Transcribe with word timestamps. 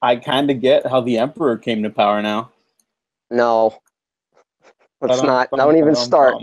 I 0.00 0.16
kind 0.16 0.50
of 0.50 0.60
get 0.60 0.86
how 0.86 1.00
the 1.00 1.18
Emperor 1.18 1.56
came 1.56 1.82
to 1.82 1.90
power 1.90 2.22
now. 2.22 2.50
No. 3.30 3.78
Let's 5.00 5.20
Ba-dum, 5.20 5.26
not. 5.26 5.50
Don't 5.50 5.76
even 5.76 5.94
ba-dum, 5.94 6.04
start. 6.04 6.42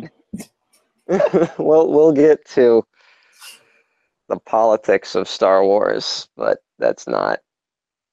we'll 1.59 1.91
we'll 1.91 2.11
get 2.11 2.45
to 2.49 2.83
the 4.27 4.37
politics 4.37 5.15
of 5.15 5.29
Star 5.29 5.63
Wars, 5.63 6.27
but 6.35 6.59
that's 6.79 7.07
not 7.07 7.39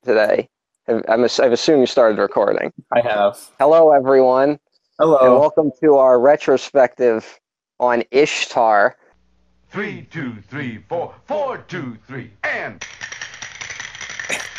today. 0.04 0.48
I've, 0.88 1.02
I'm, 1.08 1.24
I've 1.24 1.52
assumed 1.52 1.80
you 1.80 1.86
started 1.86 2.20
recording. 2.20 2.72
I 2.92 3.00
have. 3.00 3.38
Hello, 3.58 3.92
everyone, 3.92 4.50
and 4.50 4.58
Hello. 4.98 5.38
welcome 5.38 5.70
to 5.80 5.94
our 5.94 6.20
retrospective 6.20 7.40
on 7.80 8.02
Ishtar. 8.10 8.96
Three, 9.70 10.06
two, 10.10 10.34
three, 10.50 10.84
four, 10.88 11.14
four, 11.26 11.58
two, 11.58 11.96
three, 12.06 12.30
and 12.44 12.84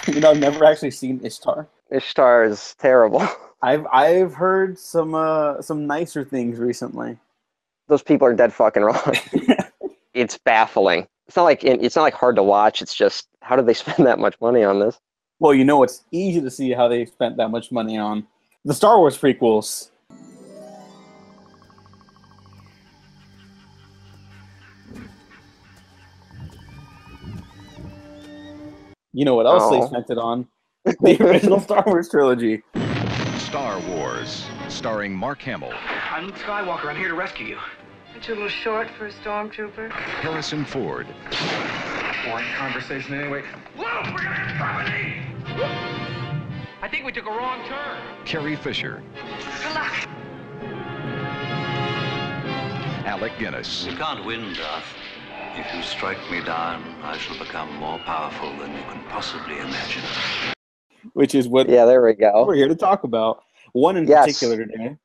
You 0.07 0.19
know, 0.19 0.31
I've 0.31 0.39
never 0.39 0.65
actually 0.65 0.91
seen 0.91 1.21
Ishtar. 1.23 1.67
Ishtar 1.89 2.43
is 2.45 2.75
terrible. 2.79 3.25
I've 3.61 3.85
I've 3.93 4.33
heard 4.33 4.77
some 4.77 5.15
uh 5.15 5.61
some 5.61 5.87
nicer 5.87 6.25
things 6.25 6.59
recently. 6.59 7.17
Those 7.87 8.03
people 8.03 8.27
are 8.27 8.33
dead 8.33 8.53
fucking 8.53 8.83
wrong. 8.83 9.13
it's 10.13 10.37
baffling. 10.37 11.07
It's 11.27 11.37
not 11.37 11.43
like 11.43 11.63
it's 11.63 11.95
not 11.95 12.01
like 12.01 12.13
hard 12.13 12.35
to 12.35 12.43
watch. 12.43 12.81
It's 12.81 12.93
just 12.93 13.27
how 13.41 13.55
did 13.55 13.65
they 13.65 13.73
spend 13.85 14.05
that 14.05 14.19
much 14.19 14.35
money 14.41 14.63
on 14.63 14.79
this? 14.79 14.99
Well, 15.39 15.53
you 15.53 15.63
know, 15.63 15.83
it's 15.83 16.03
easy 16.11 16.41
to 16.41 16.51
see 16.51 16.71
how 16.71 16.87
they 16.87 17.05
spent 17.05 17.37
that 17.37 17.49
much 17.49 17.71
money 17.71 17.97
on 17.97 18.27
the 18.65 18.73
Star 18.73 18.97
Wars 18.97 19.17
prequels. 19.17 19.89
You 29.13 29.25
know 29.25 29.35
what 29.35 29.45
else 29.45 29.69
they 29.69 29.77
Oh. 29.79 29.87
spent 29.87 30.09
it 30.09 30.17
on? 30.17 30.47
The 31.01 31.17
original 31.23 31.59
Star 31.59 31.83
Wars 31.85 32.09
trilogy. 32.09 32.61
Star 33.37 33.79
Wars, 33.81 34.45
starring 34.67 35.13
Mark 35.15 35.41
Hamill, 35.43 35.71
I'm 36.11 36.25
Luke 36.25 36.35
Skywalker. 36.35 36.85
I'm 36.87 36.95
here 36.97 37.07
to 37.09 37.13
rescue 37.13 37.45
you. 37.45 37.57
Aren't 38.11 38.27
you 38.27 38.33
a 38.33 38.35
little 38.35 38.49
short 38.49 38.89
for 38.97 39.05
a 39.07 39.11
stormtrooper? 39.11 39.91
Harrison 39.91 40.65
Ford, 40.65 41.05
Boring 42.25 42.45
conversation 42.57 43.13
anyway. 43.13 43.43
Luke, 43.77 43.85
we're 43.87 44.23
gonna 44.23 44.35
get 44.47 44.57
company! 44.57 45.21
I 46.81 46.87
think 46.89 47.05
we 47.05 47.11
took 47.11 47.27
a 47.27 47.29
wrong 47.31 47.63
turn. 47.67 48.01
Carrie 48.25 48.55
Fisher, 48.55 49.01
Good 49.61 49.73
luck. 49.75 49.93
Alec 53.05 53.33
Guinness, 53.37 53.85
You 53.85 53.95
can't 53.95 54.25
win, 54.25 54.53
Darth. 54.53 54.85
If 55.55 55.73
you 55.75 55.83
strike 55.83 56.17
me 56.31 56.41
down, 56.43 56.83
I 57.03 57.17
shall 57.17 57.37
become 57.37 57.73
more 57.75 57.99
powerful 57.99 58.49
than 58.57 58.75
you 58.75 58.81
can 58.83 59.03
possibly 59.09 59.57
imagine. 59.59 60.01
which 61.13 61.35
is 61.35 61.47
what 61.47 61.69
Yeah, 61.69 61.85
there 61.85 62.01
we 62.01 62.13
go. 62.13 62.45
we're 62.45 62.55
here 62.55 62.67
to 62.67 62.75
talk 62.75 63.03
about. 63.03 63.43
One 63.73 63.97
in 63.97 64.07
Yes. 64.07 64.25
particular 64.25 64.57
today. 64.65 64.97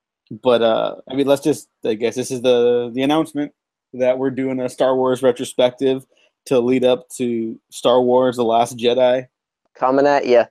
But 0.43 0.63
uh 0.63 0.97
I 1.11 1.15
mean 1.15 1.27
let's 1.27 1.43
just 1.43 1.69
I 1.85 1.95
guess 1.95 2.15
this 2.15 2.31
is 2.31 2.41
the 2.43 2.91
the 2.95 3.03
announcement 3.03 3.53
that 3.95 4.19
we're 4.19 4.31
doing 4.31 4.61
a 4.61 4.69
Star 4.69 4.95
Wars 4.97 5.23
retrospective 5.23 6.07
to 6.47 6.61
lead 6.61 6.85
up 6.85 7.09
to 7.17 7.59
Star 7.71 8.01
Wars 8.01 8.37
The 8.37 8.45
Last 8.45 8.77
Jedi. 8.79 9.27
Coming 9.75 10.07
at 10.07 10.27
you. 10.27 10.45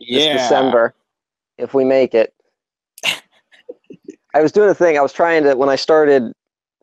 this 0.00 0.24
Yeah. 0.24 0.32
December, 0.36 0.94
if 1.58 1.72
we 1.74 1.84
make 1.84 2.14
it. 2.14 2.32
I 4.34 4.42
was 4.42 4.52
doing 4.52 4.70
a 4.70 4.74
thing. 4.74 4.96
I 4.98 5.02
was 5.02 5.12
trying 5.12 5.44
to 5.44 5.54
when 5.56 5.68
I 5.68 5.76
started 5.76 6.32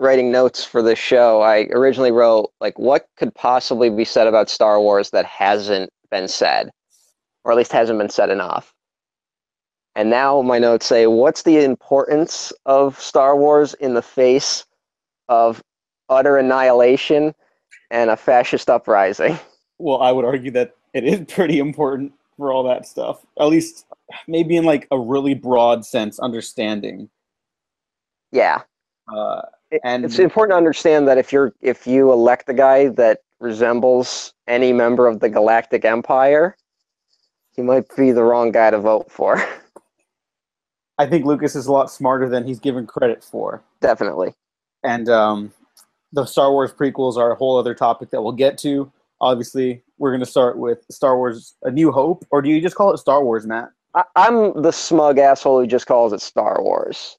writing 0.03 0.31
notes 0.31 0.63
for 0.63 0.83
this 0.83 0.99
show. 0.99 1.41
I 1.41 1.61
originally 1.71 2.11
wrote 2.11 2.51
like, 2.59 2.77
what 2.77 3.07
could 3.17 3.33
possibly 3.33 3.89
be 3.89 4.05
said 4.05 4.27
about 4.27 4.49
Star 4.49 4.79
Wars 4.79 5.09
that 5.11 5.25
hasn't 5.25 5.89
been 6.11 6.27
said, 6.27 6.69
or 7.43 7.51
at 7.51 7.57
least 7.57 7.71
hasn't 7.71 7.97
been 7.97 8.09
said 8.09 8.29
enough. 8.29 8.73
And 9.95 10.09
now 10.09 10.41
my 10.41 10.59
notes 10.59 10.85
say, 10.85 11.07
what's 11.07 11.43
the 11.43 11.63
importance 11.63 12.51
of 12.65 12.99
Star 12.99 13.37
Wars 13.37 13.73
in 13.75 13.93
the 13.93 14.01
face 14.01 14.65
of 15.29 15.63
utter 16.09 16.37
annihilation 16.37 17.33
and 17.89 18.09
a 18.09 18.17
fascist 18.17 18.69
uprising? 18.69 19.39
Well, 19.79 20.01
I 20.01 20.11
would 20.11 20.23
argue 20.23 20.51
that 20.51 20.75
it 20.93 21.03
is 21.03 21.25
pretty 21.27 21.59
important 21.59 22.13
for 22.37 22.53
all 22.53 22.63
that 22.63 22.85
stuff. 22.85 23.25
At 23.37 23.47
least 23.47 23.85
maybe 24.27 24.55
in 24.55 24.63
like 24.63 24.87
a 24.91 24.99
really 24.99 25.33
broad 25.33 25.83
sense 25.83 26.19
understanding. 26.19 27.09
Yeah. 28.31 28.61
Uh 29.13 29.41
And- 29.83 30.05
it's 30.05 30.19
important 30.19 30.53
to 30.53 30.57
understand 30.57 31.07
that 31.07 31.17
if 31.17 31.31
you're 31.31 31.53
if 31.61 31.85
you 31.87 32.11
elect 32.11 32.49
a 32.49 32.53
guy 32.53 32.89
that 32.89 33.19
resembles 33.39 34.33
any 34.47 34.71
member 34.73 35.07
of 35.07 35.19
the 35.19 35.29
Galactic 35.29 35.83
Empire, 35.85 36.55
he 37.55 37.61
might 37.61 37.83
be 37.95 38.11
the 38.11 38.23
wrong 38.23 38.51
guy 38.51 38.71
to 38.71 38.79
vote 38.79 39.11
for. 39.11 39.43
I 40.99 41.05
think 41.07 41.25
Lucas 41.25 41.55
is 41.55 41.65
a 41.67 41.71
lot 41.71 41.91
smarter 41.91 42.29
than 42.29 42.45
he's 42.45 42.59
given 42.59 42.85
credit 42.85 43.23
for. 43.23 43.63
Definitely. 43.81 44.33
and 44.83 45.09
um, 45.09 45.51
the 46.11 46.25
Star 46.25 46.51
Wars 46.51 46.71
prequels 46.71 47.17
are 47.17 47.31
a 47.31 47.35
whole 47.35 47.57
other 47.57 47.73
topic 47.73 48.11
that 48.11 48.21
we'll 48.21 48.31
get 48.31 48.57
to. 48.59 48.91
Obviously, 49.19 49.81
we're 49.97 50.11
going 50.11 50.19
to 50.19 50.25
start 50.25 50.57
with 50.57 50.85
Star 50.91 51.17
Wars: 51.17 51.55
A 51.63 51.71
New 51.71 51.91
Hope, 51.91 52.25
or 52.29 52.41
do 52.41 52.49
you 52.49 52.61
just 52.61 52.75
call 52.75 52.93
it 52.93 52.97
Star 52.97 53.23
Wars, 53.23 53.45
Matt? 53.47 53.69
I, 53.95 54.03
I'm 54.15 54.61
the 54.61 54.71
smug 54.71 55.17
asshole 55.17 55.61
who 55.61 55.67
just 55.67 55.87
calls 55.87 56.13
it 56.13 56.21
Star 56.21 56.61
Wars. 56.61 57.17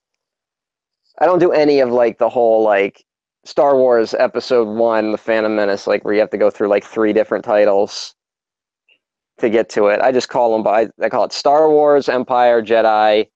I 1.21 1.27
don't 1.27 1.39
do 1.39 1.53
any 1.53 1.81
of 1.81 1.91
like 1.91 2.19
the 2.19 2.29
whole 2.29 2.63
like 2.63 3.05
Star 3.45 3.77
Wars 3.77 4.15
Episode 4.15 4.69
One, 4.69 5.13
The 5.13 5.19
Phantom 5.19 5.55
Menace, 5.55 5.87
like 5.87 6.05
where 6.05 6.15
you 6.15 6.21
have 6.21 6.31
to 6.31 6.39
go 6.39 6.51
through 6.51 6.69
like 6.69 6.85
three 6.85 7.13
different 7.13 7.45
titles 7.45 8.15
to 9.39 9.51
get 9.51 9.69
to 9.71 9.87
it. 9.89 10.01
I 10.01 10.13
just 10.13 10.29
call 10.29 10.53
them 10.53 10.63
by 10.63 10.89
I 11.03 11.09
call 11.09 11.25
it 11.25 11.33
Star 11.33 11.71
Wars, 11.71 12.09
Empire, 12.09 12.63
Jedi, 12.63 13.29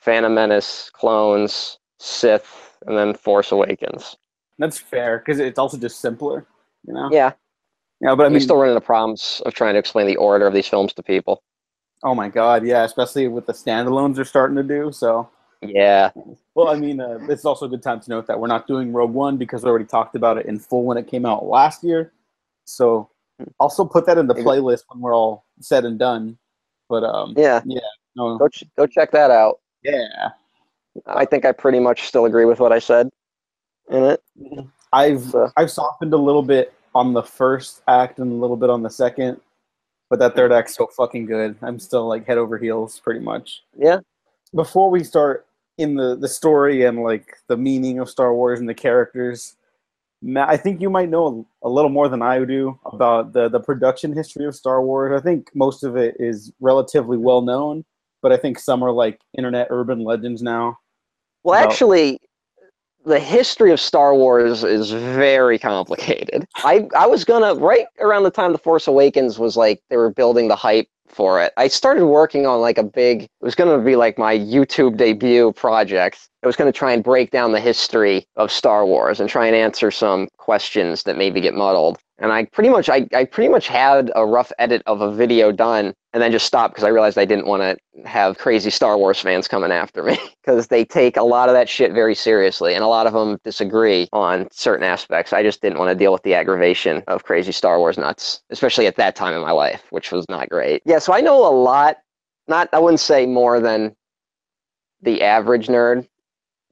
Phantom 0.00 0.34
Menace, 0.34 0.90
Clones, 0.92 1.78
Sith, 1.98 2.76
and 2.86 2.96
then 2.96 3.14
Force 3.14 3.52
Awakens. 3.52 4.16
That's 4.58 4.78
fair 4.78 5.18
because 5.18 5.38
it's 5.38 5.58
also 5.58 5.78
just 5.78 6.00
simpler, 6.00 6.46
you 6.86 6.92
know. 6.92 7.08
Yeah, 7.12 7.32
Yeah, 8.00 8.14
but 8.14 8.26
I 8.26 8.28
mean, 8.28 8.40
still 8.40 8.56
run 8.56 8.68
into 8.70 8.80
problems 8.80 9.40
of 9.46 9.54
trying 9.54 9.74
to 9.74 9.78
explain 9.78 10.06
the 10.06 10.16
order 10.16 10.46
of 10.46 10.54
these 10.54 10.68
films 10.68 10.92
to 10.94 11.02
people. 11.02 11.42
oh 12.02 12.14
my 12.14 12.28
god, 12.28 12.66
yeah, 12.66 12.84
especially 12.84 13.28
with 13.28 13.46
the 13.46 13.52
standalones 13.52 14.16
they're 14.16 14.24
starting 14.24 14.56
to 14.56 14.62
do. 14.62 14.92
So, 14.92 15.30
Yeah, 15.62 16.10
well, 16.54 16.68
I 16.68 16.76
mean, 16.76 17.00
uh, 17.00 17.18
it's 17.28 17.44
also 17.44 17.66
a 17.66 17.68
good 17.68 17.82
time 17.82 18.00
to 18.00 18.10
note 18.10 18.26
that 18.26 18.38
we're 18.38 18.48
not 18.48 18.66
doing 18.66 18.92
Rogue 18.92 19.12
One 19.12 19.36
because 19.36 19.62
we 19.62 19.70
already 19.70 19.84
talked 19.84 20.16
about 20.16 20.36
it 20.38 20.46
in 20.46 20.58
full 20.58 20.84
when 20.84 20.96
it 20.98 21.06
came 21.06 21.24
out 21.24 21.44
last 21.46 21.84
year. 21.84 22.12
So, 22.64 23.08
also 23.60 23.84
put 23.84 24.04
that 24.06 24.18
in 24.18 24.26
the 24.26 24.34
playlist 24.34 24.82
when 24.88 25.00
we're 25.00 25.14
all 25.14 25.44
said 25.60 25.84
and 25.84 25.98
done. 25.98 26.36
But 26.88 27.04
um, 27.04 27.34
yeah. 27.36 27.60
no, 28.16 28.38
Go 28.38 28.48
ch- 28.48 28.64
go 28.76 28.86
check 28.86 29.12
that 29.12 29.30
out. 29.30 29.60
yeah. 29.82 30.30
I 31.06 31.24
think 31.24 31.44
I 31.46 31.52
pretty 31.52 31.78
much 31.80 32.02
still 32.08 32.26
agree 32.26 32.44
with 32.44 32.60
what 32.60 32.70
I 32.72 32.78
said 32.78 33.08
in 33.88 34.02
it. 34.04 34.22
I've 34.92 35.22
So- 35.22 35.50
I've 35.56 35.70
softened 35.70 36.12
a 36.12 36.18
little 36.18 36.42
bit 36.42 36.74
on 36.94 37.14
the 37.14 37.22
first 37.22 37.82
act 37.88 38.18
and 38.18 38.30
a 38.30 38.34
little 38.34 38.56
bit 38.58 38.68
on 38.68 38.82
the 38.82 38.90
second, 38.90 39.40
but 40.10 40.18
that 40.18 40.34
third 40.36 40.52
act's 40.52 40.74
so 40.74 40.88
fucking 40.88 41.24
good. 41.26 41.56
I'm 41.62 41.78
still 41.78 42.06
like 42.06 42.26
head 42.26 42.36
over 42.36 42.58
heels 42.58 43.00
pretty 43.00 43.20
much. 43.20 43.62
Yeah. 43.78 44.00
Before 44.54 44.90
we 44.90 45.02
start 45.02 45.46
in 45.78 45.94
the 45.94 46.16
the 46.16 46.28
story 46.28 46.84
and 46.84 47.02
like 47.02 47.36
the 47.48 47.56
meaning 47.56 47.98
of 47.98 48.10
Star 48.10 48.34
Wars 48.34 48.60
and 48.60 48.68
the 48.68 48.74
characters, 48.74 49.56
I 50.36 50.56
think 50.56 50.80
you 50.80 50.90
might 50.90 51.08
know 51.08 51.46
a, 51.62 51.68
a 51.68 51.70
little 51.70 51.90
more 51.90 52.08
than 52.08 52.22
I 52.22 52.44
do 52.44 52.78
about 52.86 53.32
the 53.32 53.48
the 53.48 53.60
production 53.60 54.12
history 54.12 54.46
of 54.46 54.54
Star 54.54 54.82
Wars. 54.82 55.18
I 55.18 55.22
think 55.22 55.50
most 55.54 55.82
of 55.84 55.96
it 55.96 56.16
is 56.18 56.52
relatively 56.60 57.16
well 57.16 57.42
known, 57.42 57.84
but 58.20 58.32
I 58.32 58.36
think 58.36 58.58
some 58.58 58.82
are 58.82 58.92
like 58.92 59.20
internet 59.36 59.68
urban 59.70 60.04
legends 60.04 60.42
now. 60.42 60.78
Well, 61.42 61.58
about- 61.58 61.72
actually, 61.72 62.20
the 63.04 63.18
history 63.18 63.72
of 63.72 63.80
Star 63.80 64.14
Wars 64.14 64.62
is 64.62 64.90
very 64.90 65.58
complicated. 65.58 66.46
I 66.56 66.88
I 66.96 67.06
was 67.06 67.24
gonna 67.24 67.54
right 67.54 67.86
around 67.98 68.22
the 68.24 68.30
time 68.30 68.52
the 68.52 68.58
Force 68.58 68.86
Awakens 68.86 69.38
was 69.38 69.56
like 69.56 69.82
they 69.90 69.96
were 69.96 70.10
building 70.10 70.48
the 70.48 70.56
hype 70.56 70.86
for 71.08 71.42
it. 71.42 71.52
I 71.56 71.68
started 71.68 72.06
working 72.06 72.46
on 72.46 72.60
like 72.60 72.78
a 72.78 72.82
big. 72.82 73.22
It 73.22 73.30
was 73.40 73.54
gonna 73.54 73.78
be 73.78 73.96
like 73.96 74.18
my 74.18 74.36
YouTube 74.36 74.96
debut 74.96 75.52
project. 75.52 76.28
I 76.42 76.46
was 76.46 76.56
gonna 76.56 76.72
try 76.72 76.92
and 76.92 77.04
break 77.04 77.30
down 77.30 77.52
the 77.52 77.60
history 77.60 78.26
of 78.36 78.50
Star 78.50 78.84
Wars 78.84 79.20
and 79.20 79.28
try 79.28 79.46
and 79.46 79.54
answer 79.54 79.90
some 79.90 80.28
questions 80.38 81.04
that 81.04 81.16
maybe 81.16 81.40
get 81.40 81.54
muddled. 81.54 81.98
And 82.18 82.32
I 82.32 82.44
pretty 82.46 82.68
much 82.68 82.88
I, 82.88 83.06
I 83.14 83.24
pretty 83.24 83.48
much 83.48 83.68
had 83.68 84.10
a 84.16 84.26
rough 84.26 84.52
edit 84.58 84.82
of 84.86 85.00
a 85.00 85.12
video 85.12 85.52
done 85.52 85.94
and 86.12 86.22
then 86.22 86.30
just 86.30 86.46
stopped 86.46 86.74
because 86.74 86.84
I 86.84 86.88
realized 86.88 87.16
I 87.16 87.24
didn't 87.24 87.46
want 87.46 87.62
to 87.62 88.08
have 88.08 88.38
crazy 88.38 88.70
Star 88.70 88.98
Wars 88.98 89.20
fans 89.20 89.48
coming 89.48 89.72
after 89.72 90.02
me 90.02 90.18
because 90.42 90.66
they 90.66 90.84
take 90.84 91.16
a 91.16 91.22
lot 91.22 91.48
of 91.48 91.54
that 91.54 91.68
shit 91.68 91.92
very 91.92 92.14
seriously 92.14 92.74
and 92.74 92.84
a 92.84 92.88
lot 92.88 93.06
of 93.06 93.12
them 93.12 93.38
disagree 93.44 94.08
on 94.12 94.48
certain 94.50 94.84
aspects. 94.84 95.32
I 95.32 95.42
just 95.42 95.62
didn't 95.62 95.78
want 95.78 95.90
to 95.90 95.94
deal 95.94 96.12
with 96.12 96.22
the 96.22 96.34
aggravation 96.34 97.02
of 97.06 97.24
crazy 97.24 97.52
Star 97.52 97.78
Wars 97.78 97.98
nuts, 97.98 98.42
especially 98.50 98.86
at 98.86 98.96
that 98.96 99.14
time 99.14 99.34
in 99.34 99.42
my 99.42 99.52
life, 99.52 99.84
which 99.90 100.12
was 100.12 100.24
not 100.28 100.48
great. 100.48 100.82
Yeah, 100.84 100.98
so 100.98 101.12
I 101.12 101.20
know 101.20 101.46
a 101.46 101.54
lot, 101.54 101.98
not 102.48 102.68
I 102.72 102.78
wouldn't 102.78 103.00
say 103.00 103.26
more 103.26 103.60
than 103.60 103.94
the 105.00 105.22
average 105.22 105.66
nerd. 105.66 106.06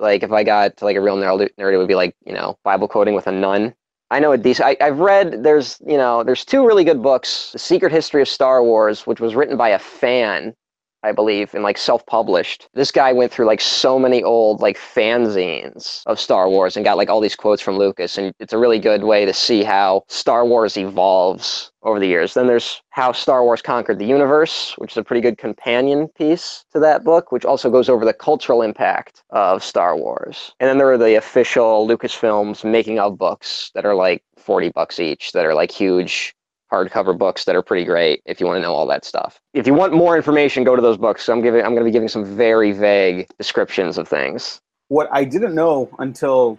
Like 0.00 0.22
if 0.22 0.32
I 0.32 0.42
got 0.42 0.78
to 0.78 0.84
like 0.84 0.96
a 0.96 1.00
real 1.00 1.16
nerd, 1.16 1.48
nerd 1.58 1.74
it 1.74 1.76
would 1.76 1.88
be 1.88 1.94
like, 1.94 2.14
you 2.24 2.32
know, 2.32 2.58
Bible 2.64 2.88
quoting 2.88 3.14
with 3.14 3.26
a 3.26 3.32
nun 3.32 3.74
I 4.10 4.18
know 4.18 4.32
a 4.32 4.38
decent. 4.38 4.66
I, 4.66 4.76
I've 4.84 4.98
read. 4.98 5.44
There's 5.44 5.80
you 5.86 5.96
know 5.96 6.24
there's 6.24 6.44
two 6.44 6.66
really 6.66 6.84
good 6.84 7.02
books. 7.02 7.52
The 7.52 7.58
Secret 7.58 7.92
History 7.92 8.20
of 8.20 8.28
Star 8.28 8.62
Wars, 8.62 9.06
which 9.06 9.20
was 9.20 9.34
written 9.34 9.56
by 9.56 9.68
a 9.68 9.78
fan, 9.78 10.54
I 11.02 11.12
believe, 11.12 11.54
and 11.54 11.62
like 11.62 11.78
self-published. 11.78 12.68
This 12.74 12.90
guy 12.92 13.12
went 13.12 13.32
through 13.32 13.46
like 13.46 13.60
so 13.60 13.98
many 13.98 14.22
old 14.22 14.60
like 14.60 14.78
fanzines 14.78 16.02
of 16.06 16.20
Star 16.20 16.48
Wars 16.48 16.76
and 16.76 16.84
got 16.84 16.96
like 16.96 17.08
all 17.08 17.20
these 17.20 17.36
quotes 17.36 17.62
from 17.62 17.78
Lucas, 17.78 18.18
and 18.18 18.32
it's 18.38 18.52
a 18.52 18.58
really 18.58 18.78
good 18.78 19.04
way 19.04 19.24
to 19.24 19.32
see 19.32 19.62
how 19.62 20.04
Star 20.08 20.44
Wars 20.44 20.76
evolves 20.76 21.72
over 21.82 21.98
the 21.98 22.06
years. 22.06 22.34
Then 22.34 22.46
there's 22.46 22.82
How 22.90 23.12
Star 23.12 23.42
Wars 23.42 23.62
Conquered 23.62 23.98
the 23.98 24.06
Universe, 24.06 24.74
which 24.76 24.92
is 24.92 24.96
a 24.96 25.04
pretty 25.04 25.22
good 25.22 25.38
companion 25.38 26.08
piece 26.08 26.64
to 26.72 26.80
that 26.80 27.04
book, 27.04 27.32
which 27.32 27.44
also 27.44 27.70
goes 27.70 27.88
over 27.88 28.04
the 28.04 28.12
cultural 28.12 28.62
impact 28.62 29.22
of 29.30 29.64
Star 29.64 29.96
Wars. 29.96 30.52
And 30.60 30.68
then 30.68 30.78
there 30.78 30.92
are 30.92 30.98
the 30.98 31.14
official 31.16 31.88
Lucasfilms 31.88 32.64
making 32.64 32.98
of 32.98 33.16
books 33.16 33.70
that 33.74 33.86
are 33.86 33.94
like 33.94 34.22
40 34.36 34.70
bucks 34.70 35.00
each, 35.00 35.32
that 35.32 35.46
are 35.46 35.54
like 35.54 35.70
huge 35.70 36.34
hardcover 36.70 37.16
books 37.16 37.44
that 37.44 37.56
are 37.56 37.62
pretty 37.62 37.84
great 37.84 38.22
if 38.26 38.40
you 38.40 38.46
want 38.46 38.56
to 38.56 38.62
know 38.62 38.72
all 38.72 38.86
that 38.86 39.04
stuff. 39.04 39.40
If 39.54 39.66
you 39.66 39.74
want 39.74 39.92
more 39.92 40.16
information, 40.16 40.64
go 40.64 40.76
to 40.76 40.82
those 40.82 40.96
books. 40.96 41.24
So 41.24 41.32
I'm 41.32 41.42
giving 41.42 41.62
I'm 41.62 41.70
going 41.70 41.84
to 41.84 41.84
be 41.84 41.90
giving 41.90 42.08
some 42.08 42.24
very 42.24 42.72
vague 42.72 43.26
descriptions 43.38 43.98
of 43.98 44.08
things. 44.08 44.60
What 44.88 45.08
I 45.12 45.24
didn't 45.24 45.54
know 45.54 45.90
until 45.98 46.58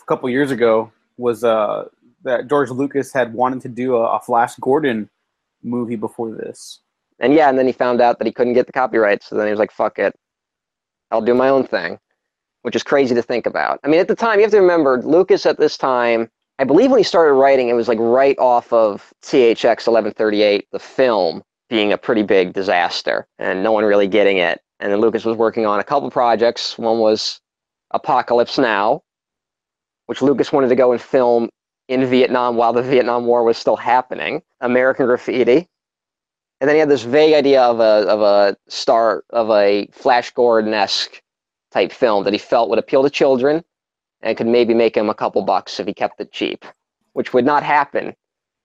a 0.00 0.04
couple 0.06 0.28
years 0.30 0.50
ago 0.50 0.92
was 1.16 1.44
uh, 1.44 1.88
that 2.24 2.48
George 2.48 2.70
Lucas 2.70 3.12
had 3.12 3.32
wanted 3.32 3.60
to 3.62 3.68
do 3.68 3.96
a, 3.96 4.16
a 4.16 4.20
Flash 4.20 4.54
Gordon 4.56 5.08
movie 5.62 5.96
before 5.96 6.32
this. 6.32 6.80
And 7.20 7.32
yeah, 7.32 7.48
and 7.48 7.58
then 7.58 7.66
he 7.66 7.72
found 7.72 8.00
out 8.00 8.18
that 8.18 8.26
he 8.26 8.32
couldn't 8.32 8.54
get 8.54 8.66
the 8.66 8.72
copyright, 8.72 9.22
so 9.22 9.36
then 9.36 9.46
he 9.46 9.50
was 9.50 9.58
like, 9.60 9.70
"Fuck 9.70 9.98
it, 9.98 10.14
I'll 11.10 11.22
do 11.22 11.32
my 11.32 11.48
own 11.48 11.64
thing," 11.64 11.98
which 12.62 12.74
is 12.74 12.82
crazy 12.82 13.14
to 13.14 13.22
think 13.22 13.46
about. 13.46 13.78
I 13.84 13.88
mean, 13.88 14.00
at 14.00 14.08
the 14.08 14.16
time, 14.16 14.38
you 14.38 14.42
have 14.42 14.50
to 14.50 14.60
remember 14.60 15.00
Lucas 15.00 15.46
at 15.46 15.58
this 15.58 15.78
time. 15.78 16.28
I 16.58 16.64
believe 16.64 16.90
when 16.90 16.98
he 16.98 17.04
started 17.04 17.32
writing, 17.32 17.68
it 17.68 17.74
was 17.74 17.88
like 17.88 17.98
right 17.98 18.38
off 18.38 18.72
of 18.72 19.12
THX 19.22 19.86
1138, 19.86 20.68
the 20.70 20.78
film 20.78 21.42
being 21.68 21.92
a 21.92 21.98
pretty 21.98 22.22
big 22.22 22.52
disaster, 22.52 23.26
and 23.38 23.62
no 23.62 23.72
one 23.72 23.84
really 23.84 24.06
getting 24.06 24.36
it. 24.36 24.60
And 24.78 24.92
then 24.92 25.00
Lucas 25.00 25.24
was 25.24 25.36
working 25.36 25.66
on 25.66 25.80
a 25.80 25.84
couple 25.84 26.10
projects. 26.10 26.78
One 26.78 26.98
was 26.98 27.40
Apocalypse 27.90 28.58
Now, 28.58 29.02
which 30.06 30.22
Lucas 30.22 30.52
wanted 30.52 30.68
to 30.68 30.76
go 30.76 30.92
and 30.92 31.00
film 31.00 31.48
in 31.88 32.06
Vietnam 32.06 32.56
while 32.56 32.72
the 32.72 32.82
Vietnam 32.82 33.26
War 33.26 33.42
was 33.42 33.58
still 33.58 33.76
happening. 33.76 34.40
American 34.60 35.06
Graffiti, 35.06 35.68
and 36.60 36.68
then 36.68 36.76
he 36.76 36.80
had 36.80 36.88
this 36.88 37.02
vague 37.02 37.34
idea 37.34 37.62
of 37.62 37.80
a 37.80 38.08
of 38.08 38.20
a 38.20 38.56
star 38.68 39.24
of 39.30 39.50
a 39.50 39.88
Flash 39.92 40.30
Gordon 40.30 40.72
esque 40.72 41.20
type 41.72 41.90
film 41.90 42.24
that 42.24 42.32
he 42.32 42.38
felt 42.38 42.70
would 42.70 42.78
appeal 42.78 43.02
to 43.02 43.10
children 43.10 43.64
and 44.24 44.36
could 44.36 44.46
maybe 44.46 44.74
make 44.74 44.96
him 44.96 45.08
a 45.08 45.14
couple 45.14 45.42
bucks 45.42 45.78
if 45.78 45.86
he 45.86 45.94
kept 45.94 46.20
it 46.20 46.32
cheap, 46.32 46.64
which 47.12 47.32
would 47.32 47.44
not 47.44 47.62
happen. 47.62 48.14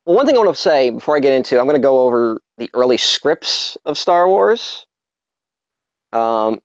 Well, 0.05 0.15
one 0.15 0.25
thing 0.25 0.35
I 0.35 0.39
want 0.39 0.55
to 0.55 0.61
say 0.61 0.89
before 0.89 1.15
I 1.17 1.19
get 1.19 1.33
into, 1.33 1.59
I'm 1.59 1.65
going 1.65 1.79
to 1.79 1.85
go 1.85 1.99
over 1.99 2.41
the 2.57 2.69
early 2.73 2.97
scripts 2.97 3.77
of 3.85 3.97
Star 3.97 4.27
Wars, 4.27 4.85
um, 6.13 6.59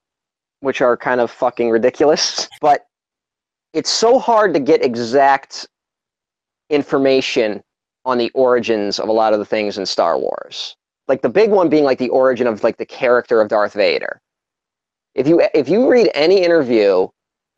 which 0.61 0.81
are 0.81 0.97
kind 0.97 1.21
of 1.21 1.31
fucking 1.31 1.69
ridiculous. 1.69 2.49
But 2.61 2.87
it's 3.75 3.91
so 3.91 4.19
hard 4.19 4.55
to 4.55 4.61
get 4.61 4.83
exact 4.83 5.67
information 6.71 7.63
on 8.05 8.17
the 8.17 8.31
origins 8.31 8.99
of 8.99 9.09
a 9.09 9.13
lot 9.13 9.33
of 9.33 9.41
the 9.41 9.45
things 9.45 9.77
in 9.77 9.85
Star 9.85 10.19
Wars. 10.19 10.77
Like 11.09 11.21
the 11.21 11.29
big 11.29 11.51
one 11.51 11.69
being 11.69 11.85
like 11.85 11.99
the 11.99 12.09
origin 12.11 12.47
of 12.47 12.63
like 12.63 12.79
the 12.79 12.87
character 12.87 13.41
of 13.41 13.49
Darth 13.49 13.75
Vader. 13.75 14.21
If 15.15 15.27
you 15.27 15.43
if 15.53 15.69
you 15.69 15.91
read 15.91 16.11
any 16.15 16.43
interview 16.43 17.09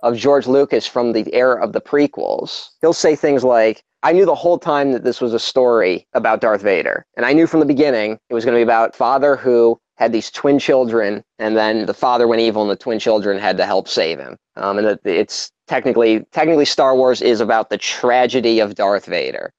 of 0.06 0.16
George 0.16 0.46
Lucas 0.46 0.86
from 0.86 1.12
the 1.12 1.26
era 1.34 1.62
of 1.62 1.72
the 1.72 1.80
prequels, 1.80 2.68
he'll 2.80 2.92
say 2.92 3.16
things 3.16 3.42
like, 3.42 3.82
I 4.02 4.12
knew 4.12 4.24
the 4.24 4.34
whole 4.34 4.58
time 4.58 4.92
that 4.92 5.02
this 5.02 5.20
was 5.20 5.34
a 5.34 5.38
story 5.38 6.06
about 6.12 6.40
Darth 6.40 6.62
Vader. 6.62 7.04
And 7.16 7.26
I 7.26 7.32
knew 7.32 7.46
from 7.46 7.60
the 7.60 7.66
beginning 7.66 8.18
it 8.30 8.34
was 8.34 8.44
going 8.44 8.54
to 8.54 8.58
be 8.58 8.62
about 8.62 8.94
father 8.94 9.34
who 9.34 9.78
had 9.96 10.12
these 10.12 10.30
twin 10.30 10.58
children, 10.58 11.24
and 11.38 11.56
then 11.56 11.86
the 11.86 11.94
father 11.94 12.28
went 12.28 12.42
evil, 12.42 12.62
and 12.62 12.70
the 12.70 12.76
twin 12.76 12.98
children 12.98 13.38
had 13.38 13.56
to 13.56 13.66
help 13.66 13.88
save 13.88 14.18
him. 14.18 14.36
Um, 14.56 14.78
and 14.78 14.86
that 14.86 15.00
it's 15.04 15.50
technically 15.66 16.24
technically 16.32 16.66
Star 16.66 16.94
Wars 16.94 17.22
is 17.22 17.40
about 17.40 17.70
the 17.70 17.78
tragedy 17.78 18.60
of 18.60 18.74
Darth 18.74 19.06
Vader. 19.06 19.52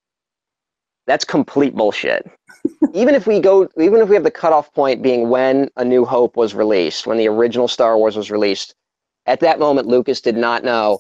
That's 1.08 1.26
complete 1.26 1.76
bullshit. 1.76 2.30
even 2.94 3.16
if 3.16 3.28
we 3.28 3.40
go, 3.40 3.68
even 3.80 4.00
if 4.00 4.10
we 4.10 4.16
have 4.16 4.24
the 4.24 4.32
cutoff 4.32 4.72
point 4.74 5.02
being 5.02 5.30
when 5.30 5.70
A 5.78 5.84
New 5.84 6.06
Hope 6.06 6.38
was 6.38 6.54
released, 6.54 7.08
when 7.08 7.18
the 7.18 7.28
original 7.28 7.68
Star 7.68 7.98
Wars 7.98 8.16
was 8.16 8.30
released, 8.30 8.76
at 9.28 9.42
that 9.42 9.60
moment, 9.60 9.88
Lucas 9.88 10.22
did 10.22 10.38
not 10.38 10.64
know 10.64 11.00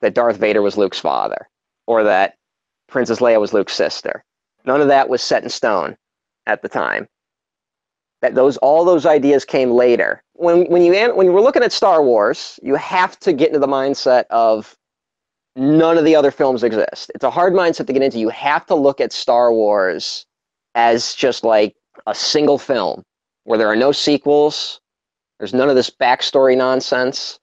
that 0.00 0.14
Darth 0.14 0.38
Vader 0.38 0.62
was 0.62 0.76
Luke's 0.76 0.98
father 0.98 1.48
or 1.86 2.02
that 2.02 2.34
Princess 2.88 3.20
Leia 3.20 3.40
was 3.40 3.52
Luke's 3.52 3.74
sister. 3.74 4.24
None 4.64 4.80
of 4.80 4.88
that 4.88 5.08
was 5.08 5.22
set 5.22 5.42
in 5.42 5.50
stone 5.50 5.96
at 6.46 6.62
the 6.62 6.68
time. 6.68 7.06
That 8.22 8.34
those 8.34 8.56
all 8.56 8.84
those 8.84 9.06
ideas 9.06 9.44
came 9.44 9.70
later. 9.70 10.22
When 10.32 10.64
when 10.66 10.82
you 10.82 10.92
when 11.14 11.26
you 11.26 11.32
were 11.32 11.42
looking 11.42 11.62
at 11.62 11.72
Star 11.72 12.02
Wars, 12.02 12.58
you 12.62 12.74
have 12.74 13.18
to 13.20 13.32
get 13.32 13.48
into 13.48 13.60
the 13.60 13.68
mindset 13.68 14.24
of 14.30 14.76
none 15.54 15.98
of 15.98 16.04
the 16.04 16.16
other 16.16 16.30
films 16.30 16.62
exist. 16.64 17.12
It's 17.14 17.24
a 17.24 17.30
hard 17.30 17.52
mindset 17.52 17.86
to 17.86 17.92
get 17.92 18.02
into. 18.02 18.18
You 18.18 18.30
have 18.30 18.66
to 18.66 18.74
look 18.74 19.00
at 19.00 19.12
Star 19.12 19.52
Wars 19.52 20.26
as 20.74 21.14
just 21.14 21.44
like 21.44 21.76
a 22.06 22.14
single 22.14 22.58
film 22.58 23.04
where 23.44 23.58
there 23.58 23.68
are 23.68 23.76
no 23.76 23.92
sequels. 23.92 24.80
There's 25.38 25.54
none 25.54 25.68
of 25.68 25.76
this 25.76 25.90
backstory 25.90 26.56
nonsense 26.56 27.38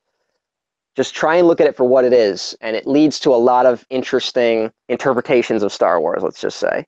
just 0.96 1.14
try 1.14 1.36
and 1.36 1.48
look 1.48 1.60
at 1.60 1.68
it 1.68 1.76
for 1.76 1.84
what 1.84 2.06
it 2.06 2.14
is 2.14 2.56
and 2.62 2.76
it 2.76 2.88
leads 2.88 3.20
to 3.20 3.30
a 3.32 3.36
lot 3.36 3.66
of 3.66 3.86
interesting 3.90 4.72
interpretations 4.90 5.64
of 5.64 5.72
star 5.72 6.00
wars 6.00 6.24
let's 6.24 6.40
just 6.40 6.58
say 6.58 6.86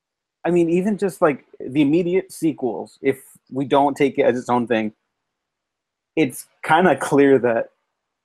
I 0.48 0.50
mean, 0.50 0.70
even 0.70 0.98
just 0.98 1.22
like 1.22 1.44
the 1.60 1.82
immediate 1.82 2.32
sequels, 2.32 3.00
if 3.02 3.22
we 3.52 3.66
don't 3.66 3.98
take 3.98 4.18
it 4.18 4.22
as 4.24 4.40
its 4.40 4.48
own 4.48 4.66
thing, 4.66 4.94
it's 6.16 6.48
kind 6.64 6.88
of 6.88 7.02
clear 7.02 7.38
that 7.40 7.72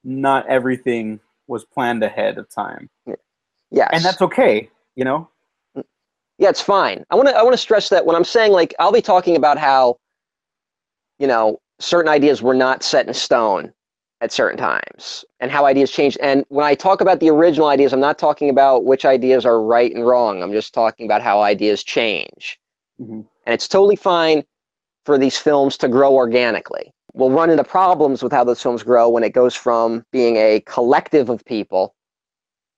not 0.05 0.47
everything 0.47 1.19
was 1.49 1.65
planned 1.65 2.05
ahead 2.05 2.39
of 2.39 2.49
time. 2.49 2.89
yeah 3.73 3.89
And 3.93 4.05
that's 4.05 4.23
okay, 4.23 4.71
you 4.95 5.05
know? 5.05 5.29
yeah 6.39 6.49
it's 6.49 6.63
fine 6.63 7.05
i 7.11 7.15
want 7.15 7.29
to 7.29 7.37
i 7.37 7.43
want 7.43 7.53
to 7.53 7.59
stress 7.59 7.91
that 7.91 8.07
when 8.07 8.17
i'm 8.17 8.25
saying 8.25 8.53
like 8.53 8.75
i'll 8.81 8.91
be 8.91 9.03
talking 9.03 9.37
about 9.37 9.59
how 9.59 9.97
you 11.19 11.27
know 11.27 11.61
certain 11.79 12.09
ideas 12.09 12.41
were 12.43 12.55
not 12.55 12.83
set 12.83 13.07
in 13.07 13.13
stone 13.13 13.71
at 14.23 14.33
certain 14.33 14.57
times 14.57 15.25
and 15.41 15.51
how 15.51 15.67
ideas 15.67 15.91
change. 15.91 16.17
And 16.23 16.45
when 16.49 16.65
I 16.65 16.77
talk 16.77 17.01
about 17.01 17.19
the 17.19 17.29
original 17.29 17.67
ideas, 17.67 17.93
I'm 17.93 18.01
not 18.01 18.19
talking 18.19 18.49
about 18.49 18.85
which 18.85 19.05
ideas 19.05 19.45
are 19.45 19.61
right 19.61 19.93
and 19.93 20.07
wrong. 20.07 20.43
I'm 20.43 20.53
just 20.53 20.73
talking 20.73 21.07
about 21.07 21.23
how 21.23 21.41
ideas 21.41 21.83
change. 21.83 22.59
Mhm. 23.01 23.27
And 23.45 23.53
it's 23.53 23.67
totally 23.67 23.97
fine 23.97 24.45
for 25.05 25.19
these 25.19 25.37
films 25.37 25.77
to 25.79 25.89
grow 25.89 26.15
organically. 26.15 26.95
We'll 27.15 27.33
run 27.33 27.51
into 27.51 27.65
problems 27.65 28.23
with 28.23 28.33
how 28.33 28.45
those 28.45 28.63
films 28.63 28.85
grow 28.85 29.09
when 29.09 29.25
it 29.25 29.31
goes 29.31 29.57
from 29.57 30.07
being 30.13 30.37
a 30.37 30.61
collective 30.67 31.29
of 31.29 31.45
people 31.45 31.95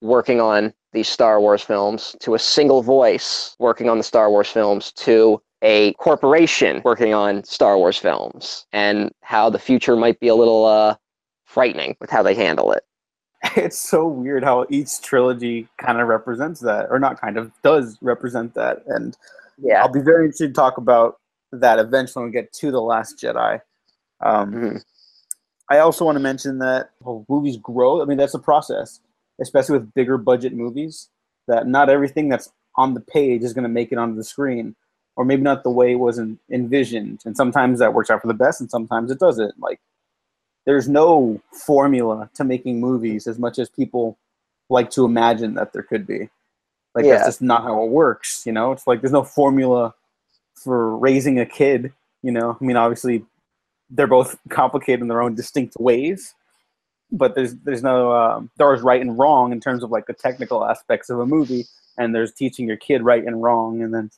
working 0.01 0.41
on 0.41 0.73
these 0.93 1.09
Star 1.09 1.41
Wars 1.41 1.63
films 1.63 2.17
to 2.21 2.35
a 2.35 2.39
single 2.39 2.83
voice 2.83 3.55
working 3.59 3.91
on 3.91 3.99
the 3.99 4.05
Star 4.05 4.31
Wars 4.31 4.49
films 4.49 4.93
to 4.93 5.43
a 5.61 5.93
corporation 5.95 6.81
working 6.85 7.13
on 7.13 7.45
Star 7.45 7.77
Wars 7.77 7.99
films 7.99 8.67
and 8.73 9.11
how 9.23 9.51
the 9.51 9.59
future 9.59 9.97
might 9.97 10.19
be 10.21 10.29
a 10.29 10.35
little 10.35 10.65
uh, 10.65 10.95
frightening 11.55 11.97
with 12.01 12.11
how 12.11 12.23
they 12.23 12.35
handle 12.35 12.73
it. 12.73 12.85
It's 13.57 13.79
so 13.79 14.07
weird 14.09 14.43
how 14.43 14.67
each 14.71 15.01
trilogy 15.03 15.69
kind 15.79 16.01
of 16.01 16.09
represents 16.09 16.61
that, 16.61 16.87
or 16.91 16.99
not 16.99 17.21
kind 17.21 17.37
of, 17.37 17.53
does 17.63 17.97
represent 18.01 18.55
that. 18.55 18.83
And 18.87 19.17
Yeah. 19.59 19.81
I'll 19.83 19.93
be 19.93 20.01
very 20.01 20.25
interested 20.25 20.49
to 20.49 20.53
talk 20.55 20.79
about 20.79 21.19
that 21.53 21.79
eventually 21.79 22.23
when 22.25 22.31
we 22.33 22.41
get 22.41 22.53
to 22.55 22.71
The 22.73 22.81
Last 22.81 23.19
Jedi. 23.23 23.61
Um, 24.21 24.53
Mhm. 24.53 24.85
I 25.71 25.79
also 25.79 26.05
want 26.05 26.17
to 26.17 26.21
mention 26.23 26.59
that 26.59 26.91
well, 27.01 27.25
movies 27.29 27.57
grow. 27.59 28.03
I 28.03 28.07
mean, 28.07 28.19
that's 28.19 28.35
a 28.35 28.39
process, 28.39 29.01
especially 29.41 29.79
with 29.79 29.95
bigger 29.95 30.19
budget 30.19 30.53
movies, 30.55 31.09
that 31.47 31.67
not 31.67 31.89
everything 31.91 32.29
that's 32.29 32.51
on 32.77 32.95
the 32.95 33.01
page 33.01 33.43
is 33.45 33.53
going 33.53 33.63
to 33.63 33.69
make 33.69 33.93
it 33.93 33.99
onto 33.99 34.17
the 34.17 34.25
screen, 34.25 34.75
or 35.17 35.25
maybe 35.25 35.43
not 35.43 35.63
the 35.63 35.71
way 35.71 35.93
it 35.93 36.01
was 36.01 36.19
en- 36.19 36.39
envisioned. 36.51 37.21
And 37.25 37.37
sometimes 37.37 37.79
that 37.79 37.95
works 37.95 38.11
out 38.11 38.21
for 38.21 38.27
the 38.29 38.35
best, 38.35 38.61
and 38.61 38.71
sometimes 38.71 39.11
it 39.11 39.19
doesn't. 39.21 39.59
Like, 39.61 39.81
there's 40.67 40.89
no 40.89 41.41
formula 41.53 42.31
to 42.35 42.45
making 42.45 42.81
movies 42.81 43.27
as 43.27 43.39
much 43.39 43.59
as 43.59 43.69
people 43.69 44.17
like 44.71 44.91
to 44.91 45.05
imagine 45.05 45.55
that 45.55 45.73
there 45.73 45.83
could 45.83 46.07
be. 46.07 46.29
Like, 46.95 47.05
Yeah. 47.05 47.15
that's 47.15 47.27
just 47.27 47.43
not 47.43 47.63
how 47.63 47.83
it 47.85 47.91
works, 47.91 48.45
you 48.47 48.53
know? 48.53 48.73
It's 48.73 48.87
like 48.87 49.01
there's 49.01 49.13
no 49.13 49.25
formula 49.25 49.95
for 50.55 50.97
raising 50.97 51.39
a 51.39 51.47
kid, 51.47 51.93
you 52.23 52.33
know? 52.33 52.57
I 52.61 52.65
mean, 52.65 52.77
obviously, 52.77 53.25
they're 53.91 54.07
both 54.07 54.37
complicated 54.49 55.01
in 55.03 55.09
their 55.09 55.23
own 55.23 55.35
distinct 55.35 55.77
ways 55.79 56.35
but 57.13 57.35
there's 57.35 57.55
there's 57.57 57.83
no 57.83 58.13
um, 58.13 58.51
there's 58.57 58.83
right 58.83 59.01
and 59.01 59.19
wrong 59.19 59.53
in 59.53 59.61
terms 59.61 59.83
of 59.83 59.91
like 59.91 60.07
the 60.07 60.13
technical 60.13 60.65
aspects 60.65 61.11
of 61.11 61.21
a 61.21 61.27
movie 61.27 61.65
and 61.97 62.15
there's 62.15 62.33
teaching 62.33 62.67
your 62.67 62.77
kid 62.77 63.03
right 63.03 63.25
and 63.25 63.43
wrong 63.43 63.83
and 63.83 63.95
then 63.95 64.11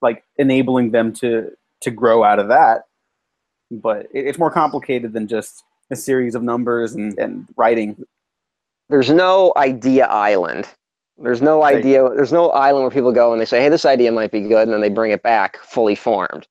like 0.00 0.24
enabling 0.38 0.90
them 0.90 1.12
to 1.12 1.50
to 1.80 1.90
grow 1.90 2.24
out 2.24 2.38
of 2.38 2.48
that 2.48 2.84
but 3.70 4.06
it, 4.14 4.26
it's 4.26 4.38
more 4.38 4.50
complicated 4.50 5.12
than 5.12 5.26
just 5.26 5.64
a 5.90 5.96
series 5.96 6.34
of 6.34 6.42
numbers 6.42 6.94
and, 6.94 7.18
and 7.18 7.46
writing 7.56 7.96
There's 8.88 9.10
no 9.10 9.52
idea 9.56 10.06
island 10.06 10.66
There's 11.18 11.42
no 11.42 11.62
idea. 11.64 12.08
There's 12.14 12.32
no 12.32 12.50
island 12.50 12.84
where 12.84 12.90
people 12.90 13.12
go 13.12 13.32
and 13.32 13.40
they 13.40 13.44
say, 13.46 13.60
"Hey, 13.62 13.68
this 13.68 13.84
idea 13.84 14.10
might 14.12 14.32
be 14.32 14.40
good," 14.42 14.62
and 14.62 14.72
then 14.72 14.80
they 14.80 14.88
bring 14.88 15.12
it 15.12 15.22
back 15.22 15.58
fully 15.58 15.94
formed. 15.94 16.46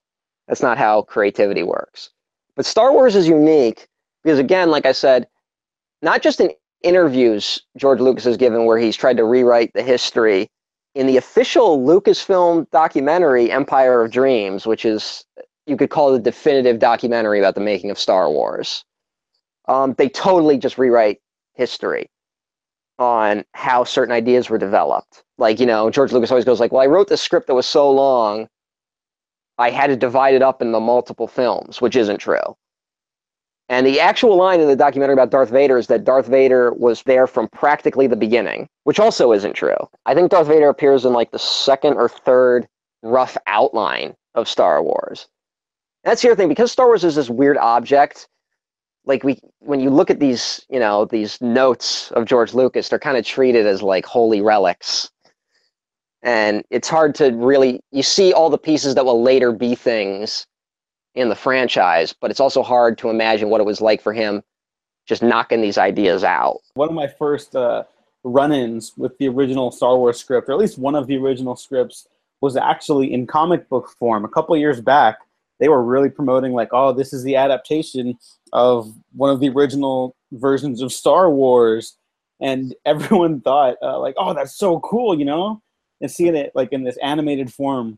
That's 0.48 0.62
not 0.62 0.78
how 0.78 1.04
creativity 1.04 1.64
works. 1.64 2.12
But 2.56 2.66
Star 2.66 2.94
Wars 2.94 3.16
is 3.16 3.28
unique 3.28 3.88
because, 4.24 4.40
again, 4.40 4.70
like 4.70 4.86
I 4.86 4.92
said, 4.92 5.28
not 6.02 6.22
just 6.22 6.40
in 6.40 6.52
interviews 6.84 7.62
George 7.78 8.00
Lucas 8.00 8.24
has 8.26 8.38
given 8.38 8.66
where 8.66 8.78
he's 8.78 8.96
tried 8.96 9.18
to 9.18 9.26
rewrite 9.26 9.74
the 9.74 9.84
history. 9.84 10.50
In 10.96 11.08
the 11.08 11.18
official 11.18 11.80
Lucasfilm 11.80 12.70
documentary, 12.72 13.52
Empire 13.52 14.02
of 14.04 14.12
Dreams, 14.12 14.68
which 14.68 14.86
is 14.86 15.26
you 15.68 15.78
could 15.78 15.90
call 15.92 16.12
the 16.12 16.20
definitive 16.20 16.80
documentary 16.80 17.40
about 17.40 17.56
the 17.56 17.62
making 17.62 17.92
of 17.92 18.00
Star 18.00 18.30
Wars, 18.30 18.86
um, 19.70 19.94
they 19.98 20.10
totally 20.10 20.58
just 20.58 20.78
rewrite 20.78 21.22
history 21.54 22.10
on 22.98 23.46
how 23.54 23.86
certain 23.86 24.14
ideas 24.14 24.50
were 24.50 24.58
developed. 24.58 25.24
Like, 25.38 25.60
you 25.60 25.66
know, 25.66 25.90
George 25.90 26.12
Lucas 26.12 26.32
always 26.32 26.44
goes 26.44 26.60
like, 26.60 26.74
"Well, 26.74 26.82
I 26.82 26.88
wrote 26.88 27.08
this 27.08 27.22
script 27.22 27.48
that 27.48 27.54
was 27.54 27.66
so 27.66 27.90
long, 27.90 28.50
I 29.58 29.70
had 29.70 29.88
to 29.88 29.96
divide 29.96 30.34
it 30.34 30.42
up 30.42 30.62
into 30.62 30.80
multiple 30.80 31.28
films," 31.28 31.80
which 31.82 31.96
isn't 31.96 32.18
true. 32.18 32.58
And 33.70 33.86
the 33.86 34.00
actual 34.00 34.36
line 34.36 34.60
in 34.60 34.68
the 34.68 34.76
documentary 34.76 35.14
about 35.14 35.30
Darth 35.30 35.52
Vader 35.52 35.78
is 35.78 35.88
that 35.88 36.04
Darth 36.04 36.26
Vader 36.26 36.74
was 36.74 37.04
there 37.04 37.28
from 37.28 37.48
practically 37.50 38.08
the 38.08 38.16
beginning, 38.16 38.68
which 38.84 39.00
also 39.00 39.32
isn't 39.32 39.54
true. 39.54 39.78
I 40.08 40.16
think 40.16 40.32
Darth 40.32 40.48
Vader 40.48 40.70
appears 40.70 41.06
in 41.06 41.14
like 41.14 41.30
the 41.30 41.40
second 41.40 41.94
or 41.94 42.10
third 42.10 42.68
rough 43.04 43.38
outline 43.46 44.16
of 44.34 44.50
Star 44.50 44.82
Wars. 44.82 45.28
That's 46.04 46.24
the 46.24 46.30
other 46.30 46.36
thing 46.36 46.50
because 46.50 46.72
Star 46.72 46.88
Wars 46.88 47.04
is 47.04 47.16
this 47.16 47.30
weird 47.30 47.58
object 47.58 48.28
like 49.10 49.24
we 49.24 49.40
when 49.60 49.80
you 49.80 49.90
look 49.90 50.10
at 50.10 50.20
these 50.20 50.66
you 50.70 50.80
know 50.80 51.04
these 51.06 51.42
notes 51.42 52.12
of 52.12 52.26
george 52.26 52.54
lucas 52.54 52.88
they're 52.88 53.00
kind 53.00 53.18
of 53.18 53.26
treated 53.26 53.66
as 53.66 53.82
like 53.82 54.06
holy 54.06 54.40
relics 54.40 55.10
and 56.22 56.64
it's 56.70 56.88
hard 56.88 57.16
to 57.16 57.32
really 57.32 57.82
you 57.92 58.04
see 58.04 58.32
all 58.32 58.50
the 58.50 58.58
pieces 58.58 58.96
that 58.96 59.04
will 59.04 59.22
later 59.22 59.52
be 59.52 59.76
things 59.76 60.46
in 61.16 61.28
the 61.28 61.36
franchise 61.36 62.14
but 62.22 62.32
it's 62.32 62.40
also 62.40 62.64
hard 62.64 62.98
to 62.98 63.10
imagine 63.10 63.50
what 63.50 63.60
it 63.60 63.66
was 63.66 63.82
like 63.82 64.02
for 64.02 64.14
him 64.14 64.42
just 65.08 65.24
knocking 65.24 65.60
these 65.60 65.78
ideas 65.78 66.24
out 66.24 66.60
One 66.76 66.88
of 66.88 66.96
my 66.96 67.08
first 67.08 67.56
uh, 67.56 67.84
run-ins 68.24 68.94
with 68.98 69.18
the 69.18 69.28
original 69.28 69.72
Star 69.72 69.98
Wars 69.98 70.20
script, 70.20 70.50
or 70.50 70.54
at 70.54 70.60
least 70.60 70.78
one 70.78 70.96
of 70.96 71.08
the 71.08 71.18
original 71.18 71.56
scripts, 71.56 72.08
was 72.42 72.56
actually 72.56 73.12
in 73.12 73.28
comic 73.28 73.68
book 73.70 73.90
form. 73.98 74.24
A 74.24 74.30
couple 74.30 74.56
years 74.56 74.82
back, 74.82 75.18
they 75.60 75.70
were 75.70 75.84
really 75.84 76.10
promoting 76.10 76.54
like, 76.54 76.70
"Oh, 76.72 76.94
this 76.94 77.14
is 77.14 77.24
the 77.24 77.36
adaptation 77.36 78.18
of 78.54 78.94
one 79.14 79.30
of 79.30 79.40
the 79.40 79.50
original 79.50 80.16
versions 80.32 80.82
of 80.82 80.92
Star 80.92 81.30
Wars," 81.30 81.98
and 82.40 82.76
everyone 82.86 83.42
thought 83.42 83.76
uh, 83.82 84.00
like, 84.00 84.16
"Oh, 84.18 84.34
that's 84.34 84.56
so 84.56 84.80
cool," 84.82 85.18
you 85.18 85.26
know, 85.26 85.62
and 86.02 86.10
seeing 86.12 86.36
it 86.36 86.52
like 86.56 86.70
in 86.72 86.84
this 86.84 86.98
animated 87.04 87.54
form. 87.54 87.98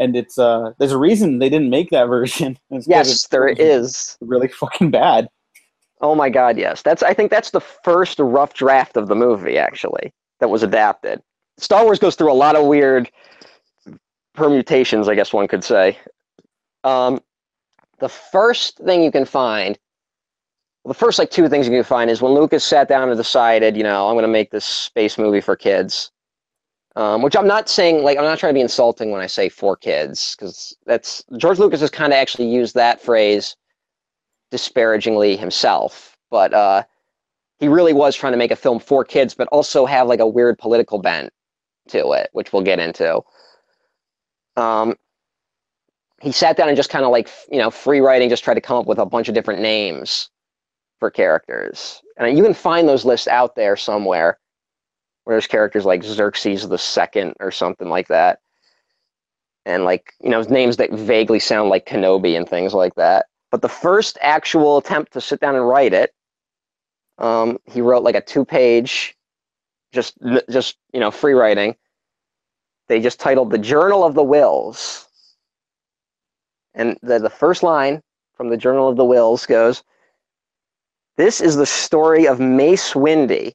And 0.00 0.14
it's 0.14 0.38
uh, 0.38 0.72
there's 0.78 0.92
a 0.92 0.98
reason 0.98 1.38
they 1.40 1.48
didn't 1.48 1.70
make 1.70 1.90
that 1.90 2.04
version. 2.08 2.58
Yes 2.70 3.26
there 3.26 3.48
is 3.48 4.16
really 4.20 4.48
fucking 4.48 4.90
bad. 4.90 5.28
oh 6.00 6.14
my 6.14 6.30
god 6.30 6.56
yes 6.56 6.80
that's 6.82 7.02
i 7.02 7.12
think 7.12 7.28
that's 7.28 7.50
the 7.50 7.60
first 7.60 8.20
rough 8.20 8.54
draft 8.54 8.96
of 8.96 9.08
the 9.08 9.16
movie 9.16 9.58
actually 9.58 10.12
that 10.38 10.48
was 10.48 10.62
adapted 10.62 11.20
star 11.58 11.82
wars 11.82 11.98
goes 11.98 12.14
through 12.14 12.30
a 12.30 12.34
lot 12.44 12.54
of 12.54 12.66
weird 12.66 13.10
permutations 14.34 15.08
i 15.08 15.14
guess 15.16 15.32
one 15.32 15.48
could 15.48 15.64
say 15.64 15.98
um, 16.84 17.20
the 17.98 18.08
first 18.08 18.78
thing 18.78 19.02
you 19.02 19.10
can 19.10 19.24
find 19.24 19.78
the 20.84 20.94
first 20.94 21.18
like 21.18 21.30
two 21.30 21.48
things 21.48 21.66
you 21.66 21.72
can 21.72 21.84
find 21.84 22.10
is 22.10 22.22
when 22.22 22.32
lucas 22.32 22.64
sat 22.64 22.88
down 22.88 23.08
and 23.08 23.18
decided 23.18 23.76
you 23.76 23.82
know 23.82 24.08
i'm 24.08 24.14
going 24.14 24.22
to 24.22 24.28
make 24.28 24.50
this 24.50 24.64
space 24.64 25.18
movie 25.18 25.40
for 25.40 25.56
kids. 25.56 26.10
Um, 26.96 27.22
which 27.22 27.36
i'm 27.36 27.46
not 27.46 27.68
saying 27.68 28.02
like 28.02 28.18
i'm 28.18 28.24
not 28.24 28.38
trying 28.38 28.50
to 28.50 28.58
be 28.58 28.60
insulting 28.62 29.10
when 29.10 29.20
i 29.20 29.26
say 29.26 29.48
for 29.48 29.76
kids 29.76 30.34
because 30.34 30.74
that's 30.86 31.22
george 31.36 31.58
lucas 31.58 31.80
has 31.80 31.90
kind 31.90 32.12
of 32.12 32.16
actually 32.16 32.48
used 32.48 32.74
that 32.74 33.00
phrase 33.00 33.54
disparagingly 34.50 35.36
himself. 35.36 36.16
But 36.30 36.52
uh, 36.52 36.84
he 37.58 37.68
really 37.68 37.92
was 37.92 38.16
trying 38.16 38.32
to 38.32 38.38
make 38.38 38.50
a 38.50 38.56
film 38.56 38.78
for 38.78 39.04
kids 39.04 39.34
but 39.34 39.48
also 39.48 39.86
have 39.86 40.08
like 40.08 40.20
a 40.20 40.26
weird 40.26 40.58
political 40.58 40.98
bent 40.98 41.30
to 41.88 42.12
it 42.12 42.28
which 42.32 42.52
we'll 42.52 42.62
get 42.62 42.78
into. 42.78 43.20
Um, 44.56 44.96
he 46.20 46.32
sat 46.32 46.56
down 46.56 46.68
and 46.68 46.76
just 46.76 46.90
kind 46.90 47.04
of 47.04 47.10
like 47.10 47.28
you 47.50 47.58
know 47.58 47.70
free 47.70 48.00
writing 48.00 48.28
just 48.28 48.44
tried 48.44 48.54
to 48.54 48.60
come 48.60 48.78
up 48.78 48.86
with 48.86 48.98
a 48.98 49.06
bunch 49.06 49.28
of 49.28 49.34
different 49.34 49.60
names 49.60 50.30
for 50.98 51.10
characters. 51.10 52.02
And 52.16 52.36
you 52.36 52.42
can 52.42 52.54
find 52.54 52.88
those 52.88 53.04
lists 53.04 53.28
out 53.28 53.54
there 53.54 53.76
somewhere 53.76 54.38
where 55.24 55.34
there's 55.34 55.46
characters 55.46 55.84
like 55.84 56.02
xerxes 56.02 56.68
the 56.68 56.78
second 56.78 57.34
or 57.40 57.50
something 57.50 57.88
like 57.88 58.08
that. 58.08 58.40
And 59.66 59.84
like 59.84 60.12
you 60.20 60.30
know 60.30 60.42
names 60.42 60.76
that 60.78 60.92
vaguely 60.92 61.38
sound 61.38 61.70
like 61.70 61.86
kenobi 61.86 62.36
and 62.36 62.48
things 62.48 62.74
like 62.74 62.94
that. 62.96 63.26
But 63.50 63.62
the 63.62 63.68
first 63.68 64.18
actual 64.20 64.78
attempt 64.78 65.12
to 65.12 65.20
sit 65.20 65.40
down 65.40 65.54
and 65.54 65.66
write 65.66 65.92
it 65.94 66.12
um, 67.18 67.58
he 67.64 67.80
wrote 67.80 68.02
like 68.02 68.14
a 68.14 68.20
two 68.20 68.44
page 68.44 69.16
just 69.92 70.16
just 70.50 70.76
you 70.92 71.00
know 71.00 71.10
free 71.10 71.34
writing. 71.34 71.76
They 72.88 73.00
just 73.00 73.20
titled 73.20 73.50
the 73.50 73.58
journal 73.58 74.04
of 74.04 74.14
the 74.14 74.24
Whills 74.24 75.07
and 76.74 76.96
the, 77.02 77.18
the 77.18 77.30
first 77.30 77.62
line 77.62 78.00
from 78.34 78.48
the 78.50 78.56
Journal 78.56 78.88
of 78.88 78.96
the 78.96 79.04
Whills 79.04 79.46
goes 79.46 79.82
This 81.16 81.40
is 81.40 81.56
the 81.56 81.66
story 81.66 82.26
of 82.26 82.40
Mace 82.40 82.94
Windy, 82.94 83.54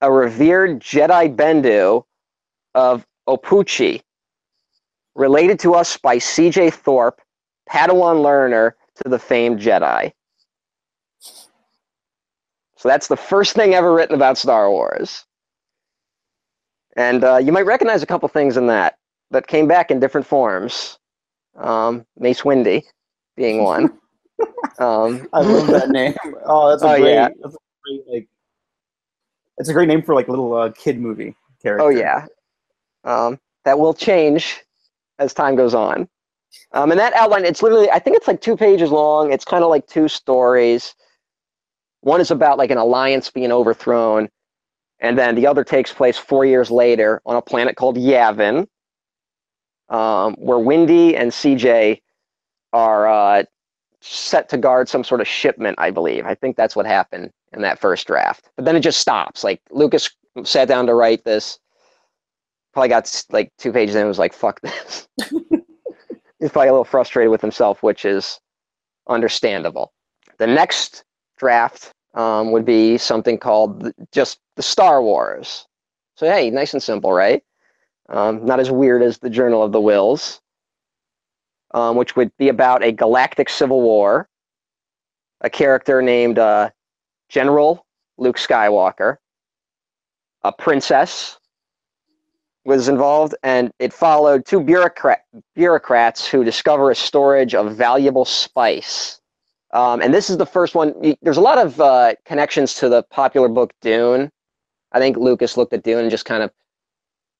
a 0.00 0.10
revered 0.10 0.80
Jedi 0.80 1.34
Bendu 1.34 2.04
of 2.74 3.06
Ophuchi, 3.28 4.00
related 5.14 5.58
to 5.60 5.74
us 5.74 5.96
by 5.96 6.18
C.J. 6.18 6.70
Thorpe, 6.70 7.20
Padawan 7.68 8.22
learner 8.22 8.76
to 9.02 9.08
the 9.08 9.18
famed 9.18 9.60
Jedi. 9.60 10.12
So 12.76 12.88
that's 12.88 13.08
the 13.08 13.16
first 13.16 13.54
thing 13.54 13.74
ever 13.74 13.92
written 13.92 14.14
about 14.14 14.38
Star 14.38 14.70
Wars. 14.70 15.24
And 16.96 17.24
uh, 17.24 17.38
you 17.38 17.52
might 17.52 17.66
recognize 17.66 18.02
a 18.02 18.06
couple 18.06 18.28
things 18.28 18.56
in 18.56 18.68
that 18.68 18.96
that 19.30 19.46
came 19.46 19.66
back 19.68 19.90
in 19.90 20.00
different 20.00 20.26
forms 20.26 20.98
um, 21.58 22.06
Mace 22.18 22.44
Windy 22.44 22.84
being 23.36 23.62
one. 23.64 23.84
um, 24.78 25.28
I 25.32 25.40
love 25.40 25.66
that 25.68 25.88
name. 25.90 26.14
Oh, 26.44 26.70
that's 26.70 26.82
a 26.82 26.86
Oh, 26.88 26.98
great. 26.98 27.12
yeah. 27.14 27.28
That's 27.42 27.54
a 27.54 27.58
great 27.84 28.02
like. 28.08 28.28
It's 29.58 29.68
a 29.68 29.72
great 29.72 29.88
name 29.88 30.02
for 30.02 30.14
like 30.14 30.28
a 30.28 30.30
little 30.30 30.54
uh, 30.54 30.70
kid 30.70 31.00
movie 31.00 31.34
character. 31.60 31.84
oh 31.84 31.88
yeah, 31.88 32.26
um, 33.04 33.40
that 33.64 33.78
will 33.78 33.92
change 33.92 34.60
as 35.18 35.34
time 35.34 35.56
goes 35.56 35.74
on. 35.74 36.08
Um, 36.72 36.92
and 36.92 37.00
that 37.00 37.12
outline, 37.14 37.44
it's 37.44 37.60
literally, 37.62 37.90
I 37.90 37.98
think 37.98 38.16
it's 38.16 38.28
like 38.28 38.40
two 38.40 38.56
pages 38.56 38.90
long. 38.90 39.32
It's 39.32 39.44
kind 39.44 39.64
of 39.64 39.70
like 39.70 39.86
two 39.88 40.06
stories. 40.08 40.94
One 42.02 42.20
is 42.20 42.30
about 42.30 42.56
like 42.56 42.70
an 42.70 42.78
alliance 42.78 43.30
being 43.30 43.50
overthrown, 43.50 44.28
and 45.00 45.18
then 45.18 45.34
the 45.34 45.46
other 45.48 45.64
takes 45.64 45.92
place 45.92 46.16
four 46.16 46.46
years 46.46 46.70
later 46.70 47.20
on 47.26 47.34
a 47.34 47.42
planet 47.42 47.74
called 47.76 47.96
Yavin, 47.96 48.68
um, 49.88 50.34
where 50.34 50.58
Windy 50.58 51.16
and 51.16 51.30
CJ 51.30 52.00
are 52.72 53.08
uh, 53.08 53.44
set 54.00 54.48
to 54.50 54.58
guard 54.58 54.88
some 54.88 55.04
sort 55.04 55.20
of 55.20 55.28
shipment, 55.28 55.76
I 55.78 55.90
believe. 55.90 56.26
I 56.26 56.34
think 56.34 56.56
that's 56.56 56.76
what 56.76 56.86
happened 56.86 57.30
in 57.52 57.62
that 57.62 57.78
first 57.78 58.06
draft. 58.06 58.50
But 58.56 58.64
then 58.64 58.76
it 58.76 58.80
just 58.80 59.00
stops. 59.00 59.42
Like 59.42 59.60
Lucas 59.70 60.10
sat 60.44 60.68
down 60.68 60.86
to 60.86 60.94
write 60.94 61.24
this, 61.24 61.58
probably 62.72 62.88
got 62.88 63.24
like 63.30 63.50
two 63.58 63.72
pages 63.72 63.94
in 63.94 64.02
and 64.02 64.08
was 64.08 64.18
like, 64.18 64.32
fuck 64.32 64.60
this. 64.60 65.08
He's 66.40 66.50
probably 66.50 66.68
a 66.68 66.72
little 66.72 66.84
frustrated 66.84 67.30
with 67.30 67.40
himself, 67.40 67.82
which 67.82 68.04
is 68.04 68.38
understandable. 69.08 69.92
The 70.38 70.46
next 70.46 71.02
draft 71.36 71.90
um, 72.14 72.52
would 72.52 72.64
be 72.64 72.98
something 72.98 73.38
called 73.38 73.90
just 74.12 74.38
the 74.54 74.62
Star 74.62 75.02
Wars. 75.02 75.66
So, 76.16 76.30
hey, 76.30 76.50
nice 76.50 76.72
and 76.72 76.82
simple, 76.82 77.12
right? 77.12 77.42
Um, 78.08 78.44
not 78.44 78.60
as 78.60 78.70
weird 78.70 79.02
as 79.02 79.18
the 79.18 79.30
Journal 79.30 79.62
of 79.62 79.72
the 79.72 79.80
Whills, 79.80 80.40
um, 81.74 81.96
which 81.96 82.16
would 82.16 82.34
be 82.38 82.48
about 82.48 82.82
a 82.82 82.90
galactic 82.90 83.48
civil 83.48 83.82
war, 83.82 84.28
a 85.42 85.50
character 85.50 86.00
named 86.00 86.38
uh, 86.38 86.70
General 87.28 87.84
Luke 88.16 88.38
Skywalker, 88.38 89.18
a 90.42 90.52
princess 90.52 91.38
was 92.64 92.88
involved, 92.88 93.34
and 93.42 93.70
it 93.78 93.92
followed 93.92 94.44
two 94.44 94.60
bureaucrat- 94.60 95.24
bureaucrats 95.54 96.26
who 96.26 96.44
discover 96.44 96.90
a 96.90 96.94
storage 96.94 97.54
of 97.54 97.74
valuable 97.76 98.24
spice. 98.24 99.20
Um, 99.72 100.00
and 100.00 100.12
this 100.12 100.30
is 100.30 100.36
the 100.36 100.46
first 100.46 100.74
one. 100.74 100.94
There's 101.22 101.36
a 101.36 101.42
lot 101.42 101.58
of 101.58 101.80
uh, 101.80 102.14
connections 102.24 102.74
to 102.74 102.88
the 102.88 103.02
popular 103.04 103.48
book 103.48 103.72
Dune. 103.80 104.30
I 104.92 104.98
think 104.98 105.16
Lucas 105.16 105.56
looked 105.56 105.72
at 105.72 105.82
Dune 105.82 106.00
and 106.00 106.10
just 106.10 106.24
kind 106.24 106.42
of 106.42 106.50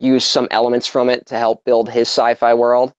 used 0.01 0.27
some 0.27 0.49
elements 0.51 0.87
from 0.87 1.09
it 1.11 1.27
to 1.27 1.39
help 1.39 1.65
build 1.65 1.89
his 1.89 2.09
sci-fi 2.09 2.55
world. 2.55 2.93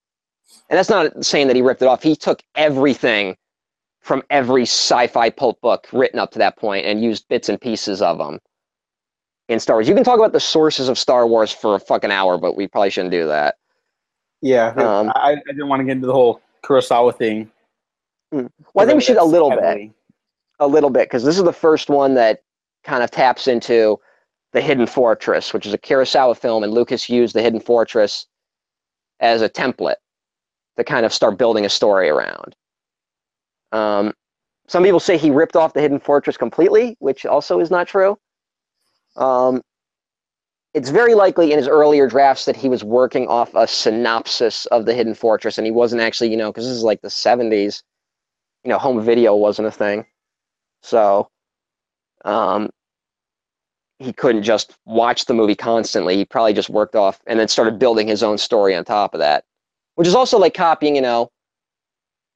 And 0.70 0.77
that's 0.77 0.89
not 0.89 1.25
saying 1.25 1.48
that 1.48 1.56
he 1.56 1.62
ripped 1.62 1.82
it 1.82 1.88
off. 1.88 2.03
He 2.03 2.15
took 2.15 2.41
everything 2.56 3.38
from 4.01 4.24
every 4.29 4.63
sci-fi 4.63 5.29
pulp 5.29 5.60
book 5.62 5.88
written 5.91 6.20
up 6.20 6.32
to 6.32 6.39
that 6.39 6.58
point 6.58 6.86
and 6.86 7.03
used 7.03 7.27
bits 7.27 7.50
and 7.50 7.60
pieces 7.60 8.01
of 8.01 8.18
them 8.18 8.39
in 9.48 9.60
Star 9.60 9.75
Wars. 9.77 9.88
You 9.88 9.96
can 9.96 10.03
talk 10.03 10.20
about 10.20 10.32
the 10.32 10.39
sources 10.39 10.89
of 10.89 10.98
Star 10.98 11.27
Wars 11.27 11.51
for 11.51 11.75
a 11.75 11.79
fucking 11.79 12.12
hour, 12.12 12.38
but 12.38 12.56
we 12.56 12.68
probably 12.68 12.89
shouldn't 12.89 13.12
do 13.12 13.27
that. 13.27 13.56
Yeah, 14.41 14.70
Um, 14.77 15.12
I, 15.15 15.34
I 15.34 15.36
didn't 15.48 15.68
want 15.68 15.82
to 15.82 15.84
get 15.84 15.94
into 15.94 16.08
the 16.08 16.13
whole 16.13 16.41
Kurosawa 16.63 17.15
thing. 17.18 17.51
Well, 18.32 18.50
I 18.77 18.86
think 18.86 18.96
we 18.96 19.01
should 19.01 19.18
a 19.18 19.24
little 19.24 19.50
bit. 19.50 19.91
a 20.60 20.68
little 20.68 20.89
bit 20.89 21.08
because 21.10 21.24
this 21.24 21.38
is 21.38 21.44
the 21.44 21.51
first 21.53 21.89
one 21.89 22.13
that 22.13 22.41
kind 22.84 23.03
of 23.03 23.12
taps 23.12 23.48
into 23.48 24.00
the 24.53 24.62
Hidden 24.62 24.88
Fortress, 24.88 25.53
which 25.53 25.65
is 25.65 25.74
a 25.74 25.77
Kurosawa 25.77 26.38
film, 26.38 26.63
and 26.63 26.74
Lucas 26.74 27.10
used 27.10 27.36
the 27.36 27.41
Hidden 27.41 27.60
Fortress 27.60 28.25
as 29.20 29.41
a 29.41 29.50
template 29.50 29.96
to 30.77 30.84
kind 30.84 31.06
of 31.06 31.13
start 31.13 31.38
building 31.38 31.65
a 31.65 31.70
story 31.70 32.10
around. 32.10 32.56
Um, 33.72 34.13
some 34.68 34.84
people 34.84 35.00
say 35.00 35.18
he 35.18 35.29
ripped 35.29 35.56
off 35.56 35.74
the 35.74 35.82
Hidden 35.82 36.00
Fortress 36.00 36.38
completely, 36.38 36.96
which 37.00 37.25
also 37.25 37.60
is 37.60 37.70
not 37.70 37.88
true. 37.88 38.18
Um, 39.15 39.62
it's 40.74 40.89
very 40.89 41.15
likely 41.15 41.51
in 41.51 41.58
his 41.58 41.68
earlier 41.68 42.08
drafts 42.08 42.46
that 42.46 42.56
he 42.56 42.70
was 42.70 42.84
working 42.84 43.27
off 43.27 43.53
a 43.56 43.68
synopsis 43.68 44.65
of 44.68 44.86
the 44.86 44.94
Hidden 44.94 45.15
Fortress, 45.15 45.58
and 45.58 45.65
he 45.65 45.72
wasn't 45.72 46.01
actually, 46.01 46.29
you 46.29 46.38
know, 46.38 46.51
because 46.51 46.65
this 46.65 46.75
is 46.75 46.84
like 46.84 47.01
the 47.01 47.08
70s, 47.08 47.82
you 48.63 48.70
know, 48.70 48.77
home 48.77 49.03
video 49.03 49.36
wasn't 49.36 49.68
a 49.68 49.72
thing. 49.72 50.06
So 50.82 51.29
um, 52.24 52.70
he 54.00 54.13
couldn't 54.13 54.44
just 54.44 54.77
watch 54.86 55.25
the 55.25 55.34
movie 55.34 55.56
constantly. 55.56 56.15
He 56.15 56.25
probably 56.25 56.53
just 56.53 56.70
worked 56.70 56.96
off 56.96 57.20
and 57.27 57.39
then 57.39 57.50
started 57.50 57.77
building 57.77 58.08
his 58.08 58.24
own 58.24 58.38
story 58.38 58.74
on 58.74 58.86
top 58.86 59.13
of 59.13 59.20
that, 59.20 59.44
which 59.96 60.08
is 60.08 60.15
also 60.15 60.39
like 60.39 60.53
copying, 60.53 60.96
you 60.96 61.01
know, 61.01 61.29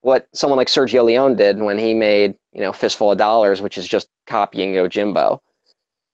what 0.01 0.27
someone 0.33 0.57
like 0.57 0.67
Sergio 0.67 1.05
Leone 1.05 1.37
did 1.37 1.59
when 1.59 1.77
he 1.77 1.93
made, 1.93 2.35
you 2.51 2.59
know, 2.59 2.73
Fistful 2.73 3.13
of 3.13 3.17
Dollars, 3.17 3.61
which 3.61 3.77
is 3.77 3.87
just 3.87 4.09
copying 4.27 4.73
Yojimbo. 4.73 5.39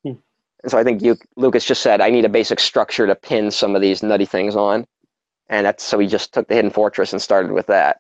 Hmm. 0.04 0.14
And 0.62 0.72
so 0.72 0.78
I 0.78 0.84
think 0.84 1.02
you, 1.02 1.18
Lucas 1.36 1.66
just 1.66 1.82
said, 1.82 2.00
I 2.00 2.12
need 2.12 2.26
a 2.26 2.30
basic 2.30 2.60
structure 2.60 3.08
to 3.08 3.16
pin 3.16 3.50
some 3.50 3.76
of 3.76 3.82
these 3.82 4.04
nutty 4.04 4.26
things 4.26 4.56
on. 4.56 4.86
And 5.48 5.66
that's 5.66 5.84
so 5.84 5.98
he 5.98 6.06
just 6.06 6.32
took 6.32 6.48
the 6.48 6.54
Hidden 6.54 6.70
Fortress 6.70 7.12
and 7.12 7.20
started 7.20 7.52
with 7.52 7.66
that. 7.68 8.00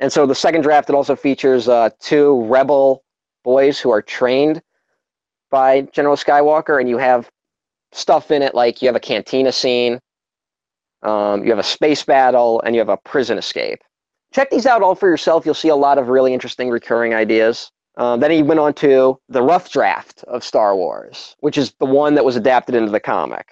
And 0.00 0.10
so 0.10 0.26
the 0.26 0.34
second 0.34 0.62
draft 0.62 0.88
it 0.88 0.94
also 0.94 1.14
features 1.14 1.68
uh, 1.68 1.90
two 2.00 2.44
rebel 2.46 3.04
boys 3.44 3.78
who 3.78 3.90
are 3.90 4.00
trained 4.00 4.62
by 5.52 5.82
General 5.92 6.16
Skywalker, 6.16 6.80
and 6.80 6.88
you 6.88 6.98
have 6.98 7.30
stuff 7.92 8.32
in 8.32 8.42
it 8.42 8.56
like 8.56 8.82
you 8.82 8.88
have 8.88 8.96
a 8.96 9.00
cantina 9.00 9.52
scene, 9.52 10.00
um, 11.02 11.44
you 11.44 11.50
have 11.50 11.60
a 11.60 11.62
space 11.62 12.02
battle, 12.02 12.60
and 12.62 12.74
you 12.74 12.80
have 12.80 12.88
a 12.88 12.96
prison 12.96 13.38
escape. 13.38 13.78
Check 14.32 14.50
these 14.50 14.66
out 14.66 14.82
all 14.82 14.94
for 14.94 15.08
yourself. 15.08 15.44
You'll 15.44 15.54
see 15.54 15.68
a 15.68 15.76
lot 15.76 15.98
of 15.98 16.08
really 16.08 16.32
interesting 16.32 16.70
recurring 16.70 17.14
ideas. 17.14 17.70
Um, 17.98 18.20
then 18.20 18.30
he 18.30 18.42
went 18.42 18.60
on 18.60 18.72
to 18.74 19.20
the 19.28 19.42
rough 19.42 19.70
draft 19.70 20.24
of 20.24 20.42
Star 20.42 20.74
Wars, 20.74 21.36
which 21.40 21.58
is 21.58 21.72
the 21.78 21.86
one 21.86 22.14
that 22.14 22.24
was 22.24 22.36
adapted 22.36 22.74
into 22.74 22.90
the 22.90 23.00
comic, 23.00 23.46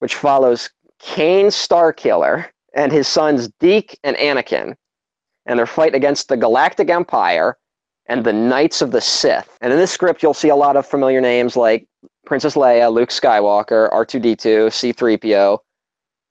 which 0.00 0.14
follows 0.14 0.68
Kane 0.98 1.46
Starkiller 1.46 2.46
and 2.74 2.92
his 2.92 3.08
sons 3.08 3.48
Deke 3.58 3.98
and 4.04 4.16
Anakin 4.16 4.76
and 5.46 5.58
their 5.58 5.66
fight 5.66 5.94
against 5.94 6.28
the 6.28 6.36
Galactic 6.36 6.90
Empire 6.90 7.56
and 8.10 8.24
the 8.24 8.32
Knights 8.32 8.82
of 8.82 8.90
the 8.90 9.00
Sith. 9.00 9.56
And 9.60 9.72
in 9.72 9.78
this 9.78 9.92
script, 9.92 10.20
you'll 10.20 10.34
see 10.34 10.48
a 10.48 10.56
lot 10.56 10.76
of 10.76 10.84
familiar 10.84 11.20
names 11.20 11.56
like 11.56 11.86
Princess 12.26 12.56
Leia, 12.56 12.92
Luke 12.92 13.10
Skywalker, 13.10 13.88
R2D2, 13.92 14.66
C3PO, 14.66 15.58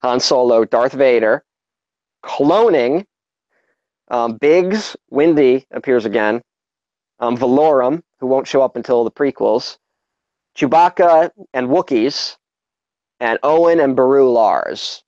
Han 0.04 0.20
Solo, 0.20 0.66
Darth 0.66 0.92
Vader, 0.92 1.46
cloning. 2.24 3.06
Um, 4.12 4.38
Biggs, 4.42 4.98
Windy 5.10 5.66
appears 5.72 6.04
again. 6.04 6.42
Um, 7.22 7.38
Valorum, 7.38 8.02
who 8.20 8.28
won't 8.28 8.48
show 8.48 8.62
up 8.62 8.76
until 8.76 9.06
the 9.06 9.12
prequels. 9.12 9.78
Chewbacca 10.58 11.32
and 11.54 11.70
Wookiees, 11.70 12.36
and 13.22 13.40
Owen 13.42 13.80
and 13.80 13.96
Beru 13.96 14.30
Lars 14.30 15.02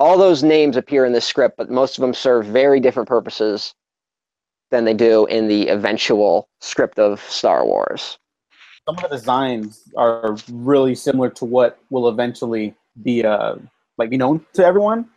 all 0.00 0.16
those 0.16 0.44
names 0.44 0.76
appear 0.76 1.04
in 1.04 1.12
this 1.12 1.24
script, 1.24 1.56
but 1.56 1.68
most 1.68 1.98
of 1.98 2.02
them 2.02 2.14
serve 2.14 2.46
very 2.46 2.78
different 2.78 3.08
purposes 3.08 3.74
than 4.70 4.84
they 4.84 4.94
do 4.94 5.26
in 5.26 5.48
the 5.48 5.68
eventual 5.68 6.48
script 6.60 6.98
of 6.98 7.20
Star 7.22 7.64
Wars. 7.64 8.18
Some 8.86 8.96
of 8.96 9.02
the 9.10 9.16
designs 9.16 9.82
are 9.96 10.36
really 10.50 10.94
similar 10.94 11.30
to 11.30 11.44
what 11.44 11.78
will 11.90 12.08
eventually 12.08 12.74
be 13.02 13.24
uh 13.24 13.56
like 13.96 14.10
known 14.10 14.44
to 14.54 14.64
everyone. 14.64 15.08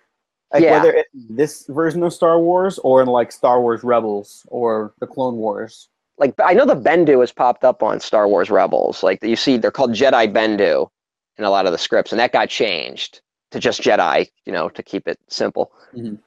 Like 0.54 0.64
Yeah. 0.64 0.74
whether 0.74 0.92
it's 0.92 1.10
this 1.14 1.66
version 1.68 2.04
of 2.04 2.14
Star 2.14 2.40
Wars 2.40 2.80
or 2.80 3.02
in 3.02 3.08
like 3.08 3.32
Star 3.32 3.62
Wars 3.62 3.84
Rebels 3.84 4.46
or 4.50 4.94
the 5.00 5.08
Clone 5.08 5.38
Wars. 5.38 5.88
Like 6.18 6.34
I 6.44 6.54
know 6.54 6.66
the 6.66 6.76
Bendu 6.76 7.22
has 7.22 7.32
popped 7.32 7.64
up 7.64 7.82
on 7.82 8.00
Star 8.00 8.28
Wars 8.28 8.50
Rebels. 8.50 9.04
Like 9.04 9.24
you 9.24 9.36
see, 9.36 9.58
they're 9.58 9.72
called 9.72 9.94
Jedi 9.94 10.32
Bendu 10.32 10.90
in 11.38 11.46
a 11.46 11.50
lot 11.50 11.66
of 11.66 11.72
the 11.72 11.78
scripts, 11.78 12.12
and 12.12 12.20
that 12.20 12.34
got 12.34 12.50
changed 12.50 13.22
to 13.52 13.60
just 13.60 13.82
Jedi, 13.82 14.30
you 14.46 14.52
know, 14.52 14.70
to 14.70 14.84
keep 14.84 15.08
it 15.08 15.18
simple. 15.30 15.72
Mhm. 15.96 16.20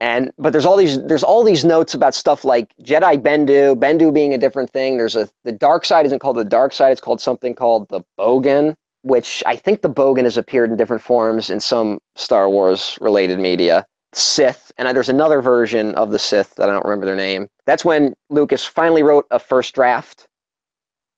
And 0.00 0.30
but 0.38 0.52
there's 0.52 0.64
all 0.64 0.76
these 0.76 1.02
there's 1.04 1.22
all 1.22 1.44
these 1.44 1.64
notes 1.64 1.92
about 1.92 2.14
stuff 2.14 2.44
like 2.44 2.72
Jedi 2.82 3.20
Bendu, 3.20 3.76
Bendu 3.76 4.12
being 4.12 4.32
a 4.32 4.38
different 4.38 4.70
thing. 4.70 4.96
There's 4.96 5.14
a 5.16 5.28
the 5.44 5.52
dark 5.52 5.84
side 5.84 6.06
isn't 6.06 6.20
called 6.20 6.38
the 6.38 6.44
dark 6.44 6.72
side; 6.72 6.92
it's 6.92 7.00
called 7.02 7.20
something 7.20 7.54
called 7.54 7.88
the 7.90 8.00
Bogan, 8.18 8.74
which 9.02 9.42
I 9.44 9.56
think 9.56 9.82
the 9.82 9.90
Bogan 9.90 10.24
has 10.24 10.38
appeared 10.38 10.70
in 10.70 10.76
different 10.78 11.02
forms 11.02 11.50
in 11.50 11.60
some 11.60 11.98
Star 12.16 12.48
Wars 12.48 12.96
related 13.00 13.38
media. 13.38 13.86
Sith, 14.12 14.72
and 14.76 14.88
there's 14.96 15.08
another 15.08 15.40
version 15.40 15.94
of 15.94 16.10
the 16.10 16.18
Sith 16.18 16.56
that 16.56 16.68
I 16.68 16.72
don't 16.72 16.84
remember 16.84 17.06
their 17.06 17.14
name. 17.14 17.46
That's 17.66 17.84
when 17.84 18.14
Lucas 18.28 18.64
finally 18.64 19.04
wrote 19.04 19.26
a 19.30 19.38
first 19.38 19.74
draft 19.74 20.26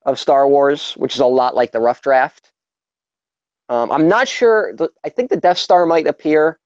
of 0.04 0.18
Star 0.18 0.46
Wars, 0.46 0.92
which 0.94 1.14
is 1.14 1.20
a 1.20 1.26
lot 1.26 1.54
like 1.54 1.72
the 1.72 1.80
rough 1.80 2.02
draft. 2.02 2.52
Um, 3.68 3.90
I'm 3.90 4.08
not 4.08 4.28
sure. 4.28 4.74
I 5.04 5.08
think 5.08 5.30
the 5.30 5.38
Death 5.38 5.56
Star 5.56 5.86
might 5.86 6.06
appear 6.06 6.58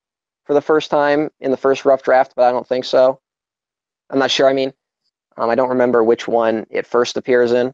for 0.47 0.55
the 0.55 0.61
first 0.61 0.91
time 0.91 1.31
in 1.41 1.51
the 1.51 1.57
first 1.57 1.85
rough 1.85 2.03
draft, 2.03 2.33
but 2.37 2.45
I 2.45 2.53
don't 2.53 2.67
think 2.67 2.85
so. 2.85 3.21
I'm 4.11 4.19
not 4.19 4.31
sure. 4.31 4.49
I 4.49 4.53
mean, 4.53 4.73
um, 5.37 5.51
I 5.51 5.55
don't 5.55 5.69
remember 5.69 6.05
which 6.05 6.29
one 6.29 6.67
it 6.71 6.87
first 6.87 7.17
appears 7.17 7.53
in. 7.53 7.73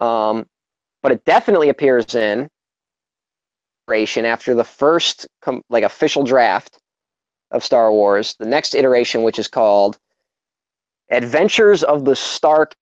Um, 0.00 0.46
but 1.02 1.12
it 1.12 1.24
definitely 1.24 1.68
appears 1.68 2.14
in 2.14 2.48
iteration 3.88 4.24
after 4.24 4.54
the 4.54 4.64
first 4.64 5.26
com- 5.42 5.62
like 5.68 5.84
official 5.84 6.24
draft 6.24 6.78
of 7.50 7.64
Star 7.64 7.92
Wars. 7.92 8.36
The 8.38 8.46
next 8.46 8.74
iteration, 8.74 9.22
which 9.22 9.38
is 9.38 9.48
called 9.48 9.98
Adventures 11.10 11.82
of 11.82 12.04
the 12.04 12.16
Stark 12.16 12.74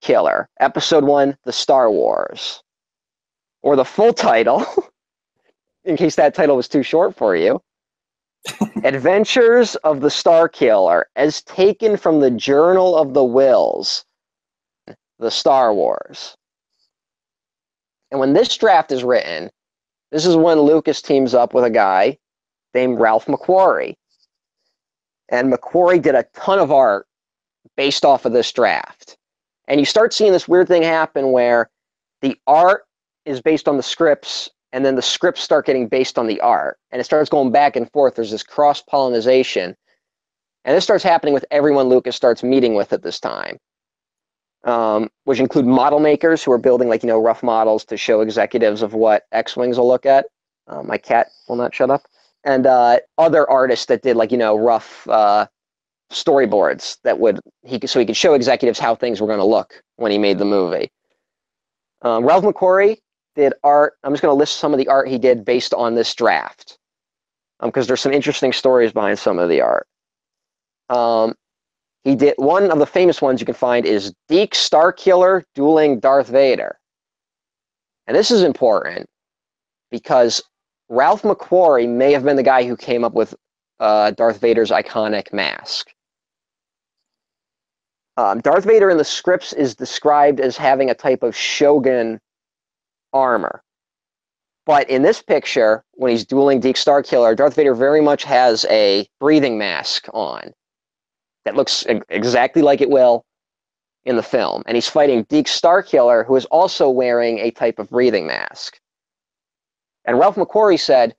Killer, 0.00 0.48
Episode 0.60 1.04
One: 1.04 1.36
The 1.44 1.52
Star 1.52 1.90
Wars, 1.90 2.62
or 3.62 3.76
the 3.76 3.84
full 3.84 4.12
title, 4.12 4.66
in 5.84 5.96
case 5.96 6.16
that 6.16 6.34
title 6.34 6.56
was 6.56 6.68
too 6.68 6.82
short 6.82 7.16
for 7.16 7.36
you. 7.36 7.60
Adventures 8.84 9.76
of 9.76 10.00
the 10.00 10.10
Star 10.10 10.48
Killer, 10.48 11.08
as 11.16 11.42
taken 11.42 11.96
from 11.96 12.20
the 12.20 12.30
Journal 12.30 12.96
of 12.96 13.14
the 13.14 13.24
Whills, 13.24 14.04
the 15.18 15.30
Star 15.30 15.72
Wars. 15.72 16.36
And 18.10 18.20
when 18.20 18.32
this 18.32 18.56
draft 18.56 18.92
is 18.92 19.04
written, 19.04 19.50
this 20.10 20.26
is 20.26 20.36
when 20.36 20.60
Lucas 20.60 21.00
teams 21.00 21.34
up 21.34 21.54
with 21.54 21.64
a 21.64 21.70
guy 21.70 22.18
named 22.74 22.98
Ralph 22.98 23.26
McQuarrie. 23.26 23.96
And 25.28 25.52
McQuarrie 25.52 26.02
did 26.02 26.14
a 26.14 26.26
ton 26.34 26.58
of 26.58 26.70
art 26.70 27.06
based 27.76 28.04
off 28.04 28.24
of 28.24 28.32
this 28.32 28.52
draft. 28.52 29.16
And 29.68 29.80
you 29.80 29.86
start 29.86 30.12
seeing 30.12 30.32
this 30.32 30.48
weird 30.48 30.68
thing 30.68 30.82
happen 30.82 31.32
where 31.32 31.70
the 32.20 32.36
art 32.46 32.84
is 33.24 33.40
based 33.40 33.68
on 33.68 33.76
the 33.76 33.82
scripts 33.82 34.50
and 34.72 34.84
then 34.84 34.94
the 34.94 35.02
scripts 35.02 35.42
start 35.42 35.66
getting 35.66 35.88
based 35.88 36.18
on 36.18 36.26
the 36.26 36.40
art 36.40 36.78
and 36.90 37.00
it 37.00 37.04
starts 37.04 37.30
going 37.30 37.52
back 37.52 37.76
and 37.76 37.90
forth. 37.92 38.14
There's 38.14 38.30
this 38.30 38.42
cross 38.42 38.82
pollination 38.82 39.76
and 40.64 40.76
this 40.76 40.84
starts 40.84 41.04
happening 41.04 41.34
with 41.34 41.44
everyone 41.50 41.88
lucas 41.88 42.16
starts 42.16 42.42
meeting 42.42 42.74
with 42.74 42.92
at 42.92 43.02
this 43.02 43.20
time 43.20 43.58
um, 44.64 45.10
which 45.24 45.40
include 45.40 45.66
model 45.66 45.98
makers 45.98 46.42
who 46.42 46.52
are 46.52 46.58
building 46.58 46.88
like 46.88 47.02
you 47.02 47.06
know 47.06 47.20
rough 47.20 47.42
models 47.42 47.84
to 47.86 47.96
show 47.96 48.20
executives 48.20 48.82
of 48.82 48.94
what 48.94 49.24
x-wings 49.32 49.78
will 49.78 49.88
look 49.88 50.06
at. 50.06 50.26
Uh, 50.68 50.82
my 50.82 50.96
cat 50.96 51.28
will 51.48 51.56
not 51.56 51.74
shut 51.74 51.90
up. 51.90 52.02
And 52.44 52.66
uh, 52.66 52.98
other 53.18 53.48
artists 53.48 53.86
that 53.86 54.02
did 54.02 54.16
like 54.16 54.30
you 54.32 54.38
know 54.38 54.56
rough 54.56 55.06
uh, 55.08 55.46
storyboards 56.10 56.98
that 57.04 57.18
would 57.18 57.40
he 57.64 57.80
so 57.86 57.98
he 57.98 58.06
could 58.06 58.16
show 58.16 58.34
executives 58.34 58.78
how 58.78 58.94
things 58.94 59.20
were 59.20 59.26
going 59.26 59.38
to 59.38 59.44
look 59.44 59.82
when 59.96 60.12
he 60.12 60.18
made 60.18 60.38
the 60.38 60.44
movie. 60.44 60.90
Um, 62.02 62.24
ralph 62.24 62.44
mcquarrie 62.44 62.98
did 63.34 63.52
art. 63.64 63.94
I'm 64.04 64.12
just 64.12 64.22
going 64.22 64.34
to 64.34 64.38
list 64.38 64.58
some 64.58 64.72
of 64.72 64.78
the 64.78 64.88
art 64.88 65.08
he 65.08 65.18
did 65.18 65.44
based 65.44 65.74
on 65.74 65.94
this 65.94 66.14
draft, 66.14 66.78
because 67.60 67.86
there's 67.86 68.00
some 68.00 68.12
interesting 68.12 68.52
stories 68.52 68.92
behind 68.92 69.18
some 69.18 69.38
of 69.38 69.48
the 69.48 69.60
art. 69.60 69.86
Um, 70.88 71.34
he 72.04 72.14
did 72.14 72.34
one 72.36 72.70
of 72.70 72.78
the 72.78 72.86
famous 72.86 73.22
ones 73.22 73.40
you 73.40 73.46
can 73.46 73.54
find 73.54 73.86
is 73.86 74.12
Deke 74.28 74.54
Starkiller 74.54 75.44
dueling 75.54 76.00
Darth 76.00 76.28
Vader, 76.28 76.78
and 78.06 78.16
this 78.16 78.30
is 78.30 78.42
important 78.42 79.08
because 79.90 80.42
Ralph 80.88 81.22
McQuarrie 81.22 81.88
may 81.88 82.12
have 82.12 82.24
been 82.24 82.36
the 82.36 82.42
guy 82.42 82.64
who 82.64 82.76
came 82.76 83.04
up 83.04 83.14
with 83.14 83.34
uh, 83.80 84.10
Darth 84.10 84.40
Vader's 84.40 84.70
iconic 84.70 85.32
mask. 85.32 85.90
Um, 88.18 88.40
Darth 88.40 88.64
Vader 88.64 88.90
in 88.90 88.98
the 88.98 89.04
scripts 89.04 89.54
is 89.54 89.74
described 89.74 90.38
as 90.38 90.56
having 90.56 90.90
a 90.90 90.94
type 90.94 91.22
of 91.22 91.34
Shogun 91.34 92.20
armor. 93.12 93.62
But 94.64 94.88
in 94.88 95.02
this 95.02 95.20
picture, 95.20 95.82
when 95.94 96.12
he's 96.12 96.24
dueling 96.24 96.60
Deke 96.60 96.76
Starkiller, 96.76 97.36
Darth 97.36 97.54
Vader 97.54 97.74
very 97.74 98.00
much 98.00 98.22
has 98.24 98.64
a 98.70 99.08
breathing 99.18 99.58
mask 99.58 100.06
on 100.14 100.52
that 101.44 101.56
looks 101.56 101.84
exactly 102.08 102.62
like 102.62 102.80
it 102.80 102.90
will 102.90 103.24
in 104.04 104.16
the 104.16 104.22
film. 104.22 104.62
And 104.66 104.76
he's 104.76 104.88
fighting 104.88 105.24
Deke 105.28 105.46
Starkiller, 105.46 106.24
who 106.24 106.36
is 106.36 106.44
also 106.46 106.88
wearing 106.88 107.40
a 107.40 107.50
type 107.50 107.80
of 107.80 107.90
breathing 107.90 108.26
mask. 108.26 108.78
And 110.04 110.18
Ralph 110.18 110.36
McQuarrie 110.36 110.80
said, 110.80 111.14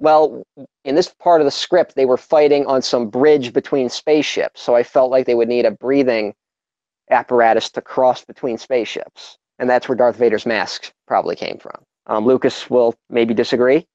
well, 0.00 0.44
in 0.84 0.94
this 0.94 1.12
part 1.20 1.40
of 1.40 1.44
the 1.44 1.50
script, 1.50 1.94
they 1.94 2.04
were 2.04 2.16
fighting 2.16 2.66
on 2.66 2.82
some 2.82 3.08
bridge 3.08 3.52
between 3.52 3.88
spaceships. 3.88 4.60
So 4.60 4.74
I 4.74 4.82
felt 4.82 5.10
like 5.10 5.26
they 5.26 5.34
would 5.34 5.48
need 5.48 5.66
a 5.66 5.72
breathing 5.72 6.34
apparatus 7.10 7.70
to 7.70 7.80
cross 7.80 8.24
between 8.24 8.58
spaceships. 8.58 9.38
And 9.58 9.68
that's 9.68 9.88
where 9.88 9.96
Darth 9.96 10.16
Vader's 10.16 10.46
mask 10.46 10.92
probably 11.06 11.34
came 11.36 11.58
from. 11.58 11.82
Um, 12.06 12.24
Lucas 12.24 12.70
will 12.70 12.94
maybe 13.10 13.34
disagree 13.34 13.86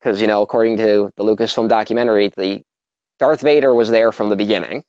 because, 0.00 0.20
you 0.20 0.26
know, 0.26 0.42
according 0.42 0.76
to 0.78 1.10
the 1.16 1.24
Lucasfilm 1.24 1.68
documentary, 1.68 2.30
the 2.36 2.62
Darth 3.18 3.42
Vader 3.42 3.74
was 3.74 3.90
there 3.90 4.12
from 4.12 4.28
the 4.28 4.36
beginning. 4.36 4.82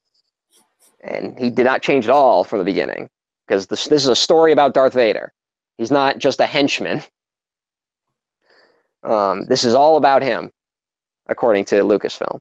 And 1.03 1.37
he 1.37 1.49
did 1.49 1.65
not 1.65 1.81
change 1.81 2.05
at 2.05 2.11
all 2.11 2.43
from 2.43 2.59
the 2.59 2.65
beginning 2.65 3.09
because 3.47 3.67
this, 3.67 3.85
this 3.85 4.03
is 4.03 4.09
a 4.09 4.15
story 4.15 4.51
about 4.51 4.73
Darth 4.73 4.93
Vader. 4.93 5.31
He's 5.77 5.91
not 5.91 6.17
just 6.17 6.39
a 6.39 6.45
henchman. 6.45 7.03
Um, 9.03 9.45
this 9.45 9.63
is 9.63 9.75
all 9.75 9.97
about 9.97 10.23
him, 10.23 10.49
according 11.27 11.65
to 11.65 11.75
Lucasfilm. 11.83 12.39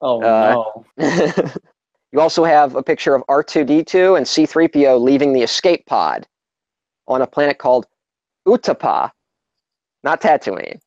Oh 0.00 0.22
Uh, 0.22 0.82
no. 0.98 1.50
you 2.12 2.20
also 2.20 2.44
have 2.44 2.76
a 2.76 2.82
picture 2.82 3.14
of 3.14 3.24
R2D2 3.28 4.16
and 4.16 4.26
C3PO 4.26 5.00
leaving 5.00 5.32
the 5.32 5.42
escape 5.42 5.84
pod 5.86 6.26
on 7.06 7.22
a 7.22 7.26
planet 7.26 7.58
called 7.58 7.86
Utapau, 8.46 9.10
not 10.02 10.20
Tatooine. 10.20 10.80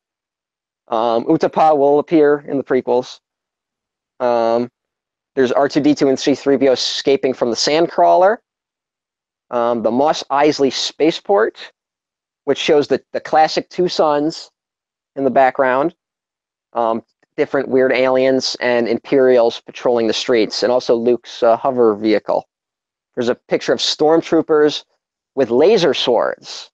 Um, 0.88 1.26
Utapau 1.26 1.78
will 1.78 2.00
appear 2.00 2.46
in 2.48 2.58
the 2.58 2.64
prequels. 2.64 3.20
Um, 4.20 4.70
there's 5.36 5.52
R2D2 5.52 6.10
and 6.10 6.18
C3PO 6.18 6.72
escaping 6.72 7.34
from 7.34 7.50
the 7.50 7.56
Sandcrawler. 7.56 8.38
Um, 9.52 9.84
the 9.84 9.92
Mos 9.92 10.24
Eisley 10.32 10.74
spaceport, 10.74 11.72
which 12.46 12.58
shows 12.58 12.88
the, 12.88 13.02
the 13.14 13.20
classic 13.20 13.70
two 13.70 13.88
suns 13.88 14.50
in 15.16 15.24
the 15.24 15.30
background. 15.30 15.96
Um, 16.74 17.04
different 17.38 17.70
weird 17.70 17.92
aliens 17.92 18.58
and 18.60 18.88
Imperials 18.88 19.62
patrolling 19.62 20.08
the 20.08 20.14
streets, 20.14 20.64
and 20.64 20.72
also 20.72 20.96
Luke's 20.96 21.44
uh, 21.44 21.56
hover 21.56 21.96
vehicle. 21.96 22.48
There's 23.16 23.30
a 23.30 23.36
picture 23.36 23.74
of 23.74 23.80
stormtroopers 23.80 24.84
with 25.38 25.52
laser 25.52 25.94
swords, 25.94 26.72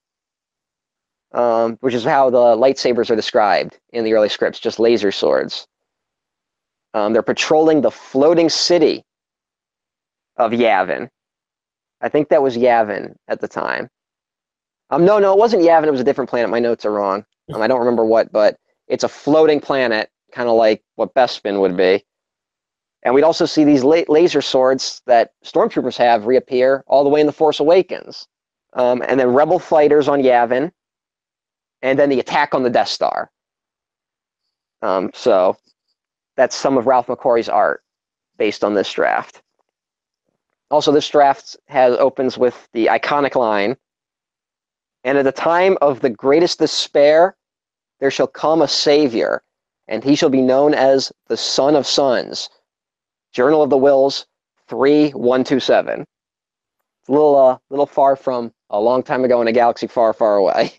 um, 1.34 1.78
which 1.82 1.94
is 1.94 2.06
how 2.06 2.30
the 2.30 2.38
lightsabers 2.38 3.12
are 3.12 3.16
described 3.16 3.78
in 3.92 4.06
the 4.06 4.14
early 4.14 4.30
scripts, 4.30 4.58
just 4.58 4.80
laser 4.80 5.12
swords. 5.12 5.68
Um, 6.94 7.12
they're 7.12 7.22
patrolling 7.22 7.82
the 7.82 7.92
floating 7.92 8.48
city 8.48 9.04
of 10.38 10.54
Yavin. 10.54 11.10
I 12.00 12.08
think 12.08 12.30
that 12.30 12.42
was 12.42 12.56
Yavin 12.56 13.16
at 13.28 13.42
the 13.42 13.50
time. 13.50 13.90
Um, 14.92 15.04
no, 15.04 15.20
no, 15.20 15.34
it 15.34 15.40
wasn't 15.40 15.64
Yavin. 15.64 15.88
It 15.88 15.92
was 15.92 16.00
a 16.00 16.06
different 16.06 16.30
planet. 16.30 16.50
My 16.50 16.60
notes 16.60 16.86
are 16.86 16.92
wrong. 16.92 17.26
Um, 17.54 17.62
I 17.62 17.68
don't 17.68 17.80
remember 17.80 18.06
what, 18.06 18.32
but 18.32 18.56
it's 18.88 19.04
a 19.04 19.10
floating 19.10 19.60
planet, 19.60 20.10
kind 20.32 20.48
of 20.48 20.56
like 20.56 20.82
what 20.96 21.14
Bespin 21.14 21.60
would 21.60 21.76
be. 21.76 22.02
And 23.04 23.14
we'd 23.14 23.24
also 23.24 23.46
see 23.46 23.66
these 23.66 23.84
la- 23.84 24.04
laser 24.08 24.42
swords 24.42 25.02
that 25.06 25.32
stormtroopers 25.44 25.98
have 25.98 26.28
reappear 26.28 26.86
all 26.88 27.04
the 27.04 27.10
way 27.10 27.20
in 27.20 27.28
The 27.28 27.34
Force 27.34 27.60
Awakens. 27.60 28.26
Um, 28.74 29.04
and 29.08 29.20
then 29.20 29.34
Rebel 29.34 29.60
fighters 29.60 30.08
on 30.08 30.22
Yavin, 30.22 30.72
and 31.82 32.00
then 32.00 32.10
the 32.10 32.20
attack 32.20 32.56
on 32.56 32.64
the 32.64 32.70
Death 32.70 32.88
Star. 32.88 33.30
Um, 34.82 35.12
so 35.14 35.58
that's 36.36 36.56
some 36.56 36.78
of 36.78 36.88
Ralph 36.88 37.08
McQuarrie's 37.08 37.50
art 37.50 37.84
based 38.38 38.64
on 38.64 38.74
this 38.74 38.92
draft. 38.92 39.42
Also, 40.72 40.92
this 40.92 41.08
draft 41.08 41.56
has 41.68 41.96
opens 41.98 42.38
with 42.38 42.68
the 42.74 42.88
iconic 42.88 43.36
line, 43.36 43.78
and 45.04 45.18
at 45.18 45.24
the 45.24 45.32
time 45.32 45.78
of 45.82 46.00
the 46.00 46.10
greatest 46.10 46.60
despair, 46.60 47.36
there 48.00 48.10
shall 48.10 48.28
come 48.28 48.62
a 48.62 48.68
Savior, 48.68 49.44
and 49.88 50.04
he 50.04 50.16
shall 50.16 50.30
be 50.30 50.42
known 50.42 50.74
as 50.74 51.12
the 51.28 51.38
Son 51.38 51.76
of 51.76 51.86
Sons. 51.86 52.50
Journal 53.34 53.62
of 53.62 53.70
the 53.70 53.78
Whills 53.78 54.26
3127. 54.68 56.06
It's 57.04 57.10
a 57.10 57.12
little, 57.12 57.38
uh, 57.38 57.58
little 57.70 57.86
far 57.86 58.16
from 58.16 58.52
a 58.70 58.80
long 58.80 59.04
time 59.04 59.24
ago 59.24 59.42
in 59.42 59.48
a 59.48 59.52
galaxy 59.52 59.88
far, 59.88 60.14
far 60.14 60.38
away. 60.38 60.74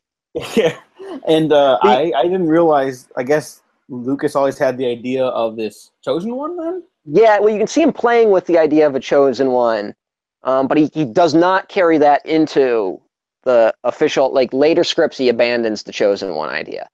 Yeah. 0.56 0.76
And 1.26 1.52
uh, 1.52 1.78
I, 1.82 2.12
I 2.16 2.22
didn't 2.24 2.48
realize, 2.48 3.08
I 3.16 3.22
guess 3.22 3.62
Lucas 3.88 4.34
always 4.34 4.58
had 4.58 4.78
the 4.78 4.86
idea 4.86 5.24
of 5.26 5.56
this 5.56 5.90
chosen 6.02 6.34
one 6.34 6.56
then? 6.56 6.82
Yeah, 7.06 7.38
well, 7.38 7.50
you 7.50 7.58
can 7.58 7.66
see 7.66 7.82
him 7.82 7.92
playing 7.92 8.30
with 8.30 8.46
the 8.46 8.58
idea 8.58 8.86
of 8.86 8.94
a 8.94 9.00
chosen 9.00 9.52
one, 9.52 9.94
um, 10.42 10.66
but 10.66 10.78
he, 10.78 10.90
he 10.92 11.04
does 11.04 11.34
not 11.34 11.68
carry 11.68 11.98
that 11.98 12.24
into 12.26 13.00
the 13.44 13.74
official, 13.84 14.32
like 14.32 14.52
later 14.52 14.84
scripts, 14.84 15.18
he 15.18 15.28
abandons 15.28 15.82
the 15.82 15.92
chosen 15.92 16.34
one 16.34 16.48
idea. 16.48 16.88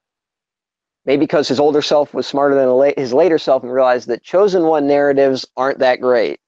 Maybe 1.06 1.20
because 1.20 1.48
his 1.48 1.60
older 1.60 1.80
self 1.80 2.12
was 2.12 2.26
smarter 2.26 2.54
than 2.54 2.92
his 2.96 3.12
later 3.12 3.38
self 3.38 3.62
and 3.62 3.72
realized 3.72 4.08
that 4.08 4.22
chosen 4.22 4.64
one 4.64 4.86
narratives 4.86 5.46
aren't 5.56 5.78
that 5.78 6.00
great. 6.00 6.40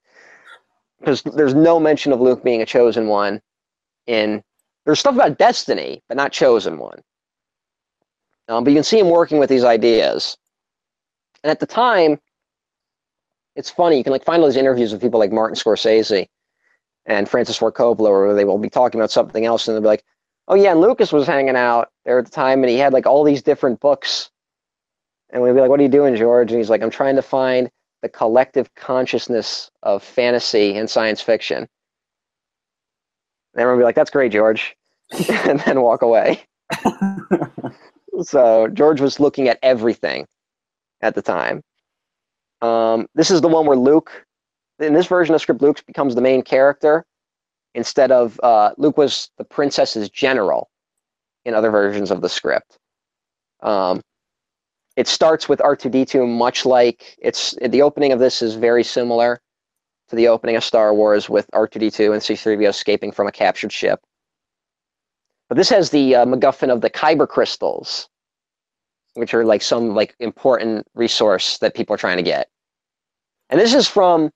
Because 1.02 1.22
there's 1.22 1.54
no 1.54 1.80
mention 1.80 2.12
of 2.12 2.20
Luke 2.20 2.44
being 2.44 2.62
a 2.62 2.66
chosen 2.66 3.08
one 3.08 3.42
in. 4.06 4.42
There's 4.84 5.00
stuff 5.00 5.16
about 5.16 5.36
destiny, 5.36 6.00
but 6.08 6.16
not 6.16 6.32
chosen 6.32 6.78
one. 6.78 7.00
Um, 8.48 8.62
but 8.64 8.70
you 8.70 8.76
can 8.76 8.84
see 8.84 8.98
him 8.98 9.10
working 9.10 9.38
with 9.38 9.48
these 9.48 9.64
ideas. 9.64 10.36
And 11.42 11.50
at 11.50 11.58
the 11.58 11.66
time, 11.66 12.20
it's 13.56 13.70
funny. 13.70 13.98
You 13.98 14.04
can 14.04 14.12
like 14.12 14.24
find 14.24 14.40
all 14.42 14.48
these 14.48 14.56
interviews 14.56 14.92
with 14.92 15.00
people 15.00 15.18
like 15.18 15.32
Martin 15.32 15.56
Scorsese 15.56 16.28
and 17.06 17.28
Francis 17.28 17.56
Ford 17.56 17.74
Coppola, 17.74 18.10
where 18.10 18.34
they 18.34 18.44
will 18.44 18.58
be 18.58 18.70
talking 18.70 19.00
about 19.00 19.10
something 19.10 19.44
else, 19.44 19.66
and 19.66 19.74
they'll 19.74 19.82
be 19.82 19.88
like, 19.88 20.04
"Oh 20.48 20.54
yeah," 20.54 20.70
and 20.70 20.80
Lucas 20.80 21.12
was 21.12 21.26
hanging 21.26 21.56
out 21.56 21.90
there 22.04 22.18
at 22.18 22.24
the 22.24 22.30
time, 22.30 22.62
and 22.62 22.70
he 22.70 22.78
had 22.78 22.92
like 22.92 23.06
all 23.06 23.24
these 23.24 23.42
different 23.42 23.80
books, 23.80 24.30
and 25.30 25.42
we'd 25.42 25.52
be 25.52 25.60
like, 25.60 25.70
"What 25.70 25.80
are 25.80 25.82
you 25.82 25.88
doing, 25.88 26.14
George?" 26.16 26.50
And 26.50 26.58
he's 26.58 26.70
like, 26.70 26.82
"I'm 26.82 26.90
trying 26.90 27.16
to 27.16 27.22
find 27.22 27.70
the 28.02 28.08
collective 28.08 28.74
consciousness 28.74 29.70
of 29.82 30.02
fantasy 30.02 30.76
and 30.76 30.88
science 30.90 31.20
fiction." 31.20 31.58
And 31.58 31.68
everyone 33.60 33.78
would 33.78 33.82
be 33.82 33.86
like, 33.86 33.94
"That's 33.94 34.10
great, 34.10 34.32
George," 34.32 34.76
and 35.28 35.60
then 35.60 35.80
walk 35.82 36.02
away. 36.02 36.44
so 38.22 38.68
George 38.68 39.00
was 39.00 39.20
looking 39.20 39.48
at 39.48 39.58
everything 39.62 40.26
at 41.00 41.14
the 41.14 41.22
time. 41.22 41.62
Um, 42.62 43.06
this 43.14 43.30
is 43.30 43.40
the 43.40 43.48
one 43.48 43.66
where 43.66 43.76
Luke, 43.76 44.24
in 44.78 44.94
this 44.94 45.06
version 45.06 45.34
of 45.34 45.40
script, 45.40 45.62
Luke 45.62 45.84
becomes 45.86 46.14
the 46.14 46.20
main 46.20 46.42
character 46.42 47.04
instead 47.74 48.12
of 48.12 48.38
uh, 48.42 48.70
Luke 48.78 48.96
was 48.96 49.30
the 49.38 49.44
princess's 49.44 50.08
general 50.10 50.68
in 51.44 51.54
other 51.54 51.70
versions 51.70 52.10
of 52.10 52.20
the 52.20 52.28
script. 52.28 52.78
Um, 53.62 54.00
it 54.96 55.08
starts 55.08 55.48
with 55.48 55.60
R2D2, 55.60 56.28
much 56.28 56.66
like 56.66 57.16
it's 57.18 57.54
the 57.62 57.82
opening 57.82 58.12
of 58.12 58.18
this 58.18 58.42
is 58.42 58.54
very 58.54 58.84
similar 58.84 59.40
to 60.08 60.16
the 60.16 60.28
opening 60.28 60.56
of 60.56 60.64
Star 60.64 60.92
Wars 60.92 61.30
with 61.30 61.50
R2D2 61.54 62.12
and 62.12 62.20
C3PO 62.20 62.68
escaping 62.68 63.12
from 63.12 63.26
a 63.26 63.32
captured 63.32 63.72
ship. 63.72 64.00
But 65.48 65.56
this 65.56 65.70
has 65.70 65.90
the 65.90 66.16
uh, 66.16 66.26
MacGuffin 66.26 66.70
of 66.70 66.82
the 66.82 66.90
Kyber 66.90 67.28
crystals, 67.28 68.08
which 69.14 69.32
are 69.34 69.44
like 69.44 69.62
some 69.62 69.94
like 69.94 70.14
important 70.20 70.86
resource 70.94 71.58
that 71.58 71.74
people 71.74 71.94
are 71.94 71.98
trying 71.98 72.18
to 72.18 72.22
get. 72.22 72.48
And 73.48 73.60
this 73.60 73.74
is 73.74 73.88
from 73.88 74.30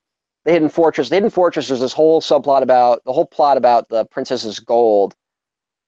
the 0.45 0.53
Hidden 0.53 0.69
Fortress. 0.71 1.09
The 1.11 1.17
Hidden 1.17 1.31
Fortress 1.31 1.71
is 1.71 1.81
this 1.81 1.93
whole 1.93 2.21
subplot 2.21 2.63
about 2.63 3.03
the 3.05 3.13
whole 3.13 3.27
plot 3.27 3.57
about 3.57 3.89
the 3.89 4.05
princess's 4.07 4.59
gold 4.59 5.15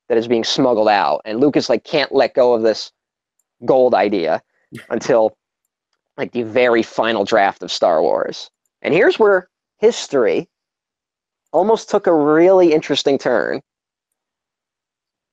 that 0.09 0.19
is 0.19 0.29
being 0.29 0.45
smuggled 0.45 0.89
out, 0.89 1.21
and 1.25 1.41
Lucas 1.41 1.69
like 1.69 1.85
can't 1.85 2.13
let 2.13 2.35
go 2.35 2.55
of 2.55 2.63
this 2.63 2.93
gold 3.65 3.95
idea 3.95 4.43
until 4.91 5.37
like 6.17 6.33
the 6.33 6.43
very 6.43 6.83
final 6.83 7.25
draft 7.25 7.63
of 7.63 7.73
Star 7.73 8.03
Wars. 8.03 8.51
And 8.83 8.93
here's 8.93 9.19
where 9.19 9.49
history 9.79 10.49
almost 11.53 11.89
took 11.89 12.07
a 12.07 12.15
really 12.15 12.73
interesting 12.73 13.19
turn. 13.19 13.61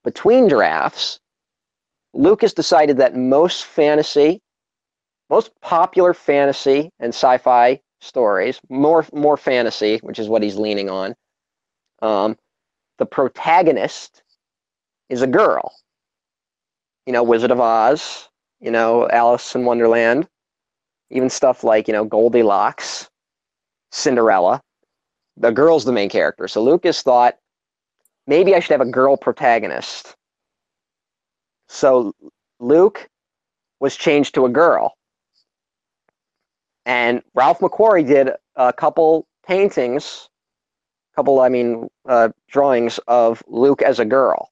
Between 0.03 0.47
drafts, 0.47 1.19
Lucas 2.13 2.53
decided 2.53 2.97
that 2.97 3.15
most 3.15 3.65
fantasy, 3.65 4.41
most 5.29 5.51
popular 5.61 6.13
fantasy 6.13 6.91
and 6.99 7.09
sci-fi 7.09 7.81
stories, 8.01 8.59
more 8.69 9.05
more 9.11 9.37
fantasy, 9.37 9.97
which 10.03 10.19
is 10.19 10.29
what 10.29 10.43
he's 10.43 10.55
leaning 10.55 10.89
on. 10.89 11.15
Um, 12.01 12.37
the 12.99 13.05
protagonist 13.05 14.23
is 15.09 15.21
a 15.21 15.27
girl. 15.27 15.73
You 17.05 17.13
know, 17.13 17.23
Wizard 17.23 17.51
of 17.51 17.59
Oz. 17.59 18.29
You 18.65 18.71
know, 18.71 19.07
Alice 19.09 19.53
in 19.53 19.63
Wonderland. 19.63 20.27
Even 21.11 21.29
stuff 21.29 21.63
like 21.63 21.87
you 21.87 21.93
know 21.93 22.03
Goldilocks, 22.03 23.07
Cinderella. 23.91 24.59
the 25.37 25.51
girl's 25.51 25.85
the 25.85 25.91
main 25.91 26.09
character. 26.09 26.47
So 26.47 26.63
Lucas 26.63 27.03
thought 27.03 27.35
maybe 28.25 28.55
I 28.55 28.59
should 28.59 28.71
have 28.71 28.81
a 28.81 28.91
girl 28.91 29.17
protagonist. 29.17 30.15
So 31.67 32.11
Luke 32.59 33.07
was 33.79 33.95
changed 33.95 34.33
to 34.33 34.45
a 34.45 34.49
girl. 34.49 34.95
And 36.87 37.21
Ralph 37.35 37.59
McQuarrie 37.59 38.07
did 38.07 38.31
a 38.55 38.73
couple 38.73 39.27
paintings, 39.45 40.27
couple, 41.15 41.39
I 41.39 41.49
mean, 41.49 41.87
uh, 42.09 42.29
drawings 42.49 42.99
of 43.07 43.43
Luke 43.47 43.83
as 43.83 43.99
a 43.99 44.05
girl. 44.05 44.49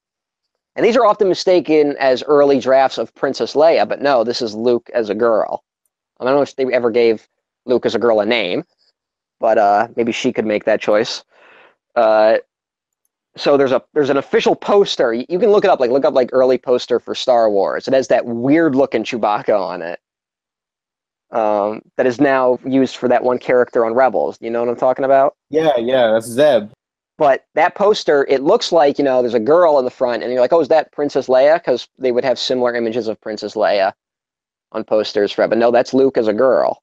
And 0.76 0.86
these 0.86 0.98
are 0.98 1.06
often 1.06 1.30
mistaken 1.30 1.96
as 2.00 2.24
early 2.24 2.60
drafts 2.60 2.98
of 2.98 3.14
Princess 3.14 3.54
Leia, 3.54 3.88
but 3.88 4.02
no, 4.02 4.24
this 4.24 4.42
is 4.42 4.56
Luke 4.56 4.90
as 4.94 5.10
a 5.10 5.16
girl. 5.16 5.64
I 6.20 6.26
don't 6.26 6.36
know 6.36 6.42
if 6.42 6.56
they 6.56 6.66
ever 6.74 6.90
gave 6.90 7.28
Luke 7.66 7.86
as 7.86 7.96
a 7.96 8.00
girl 8.00 8.20
a 8.20 8.26
name, 8.26 8.64
but 9.40 9.58
uh, 9.58 9.88
maybe 9.96 10.12
she 10.12 10.34
could 10.34 10.46
make 10.46 10.66
that 10.66 10.82
choice. 10.82 11.24
Uh, 11.96 12.38
so 13.36 13.58
there's 13.58 13.72
a 13.72 13.82
there's 13.94 14.10
an 14.10 14.18
official 14.18 14.56
poster. 14.56 15.14
You 15.14 15.40
can 15.40 15.50
look 15.50 15.64
it 15.64 15.70
up, 15.70 15.80
like 15.80 15.92
look 15.92 16.06
up 16.06 16.14
like 16.14 16.30
early 16.34 16.58
poster 16.58 17.00
for 17.00 17.16
Star 17.16 17.50
Wars. 17.50 17.88
It 17.88 17.94
has 17.94 18.08
that 18.10 18.26
weird 18.26 18.76
looking 18.76 19.04
Chewbacca 19.04 19.60
on 19.60 19.82
it. 19.82 20.00
Um, 21.32 21.82
that 21.98 22.06
is 22.06 22.22
now 22.22 22.60
used 22.64 22.96
for 22.96 23.10
that 23.10 23.24
one 23.24 23.40
character 23.40 23.86
on 23.86 23.94
Rebels. 23.96 24.38
You 24.40 24.52
know 24.52 24.60
what 24.60 24.70
I'm 24.70 24.76
talking 24.76 25.04
about? 25.04 25.36
Yeah, 25.50 25.76
yeah, 25.78 26.12
that's 26.12 26.28
Zeb. 26.28 26.70
But 27.18 27.46
that 27.54 27.76
poster, 27.76 28.26
it 28.28 28.42
looks 28.42 28.72
like 28.72 28.98
you 28.98 29.04
know 29.04 29.22
there's 29.22 29.34
a 29.34 29.40
girl 29.40 29.78
in 29.80 29.86
the 29.86 29.92
front, 29.92 30.24
and 30.24 30.32
you're 30.32 30.42
like, 30.42 30.54
oh, 30.54 30.62
is 30.62 30.68
that 30.70 30.92
Princess 30.92 31.28
Leia? 31.28 31.56
Because 31.56 31.88
they 32.00 32.12
would 32.12 32.24
have 32.26 32.40
similar 32.40 32.74
images 32.76 33.08
of 33.08 33.22
Princess 33.22 33.54
Leia 33.54 33.94
on 34.72 34.84
posters 34.84 35.32
for 35.32 35.44
it. 35.44 35.50
But 35.50 35.60
no, 35.60 35.70
that's 35.72 35.94
Luke 35.94 36.18
as 36.18 36.28
a 36.28 36.34
girl. 36.34 36.82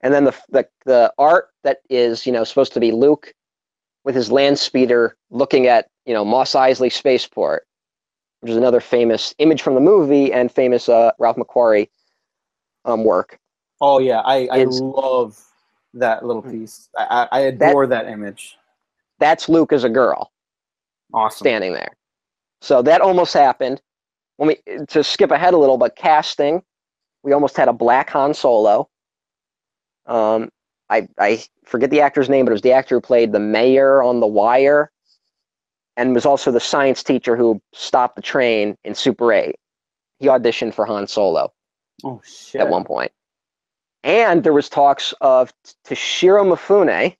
And 0.00 0.14
then 0.14 0.24
the 0.24 0.34
the 0.48 0.68
the 0.86 1.12
art 1.18 1.48
that 1.64 1.78
is 1.90 2.24
you 2.26 2.32
know 2.32 2.44
supposed 2.44 2.72
to 2.72 2.80
be 2.80 2.92
Luke 2.92 3.34
with 4.04 4.14
his 4.14 4.32
land 4.32 4.58
speeder 4.58 5.16
looking 5.28 5.66
at 5.66 5.88
you 6.06 6.14
know 6.14 6.24
Mos 6.24 6.52
Eisley 6.52 6.90
spaceport, 6.90 7.66
which 8.40 8.50
is 8.50 8.56
another 8.56 8.80
famous 8.80 9.34
image 9.38 9.60
from 9.60 9.74
the 9.74 9.80
movie 9.80 10.32
and 10.32 10.50
famous 10.50 10.88
uh, 10.88 11.10
Ralph 11.18 11.36
McQuarrie 11.36 11.90
um, 12.86 13.04
work. 13.04 13.38
Oh 13.82 13.98
yeah, 13.98 14.20
I, 14.20 14.46
I 14.50 14.58
It's- 14.60 14.80
love 14.80 15.38
that 15.92 16.24
little 16.24 16.40
piece. 16.42 16.88
I, 16.96 17.28
I 17.32 17.38
I 17.38 17.40
adore 17.40 17.86
that, 17.88 18.06
image. 18.08 18.56
That's 19.20 19.48
Luke 19.48 19.72
as 19.72 19.84
a 19.84 19.88
girl 19.88 20.32
Awesome. 21.14 21.44
standing 21.44 21.72
there. 21.74 21.96
So 22.60 22.82
that 22.82 23.00
almost 23.00 23.32
happened. 23.34 23.80
Let 24.38 24.48
me 24.66 24.86
to 24.88 25.04
skip 25.04 25.30
ahead 25.30 25.54
a 25.54 25.58
little, 25.58 25.76
but 25.78 25.96
casting, 25.96 26.62
we 27.22 27.32
almost 27.32 27.56
had 27.56 27.68
a 27.68 27.72
black 27.72 28.10
Han 28.10 28.34
Solo. 28.34 28.88
Um, 30.06 30.48
I 30.88 31.08
I 31.18 31.42
forget 31.64 31.90
the 31.90 32.00
actor's 32.00 32.28
name, 32.28 32.44
but 32.46 32.50
it 32.50 32.54
was 32.54 32.62
the 32.62 32.72
actor 32.72 32.96
who 32.96 33.00
played 33.00 33.32
the 33.32 33.38
mayor 33.38 34.02
on 34.02 34.20
The 34.20 34.26
Wire, 34.26 34.90
and 35.96 36.14
was 36.14 36.24
also 36.26 36.50
the 36.50 36.60
science 36.60 37.02
teacher 37.02 37.36
who 37.36 37.60
stopped 37.72 38.16
the 38.16 38.22
train 38.22 38.76
in 38.84 38.94
Super 38.94 39.32
Eight. 39.32 39.56
He 40.18 40.26
auditioned 40.26 40.74
for 40.74 40.84
Han 40.86 41.06
Solo 41.06 41.52
Oh 42.04 42.20
shit. 42.24 42.60
at 42.62 42.68
one. 42.70 43.08
And 44.02 44.42
there 44.42 44.52
was 44.54 44.68
talks 44.70 45.12
of 45.20 45.52
Toshiro 45.86 46.44
Mifune. 46.50 47.14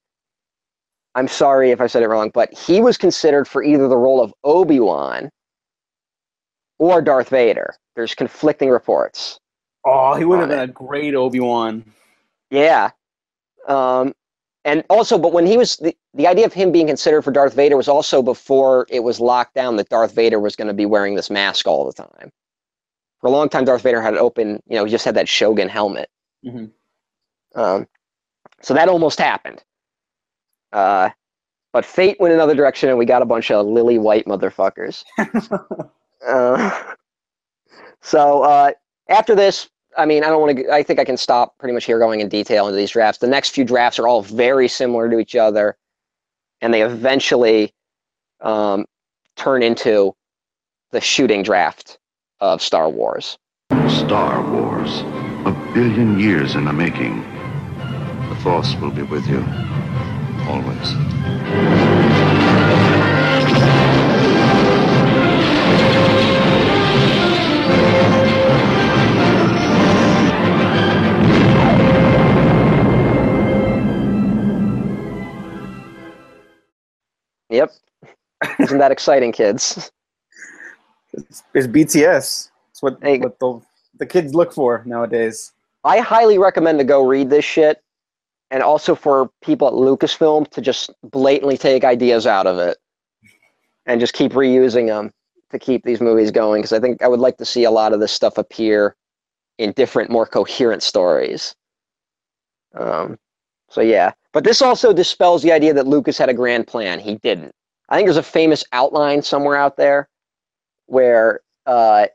I'm 1.20 1.28
sorry 1.28 1.70
if 1.70 1.82
I 1.82 1.86
said 1.86 2.02
it 2.02 2.08
wrong, 2.08 2.30
but 2.32 2.50
he 2.54 2.80
was 2.80 2.96
considered 2.96 3.46
for 3.46 3.62
either 3.62 3.88
the 3.88 3.96
role 3.96 4.22
of 4.22 4.32
Obi-Wan 4.42 5.28
or 6.78 7.02
Darth 7.02 7.28
Vader. 7.28 7.74
There's 7.94 8.14
conflicting 8.14 8.70
reports. 8.70 9.38
Oh, 9.84 10.14
he 10.14 10.24
would 10.24 10.40
have 10.40 10.48
been 10.48 10.60
a 10.60 10.66
great 10.66 11.14
Obi 11.14 11.38
Wan. 11.38 11.84
Yeah. 12.50 12.92
Um, 13.68 14.14
and 14.64 14.82
also, 14.88 15.18
but 15.18 15.34
when 15.34 15.44
he 15.44 15.58
was 15.58 15.76
the, 15.76 15.94
the 16.14 16.26
idea 16.26 16.46
of 16.46 16.54
him 16.54 16.72
being 16.72 16.86
considered 16.86 17.20
for 17.20 17.32
Darth 17.32 17.52
Vader 17.52 17.76
was 17.76 17.88
also 17.88 18.22
before 18.22 18.86
it 18.88 19.00
was 19.00 19.20
locked 19.20 19.54
down 19.54 19.76
that 19.76 19.90
Darth 19.90 20.14
Vader 20.14 20.40
was 20.40 20.56
going 20.56 20.68
to 20.68 20.74
be 20.74 20.86
wearing 20.86 21.16
this 21.16 21.28
mask 21.28 21.66
all 21.66 21.84
the 21.84 21.92
time. 21.92 22.32
For 23.20 23.26
a 23.26 23.30
long 23.30 23.50
time, 23.50 23.66
Darth 23.66 23.82
Vader 23.82 24.00
had 24.00 24.14
an 24.14 24.20
open, 24.20 24.62
you 24.66 24.76
know, 24.76 24.86
he 24.86 24.90
just 24.90 25.04
had 25.04 25.16
that 25.16 25.28
Shogun 25.28 25.68
helmet. 25.68 26.08
Mhm. 26.46 26.70
Um, 27.54 27.86
so 28.62 28.72
that 28.72 28.88
almost 28.88 29.18
happened. 29.18 29.62
Uh, 30.72 31.10
but 31.72 31.84
fate 31.84 32.18
went 32.18 32.34
another 32.34 32.54
direction, 32.54 32.88
and 32.88 32.98
we 32.98 33.04
got 33.04 33.22
a 33.22 33.26
bunch 33.26 33.50
of 33.50 33.66
lily 33.66 33.98
white 33.98 34.26
motherfuckers. 34.26 35.04
uh, 36.26 36.82
so 38.02 38.42
uh, 38.42 38.72
after 39.08 39.34
this, 39.34 39.68
I 39.96 40.06
mean, 40.06 40.24
I 40.24 40.28
don't 40.28 40.40
want 40.40 40.56
to. 40.56 40.72
I 40.72 40.82
think 40.82 40.98
I 40.98 41.04
can 41.04 41.16
stop 41.16 41.56
pretty 41.58 41.74
much 41.74 41.84
here 41.84 41.98
going 41.98 42.20
in 42.20 42.28
detail 42.28 42.66
into 42.66 42.76
these 42.76 42.90
drafts. 42.90 43.18
The 43.18 43.26
next 43.26 43.50
few 43.50 43.64
drafts 43.64 43.98
are 43.98 44.08
all 44.08 44.22
very 44.22 44.68
similar 44.68 45.08
to 45.10 45.18
each 45.18 45.36
other, 45.36 45.76
and 46.60 46.72
they 46.72 46.82
eventually 46.82 47.72
um, 48.40 48.86
turn 49.36 49.62
into 49.62 50.14
the 50.90 51.00
shooting 51.00 51.42
draft 51.42 51.98
of 52.40 52.62
Star 52.62 52.88
Wars. 52.88 53.38
Star 53.88 54.42
Wars. 54.50 55.00
A 55.46 55.72
billion 55.74 56.18
years 56.18 56.54
in 56.54 56.64
the 56.64 56.72
making. 56.72 57.22
The 58.28 58.36
Force 58.42 58.74
will 58.76 58.90
be 58.90 59.02
with 59.02 59.26
you. 59.26 59.44
Always. 60.48 60.94
Yep. 77.50 77.72
Isn't 78.60 78.78
that 78.78 78.92
exciting, 78.92 79.32
kids? 79.32 79.90
It's, 81.12 81.42
it's 81.54 81.66
BTS. 81.66 82.50
It's 82.70 82.82
what, 82.82 82.98
Hey. 83.02 83.18
what 83.18 83.38
the, 83.38 83.60
the 83.98 84.06
kids 84.06 84.34
look 84.34 84.52
for 84.52 84.82
nowadays. 84.86 85.52
I 85.84 85.98
highly 85.98 86.38
recommend 86.38 86.78
to 86.78 86.84
go 86.84 87.06
read 87.06 87.30
this 87.30 87.44
shit, 87.44 87.82
and 88.50 88.62
also 88.62 88.94
for 88.94 89.30
people 89.42 89.68
at 89.68 89.74
Lucasfilm 89.74 90.48
to 90.50 90.60
just 90.60 90.90
blatantly 91.02 91.56
take 91.56 91.84
ideas 91.84 92.26
out 92.26 92.46
of 92.46 92.58
it 92.58 92.78
and 93.86 94.00
just 94.00 94.14
keep 94.14 94.32
reusing 94.32 94.86
them 94.86 95.12
to 95.50 95.58
keep 95.58 95.84
these 95.84 96.00
movies 96.00 96.30
going. 96.30 96.62
Because 96.62 96.72
I 96.72 96.80
think 96.80 97.02
I 97.02 97.08
would 97.08 97.20
like 97.20 97.36
to 97.38 97.44
see 97.44 97.64
a 97.64 97.70
lot 97.70 97.92
of 97.92 98.00
this 98.00 98.12
stuff 98.12 98.38
appear 98.38 98.96
in 99.58 99.72
different, 99.72 100.10
more 100.10 100.26
coherent 100.26 100.82
stories. 100.82 101.54
Um, 102.74 103.18
so 103.68 103.80
yeah, 103.80 104.12
but 104.32 104.44
this 104.44 104.62
also 104.62 104.92
dispels 104.92 105.42
the 105.42 105.52
idea 105.52 105.74
that 105.74 105.86
Lucas 105.86 106.18
had 106.18 106.28
a 106.28 106.34
grand 106.34 106.66
plan. 106.66 106.98
He 106.98 107.16
didn't. 107.16 107.52
I 107.88 107.96
think 107.96 108.06
there's 108.06 108.16
a 108.16 108.22
famous 108.22 108.64
outline 108.72 109.22
somewhere 109.22 109.56
out 109.56 109.76
there 109.76 110.08
where 110.86 111.40
uh, 111.66 112.06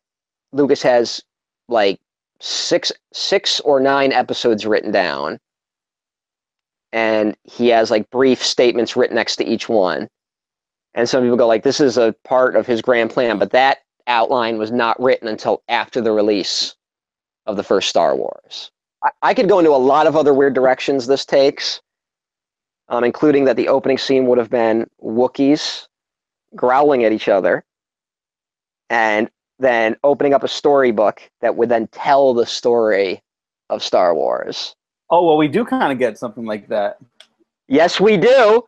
Lucas 0.52 0.82
has 0.82 1.21
like 1.67 2.00
six 2.39 2.91
six 3.13 3.60
or 3.62 3.80
nine 3.80 4.12
episodes 4.12 4.65
written 4.65 4.91
down 4.91 5.39
and 6.95 7.36
he 7.43 7.67
has 7.67 7.91
like 7.91 8.10
brief 8.10 8.43
statements 8.43 8.95
written 8.95 9.15
next 9.15 9.36
to 9.36 9.45
each 9.45 9.69
one 9.69 10.10
and 10.95 11.08
some 11.08 11.21
people 11.21 11.38
go 11.38 11.45
like 11.45 11.63
this 11.63 11.79
is 11.79 11.97
a 11.97 12.15
part 12.23 12.55
of 12.55 12.65
his 12.65 12.81
grand 12.81 13.12
plan 13.12 13.38
but 13.38 13.51
that 13.51 13.79
outline 14.08 14.58
was 14.58 14.71
not 14.71 14.99
written 14.99 15.27
until 15.27 15.62
after 15.67 16.01
the 16.01 16.12
release 16.12 16.75
of 17.45 17.58
the 17.58 17.63
first 17.63 17.89
star 17.89 18.15
wars 18.15 18.71
i, 19.03 19.10
I 19.21 19.34
could 19.34 19.49
go 19.49 19.60
into 19.60 19.71
a 19.71 19.77
lot 19.77 20.08
of 20.08 20.15
other 20.15 20.34
weird 20.34 20.55
directions 20.55 21.05
this 21.05 21.25
takes 21.25 21.81
um, 22.88 23.03
including 23.03 23.45
that 23.45 23.58
the 23.58 23.67
opening 23.67 23.97
scene 23.97 24.25
would 24.27 24.38
have 24.38 24.49
been 24.49 24.88
wookiees 25.03 25.88
growling 26.55 27.03
at 27.03 27.12
each 27.12 27.27
other 27.27 27.63
and 28.89 29.29
then 29.60 29.95
opening 30.03 30.34
up 30.34 30.43
a 30.43 30.47
storybook 30.47 31.29
that 31.41 31.55
would 31.55 31.69
then 31.69 31.88
tell 31.88 32.34
the 32.34 32.45
story 32.45 33.21
of 33.69 33.81
Star 33.81 34.13
Wars. 34.13 34.75
Oh 35.10 35.26
well, 35.26 35.38
we 35.38 35.48
do 35.48 35.63
kind 35.65 35.91
of 35.91 36.00
get 36.00 36.18
something 36.18 36.46
like 36.46 36.68
that. 36.70 36.98
Yes, 37.68 38.00
we 38.00 38.18
do. 38.18 38.63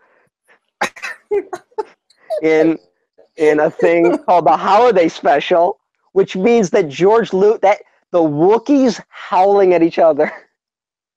in 2.41 2.78
in 3.38 3.60
a 3.60 3.69
thing 3.69 4.17
called 4.26 4.45
the 4.45 4.58
Holiday 4.58 5.08
Special, 5.08 5.80
which 6.13 6.36
means 6.36 6.69
that 6.71 6.88
George 6.89 7.34
Luke 7.34 7.62
that 7.62 7.82
the 8.12 8.19
Wookiees 8.19 9.02
howling 9.10 9.73
at 9.73 9.84
each 9.84 10.00
other 10.00 10.32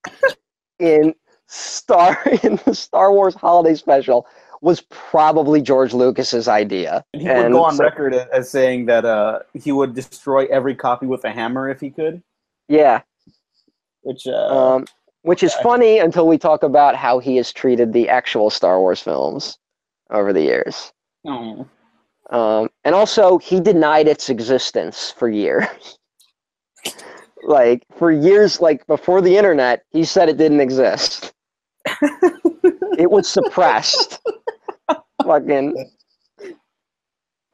in 0.78 1.14
Star 1.46 2.22
in 2.42 2.58
the 2.64 2.74
Star 2.74 3.12
Wars 3.12 3.34
Holiday 3.34 3.74
Special 3.74 4.26
was 4.62 4.82
probably 4.90 5.62
George 5.62 5.94
Lucas's 5.94 6.46
idea. 6.46 7.02
And 7.14 7.22
he 7.22 7.28
would 7.28 7.36
And 7.38 7.54
go 7.54 7.64
on 7.64 7.76
so- 7.76 7.84
record 7.84 8.14
as, 8.14 8.28
as 8.28 8.50
saying 8.50 8.86
that 8.86 9.06
uh, 9.06 9.38
he 9.54 9.72
would 9.72 9.94
destroy 9.94 10.44
every 10.46 10.74
copy 10.74 11.06
with 11.06 11.24
a 11.24 11.30
hammer 11.30 11.70
if 11.70 11.80
he 11.80 11.88
could. 11.90 12.22
Yeah. 12.68 13.00
Which 14.02 14.26
uh, 14.26 14.74
Um, 14.74 14.84
which 15.22 15.42
is 15.42 15.54
funny 15.54 15.98
until 15.98 16.26
we 16.26 16.38
talk 16.38 16.62
about 16.62 16.96
how 16.96 17.18
he 17.18 17.36
has 17.36 17.52
treated 17.52 17.92
the 17.92 18.08
actual 18.08 18.50
Star 18.50 18.80
Wars 18.80 19.00
films 19.00 19.58
over 20.10 20.32
the 20.32 20.42
years. 20.42 20.92
oh. 21.26 21.66
Um, 22.30 22.68
and 22.84 22.94
also, 22.94 23.38
he 23.38 23.60
denied 23.60 24.06
its 24.06 24.30
existence 24.30 25.10
for 25.10 25.28
years. 25.28 25.98
like, 27.42 27.82
for 27.96 28.12
years, 28.12 28.60
like 28.60 28.86
before 28.86 29.20
the 29.20 29.36
internet, 29.36 29.82
he 29.90 30.04
said 30.04 30.28
it 30.28 30.36
didn't 30.36 30.60
exist. 30.60 31.32
it 32.98 33.10
was 33.10 33.28
suppressed. 33.28 34.20
fucking, 35.24 35.90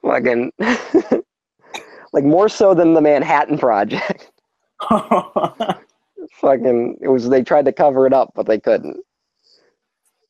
fucking, 0.02 0.52
like 2.12 2.24
more 2.24 2.48
so 2.50 2.74
than 2.74 2.92
the 2.92 3.00
Manhattan 3.00 3.56
Project. 3.56 4.30
Fucking, 6.40 6.98
it 7.00 7.08
was. 7.08 7.28
They 7.28 7.42
tried 7.42 7.64
to 7.66 7.72
cover 7.72 8.06
it 8.06 8.12
up, 8.12 8.32
but 8.34 8.46
they 8.46 8.58
couldn't. 8.60 8.98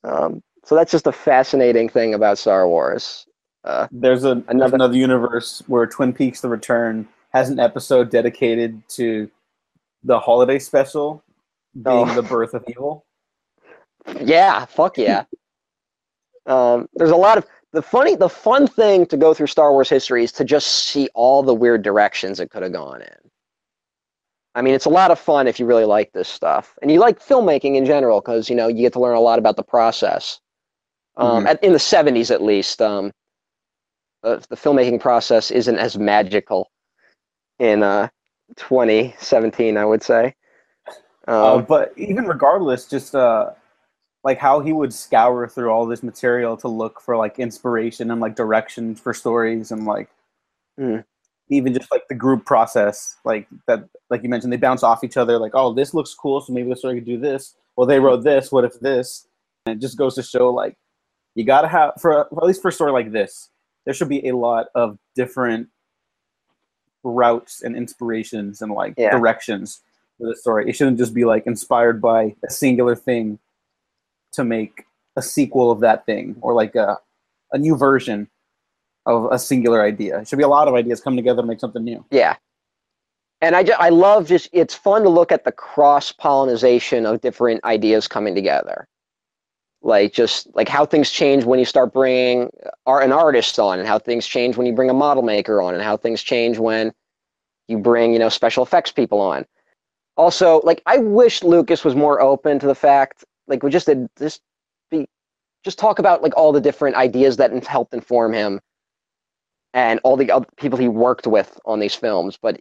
Um, 0.05 0.43
so 0.65 0.75
that's 0.75 0.91
just 0.93 1.07
a 1.07 1.13
fascinating 1.13 1.89
thing 1.89 2.15
about 2.15 2.39
Star 2.39 2.69
Wars. 2.69 3.27
Uh, 3.65 3.89
There's 3.91 4.25
a 4.25 4.31
Another- 4.31 4.45
another, 4.51 4.75
another 4.77 4.97
universe 4.97 5.63
where 5.67 5.87
Twin 5.87 6.13
Peaks: 6.13 6.41
The 6.41 6.49
Return 6.49 7.09
has 7.33 7.51
an 7.51 7.59
episode 7.59 8.11
dedicated 8.11 8.81
to 8.91 9.31
the 10.05 10.19
holiday 10.19 10.59
special 10.59 11.23
being 11.75 12.09
Oh. 12.11 12.15
the 12.15 12.23
birth 12.23 12.55
of 12.55 12.65
evil. 12.69 13.05
yeah, 14.21 14.65
fuck 14.65 14.97
yeah. 14.97 15.25
um, 16.47 16.89
there's 16.95 17.11
a 17.11 17.17
lot 17.17 17.39
of 17.39 17.47
the 17.73 17.83
funny, 17.83 18.15
the 18.15 18.29
fun 18.29 18.67
thing 18.69 19.05
to 19.07 19.17
go 19.17 19.35
through 19.35 19.49
Star 19.49 19.73
Wars 19.73 19.91
history 19.91 20.23
is 20.25 20.33
to 20.33 20.45
just 20.45 20.69
see 20.87 21.09
all 21.15 21.43
the 21.43 21.53
weird 21.55 21.83
directions 21.83 22.39
it 22.41 22.51
could 22.51 22.63
have 22.63 22.73
gone 22.73 23.03
in. 23.03 23.31
I 24.57 24.63
mean, 24.63 24.75
it's 24.75 24.87
a 24.87 24.91
lot 24.91 25.11
of 25.11 25.19
fun 25.19 25.47
if 25.47 25.61
you 25.61 25.67
really 25.67 25.85
like 25.85 26.13
this 26.13 26.29
stuff, 26.29 26.77
and 26.81 26.91
you 26.91 26.99
like 26.99 27.21
filmmaking 27.21 27.77
in 27.77 27.85
general, 27.85 28.21
because 28.21 28.49
you 28.49 28.57
know 28.57 28.69
you 28.69 28.81
get 28.81 28.95
to 28.95 29.01
learn 29.01 29.15
a 29.15 29.21
lot 29.21 29.39
about 29.39 29.57
the 29.57 29.63
process. 29.63 30.41
Um, 31.19 31.47
at, 31.47 31.63
in 31.63 31.73
the 31.73 31.79
'70s, 31.79 32.31
at 32.31 32.43
least, 32.43 32.81
um, 32.81 33.13
the, 34.23 34.45
the 34.49 34.57
filmmaking 34.57 35.01
process 35.01 35.51
isn't 35.51 35.79
as 35.79 35.99
magical 35.99 36.71
in 37.59 37.83
uh, 37.83 38.09
2017, 38.57 39.77
I 39.77 39.85
would 39.85 40.03
say. 40.03 40.35
Uh, 41.29 41.57
Um, 41.57 41.65
but 41.65 41.93
even 41.97 42.27
regardless, 42.27 42.87
just 42.87 43.15
uh, 43.15 43.51
like 44.25 44.39
how 44.39 44.61
he 44.61 44.73
would 44.73 44.93
scour 44.93 45.47
through 45.49 45.71
all 45.71 45.87
this 45.87 46.03
material 46.03 46.57
to 46.59 46.69
look 46.69 47.01
for 47.01 47.17
like 47.17 47.39
inspiration 47.39 48.11
and 48.11 48.21
like 48.21 48.35
direction 48.37 48.95
for 48.95 49.13
stories 49.13 49.71
and 49.71 49.85
like 49.85 50.09
Mm. 50.79 51.05
Even 51.49 51.73
just 51.73 51.91
like 51.91 52.09
the 52.09 52.15
group 52.15 52.45
process, 52.45 53.17
like 53.25 53.47
that, 53.69 53.89
like 54.11 54.23
you 54.23 54.29
mentioned, 54.29 54.53
they 54.53 54.57
bounce 54.57 54.83
off 54.83 55.05
each 55.05 55.17
other. 55.17 55.39
Like, 55.39 55.53
oh, 55.55 55.73
this 55.73 55.95
looks 55.95 56.15
cool, 56.15 56.41
so 56.41 56.53
maybe 56.53 56.69
the 56.69 56.77
story 56.77 56.97
could 56.97 57.05
do 57.07 57.19
this. 57.19 57.55
Well, 57.77 57.87
they 57.87 58.01
wrote 58.01 58.25
this. 58.25 58.51
What 58.51 58.65
if 58.65 58.79
this? 58.81 59.27
And 59.67 59.77
it 59.77 59.81
just 59.81 59.97
goes 59.99 60.15
to 60.17 60.23
show 60.23 60.51
like 60.51 60.77
you 61.35 61.45
gotta 61.45 61.69
have 61.69 61.93
for, 62.01 62.27
for 62.31 62.43
at 62.43 62.47
least 62.47 62.63
for 62.63 62.69
a 62.69 62.73
story 62.73 62.93
like 62.93 63.13
this, 63.13 63.51
there 63.85 63.95
should 63.95 64.09
be 64.09 64.27
a 64.29 64.37
lot 64.37 64.67
of 64.75 64.99
different 65.15 65.69
routes 67.05 67.63
and 67.63 67.77
inspirations 67.77 68.63
and 68.63 68.73
like 68.73 68.95
Yeah. 68.97 69.11
directions 69.11 69.83
for 70.19 70.27
the 70.29 70.37
story. 70.37 70.69
It 70.69 70.75
shouldn't 70.75 70.99
just 70.99 71.15
be 71.15 71.25
like 71.25 71.47
inspired 71.47 72.01
by 72.01 72.35
a 72.47 72.51
singular 72.51 72.97
thing 72.97 73.39
to 74.33 74.45
make 74.45 74.85
a 75.17 75.23
sequel 75.23 75.71
of 75.71 75.81
that 75.81 76.05
thing 76.07 76.37
or 76.41 76.53
like 76.55 76.75
a, 76.75 76.99
a 77.53 77.59
new 77.59 77.77
version 77.77 78.29
of 79.07 79.29
a 79.31 79.39
singular 79.39 79.83
idea. 79.83 80.19
It 80.21 80.29
should 80.29 80.39
be 80.39 80.45
a 80.45 80.49
lot 80.49 80.69
of 80.69 80.75
ideas 80.75 81.01
come 81.01 81.17
together 81.17 81.43
to 81.43 81.49
make 81.49 81.61
something 81.61 81.83
new. 81.83 82.05
Yeah. 82.11 82.37
And 83.41 83.55
I, 83.55 83.63
just, 83.63 83.81
I 83.81 83.91
love 83.91 84.27
just, 84.27 84.49
it's 84.53 84.75
fun 84.75 85.03
to 85.03 85.09
look 85.09 85.31
at 85.31 85.45
the 85.45 85.53
cross 85.53 86.11
pollination 86.11 87.07
of 87.07 87.21
different 87.21 87.63
ideas 87.65 88.09
coming 88.09 88.35
together. 88.35 88.89
Like, 89.83 90.13
just 90.13 90.49
like 90.55 90.69
how 90.69 90.85
things 90.85 91.11
change 91.11 91.45
when 91.45 91.59
you 91.59 91.65
start 91.65 91.93
bringing 91.93 92.51
art, 92.87 93.05
an 93.05 93.13
artist 93.13 93.59
on, 93.59 93.79
and 93.79 93.87
how 93.87 93.99
things 93.99 94.27
change 94.27 94.57
when 94.57 94.67
you 94.67 94.73
bring 94.73 94.91
a 94.91 94.95
model 94.95 95.23
maker 95.23 95.63
on, 95.63 95.75
and 95.75 95.83
how 95.83 95.97
things 95.97 96.23
change 96.23 96.59
when 96.59 96.93
you 97.69 97.79
bring, 97.79 98.13
you 98.13 98.19
know, 98.19 98.29
special 98.29 98.65
effects 98.65 98.91
people 98.91 99.21
on. 99.21 99.45
Also, 100.17 100.61
like, 100.65 100.83
I 100.87 100.99
wish 100.99 101.45
Lucas 101.45 101.85
was 101.85 101.95
more 101.95 102.21
open 102.21 102.59
to 102.59 102.67
the 102.67 102.75
fact, 102.75 103.25
like, 103.47 103.63
we 103.63 103.71
just 103.71 103.87
did 103.87 104.09
just 104.19 104.41
be, 104.91 105.07
just 105.63 105.79
talk 105.79 105.99
about 105.99 106.23
like 106.23 106.35
all 106.37 106.53
the 106.53 106.61
different 106.61 106.97
ideas 106.97 107.37
that 107.37 107.53
helped 107.65 107.93
inform 107.93 108.33
him 108.33 108.61
and 109.75 110.01
all 110.05 110.17
the 110.17 110.31
other 110.31 110.47
people 110.57 110.79
he 110.79 110.89
worked 110.89 111.27
with 111.27 111.59
on 111.67 111.81
these 111.81 111.95
films. 111.95 112.39
But 112.41 112.61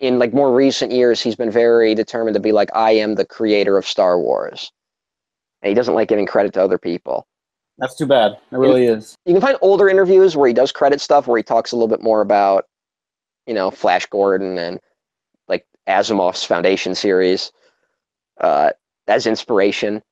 in 0.00 0.18
like 0.18 0.32
more 0.32 0.54
recent 0.54 0.92
years, 0.92 1.20
he's 1.20 1.36
been 1.36 1.50
very 1.50 1.94
determined 1.94 2.34
to 2.34 2.40
be 2.40 2.52
like, 2.52 2.70
I 2.74 2.92
am 2.92 3.14
the 3.14 3.24
creator 3.24 3.76
of 3.76 3.86
Star 3.86 4.18
Wars. 4.18 4.70
And 5.62 5.68
he 5.68 5.74
doesn't 5.74 5.94
like 5.94 6.08
giving 6.08 6.26
credit 6.26 6.52
to 6.54 6.62
other 6.62 6.78
people. 6.78 7.26
That's 7.78 7.96
too 7.96 8.06
bad. 8.06 8.32
It 8.50 8.56
really 8.56 8.86
is. 8.86 9.14
You 9.24 9.34
can 9.34 9.40
find 9.40 9.56
older 9.60 9.88
interviews 9.88 10.36
where 10.36 10.48
he 10.48 10.54
does 10.54 10.72
credit 10.72 11.00
stuff, 11.00 11.26
where 11.26 11.36
he 11.36 11.42
talks 11.44 11.72
a 11.72 11.76
little 11.76 11.88
bit 11.88 12.02
more 12.02 12.20
about, 12.20 12.64
you 13.46 13.54
know, 13.54 13.70
Flash 13.70 14.06
Gordon 14.06 14.58
and 14.58 14.80
like 15.46 15.64
Asimov's 15.88 16.44
Foundation 16.44 16.94
series 16.94 17.52
uh, 18.40 18.70
as 19.06 19.26
inspiration 19.26 20.02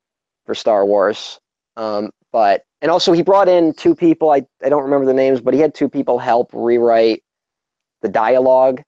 for 0.45 0.55
Star 0.55 0.85
Wars. 0.85 1.39
Um, 1.75 2.11
but 2.31 2.63
and 2.81 2.91
also 2.91 3.13
he 3.13 3.23
brought 3.23 3.49
in 3.49 3.73
two 3.73 3.95
people. 3.95 4.31
I 4.31 4.45
I 4.63 4.69
don't 4.69 4.83
remember 4.83 5.05
the 5.05 5.13
names, 5.13 5.41
but 5.41 5.53
he 5.53 5.59
had 5.59 5.73
two 5.73 5.89
people 5.89 6.19
help 6.19 6.49
rewrite 6.53 7.23
the 8.01 8.09
dialogue 8.09 8.81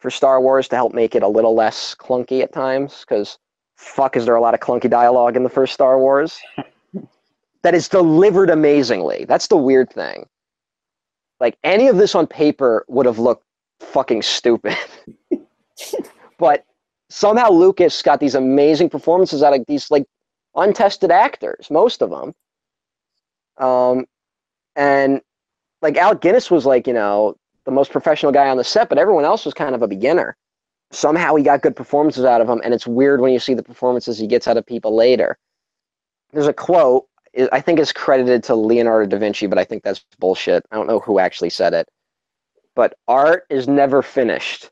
for 0.00 0.10
Star 0.10 0.40
Wars 0.40 0.68
to 0.68 0.76
help 0.76 0.94
make 0.94 1.14
it 1.14 1.22
a 1.22 1.28
little 1.28 1.54
less 1.54 1.94
clunky 1.94 2.42
at 2.42 2.52
times. 2.52 3.04
Because 3.06 3.38
fuck, 3.76 4.16
is 4.16 4.24
there 4.24 4.36
a 4.36 4.40
lot 4.40 4.54
of 4.54 4.60
clunky 4.60 4.88
dialogue 4.88 5.36
in 5.36 5.42
the 5.42 5.50
first 5.50 5.74
Star 5.74 5.98
Wars? 5.98 6.38
that 7.62 7.74
is 7.74 7.88
delivered 7.88 8.50
amazingly. 8.50 9.24
That's 9.26 9.48
the 9.48 9.56
weird 9.56 9.90
thing. 9.90 10.26
Like 11.40 11.58
any 11.64 11.88
of 11.88 11.96
this 11.96 12.14
on 12.14 12.26
paper 12.26 12.84
would 12.88 13.06
have 13.06 13.18
looked 13.18 13.44
fucking 13.80 14.22
stupid. 14.22 14.76
but 16.38 16.64
somehow 17.10 17.50
Lucas 17.50 18.02
got 18.02 18.20
these 18.20 18.34
amazing 18.34 18.88
performances 18.88 19.42
out 19.42 19.54
of 19.54 19.64
these 19.68 19.90
like 19.90 20.06
untested 20.56 21.10
actors, 21.10 21.70
most 21.70 22.02
of 22.02 22.10
them. 22.10 22.34
Um, 23.58 24.06
and 24.74 25.20
like 25.82 25.96
Alec 25.96 26.20
Guinness 26.20 26.50
was 26.50 26.66
like, 26.66 26.86
you 26.86 26.92
know, 26.92 27.36
the 27.64 27.70
most 27.70 27.90
professional 27.90 28.32
guy 28.32 28.48
on 28.48 28.56
the 28.56 28.64
set, 28.64 28.88
but 28.88 28.98
everyone 28.98 29.24
else 29.24 29.44
was 29.44 29.54
kind 29.54 29.74
of 29.74 29.82
a 29.82 29.88
beginner. 29.88 30.36
Somehow 30.92 31.34
he 31.34 31.42
got 31.42 31.62
good 31.62 31.76
performances 31.76 32.24
out 32.24 32.40
of 32.40 32.48
him, 32.48 32.60
and 32.64 32.72
it's 32.72 32.86
weird 32.86 33.20
when 33.20 33.32
you 33.32 33.38
see 33.38 33.54
the 33.54 33.62
performances 33.62 34.18
he 34.18 34.26
gets 34.26 34.46
out 34.46 34.56
of 34.56 34.64
people 34.64 34.94
later. 34.94 35.36
There's 36.32 36.46
a 36.46 36.52
quote, 36.52 37.06
I- 37.36 37.48
I 37.52 37.60
think 37.60 37.78
it's 37.78 37.92
credited 37.92 38.44
to 38.44 38.54
Leonardo 38.54 39.06
da 39.06 39.18
Vinci, 39.18 39.46
but 39.46 39.58
I 39.58 39.64
think 39.64 39.82
that's 39.82 40.04
bullshit. 40.18 40.64
I 40.70 40.76
don't 40.76 40.86
know 40.86 41.00
who 41.00 41.18
actually 41.18 41.50
said 41.50 41.74
it. 41.74 41.88
But 42.74 42.96
art 43.08 43.46
is 43.50 43.66
never 43.68 44.02
finished, 44.02 44.70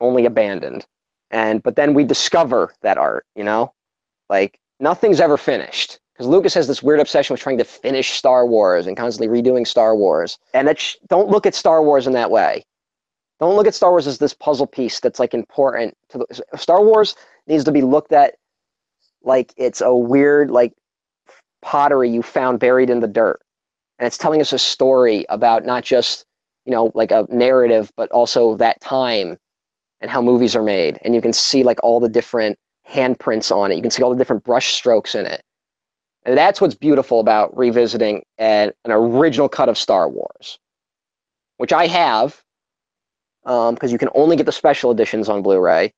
only 0.00 0.26
abandoned. 0.26 0.86
And 1.30 1.62
but 1.62 1.76
then 1.76 1.94
we 1.94 2.04
discover 2.04 2.72
that 2.82 2.98
art, 2.98 3.26
you 3.34 3.44
know? 3.44 3.72
Like 4.28 4.58
nothing's 4.80 5.20
ever 5.20 5.36
finished. 5.36 5.98
Because 6.12 6.26
Lucas 6.26 6.54
has 6.54 6.68
this 6.68 6.82
weird 6.82 7.00
obsession 7.00 7.32
with 7.32 7.40
trying 7.40 7.58
to 7.58 7.64
finish 7.64 8.10
Star 8.10 8.46
Wars 8.46 8.86
and 8.86 8.96
constantly 8.96 9.42
redoing 9.42 9.66
Star 9.66 9.96
Wars. 9.96 10.38
And 10.52 10.68
that 10.68 10.78
sh- 10.78 10.96
don't 11.08 11.28
look 11.28 11.46
at 11.46 11.54
Star 11.54 11.82
Wars 11.82 12.06
in 12.06 12.12
that 12.12 12.30
way. 12.30 12.64
Don't 13.40 13.56
look 13.56 13.66
at 13.66 13.74
Star 13.74 13.90
Wars 13.90 14.06
as 14.06 14.18
this 14.18 14.34
puzzle 14.34 14.66
piece 14.66 15.00
that's 15.00 15.18
like 15.18 15.34
important 15.34 15.96
to 16.10 16.18
the 16.18 16.58
Star 16.58 16.84
Wars 16.84 17.16
needs 17.46 17.64
to 17.64 17.72
be 17.72 17.82
looked 17.82 18.12
at 18.12 18.34
like 19.22 19.52
it's 19.56 19.80
a 19.80 19.94
weird 19.94 20.50
like 20.50 20.72
pottery 21.62 22.10
you 22.10 22.22
found 22.22 22.60
buried 22.60 22.90
in 22.90 23.00
the 23.00 23.08
dirt. 23.08 23.40
And 23.98 24.06
it's 24.06 24.18
telling 24.18 24.40
us 24.40 24.52
a 24.52 24.58
story 24.58 25.24
about 25.28 25.64
not 25.64 25.82
just, 25.82 26.26
you 26.66 26.72
know, 26.72 26.92
like 26.94 27.10
a 27.10 27.26
narrative, 27.30 27.90
but 27.96 28.10
also 28.10 28.56
that 28.56 28.80
time 28.80 29.38
and 30.00 30.10
how 30.10 30.20
movies 30.20 30.54
are 30.54 30.62
made. 30.62 30.98
And 31.02 31.14
you 31.14 31.22
can 31.22 31.32
see 31.32 31.62
like 31.62 31.82
all 31.82 32.00
the 32.00 32.08
different 32.08 32.58
handprints 32.88 33.54
on 33.54 33.72
it. 33.72 33.76
You 33.76 33.82
can 33.82 33.90
see 33.90 34.02
all 34.02 34.10
the 34.10 34.16
different 34.16 34.44
brush 34.44 34.74
strokes 34.74 35.14
in 35.14 35.26
it. 35.26 35.42
And 36.24 36.38
that's 36.38 36.60
what's 36.60 36.74
beautiful 36.74 37.20
about 37.20 37.56
revisiting 37.56 38.22
an, 38.38 38.72
an 38.84 38.92
original 38.92 39.48
cut 39.48 39.68
of 39.68 39.76
Star 39.76 40.08
Wars, 40.08 40.58
which 41.56 41.72
I 41.72 41.86
have, 41.86 42.42
because 43.44 43.90
you 43.90 43.98
can 43.98 44.10
only 44.14 44.36
get 44.36 44.46
the 44.46 44.52
special 44.52 44.92
editions 44.92 45.28
on 45.28 45.42
Blu-ray. 45.42 45.92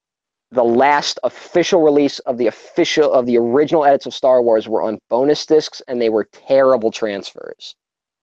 The 0.51 0.65
last 0.65 1.19
official 1.25 1.83
release 1.83 2.21
of 2.21 2.39
the 2.39 2.47
official 2.47 3.13
of 3.13 3.27
the 3.27 3.37
original 3.37 3.85
edits 3.85 4.07
of 4.07 4.15
Star 4.15 4.41
Wars 4.41 4.69
were 4.69 4.83
on 4.83 4.99
bonus 5.11 5.45
discs, 5.45 5.83
and 5.89 6.01
they 6.01 6.09
were 6.09 6.29
terrible 6.33 6.91
transfers. 6.91 7.75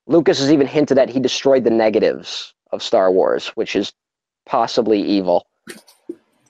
Lucas 0.07 0.39
has 0.39 0.51
even 0.51 0.65
hinted 0.65 0.97
that 0.97 1.09
he 1.09 1.19
destroyed 1.19 1.63
the 1.63 1.69
negatives 1.69 2.53
of 2.71 2.81
Star 2.81 3.11
Wars, 3.11 3.49
which 3.49 3.75
is 3.75 3.93
possibly 4.45 5.01
evil. 5.01 5.45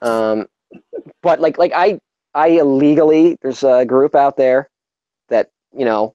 Um, 0.01 0.47
but 1.22 1.39
like 1.39 1.57
like 1.57 1.72
I 1.74 1.99
I 2.34 2.49
illegally 2.49 3.38
there's 3.41 3.63
a 3.63 3.86
group 3.86 4.15
out 4.15 4.38
there 4.38 4.69
that 5.30 5.49
you 5.76 5.86
know 5.86 6.13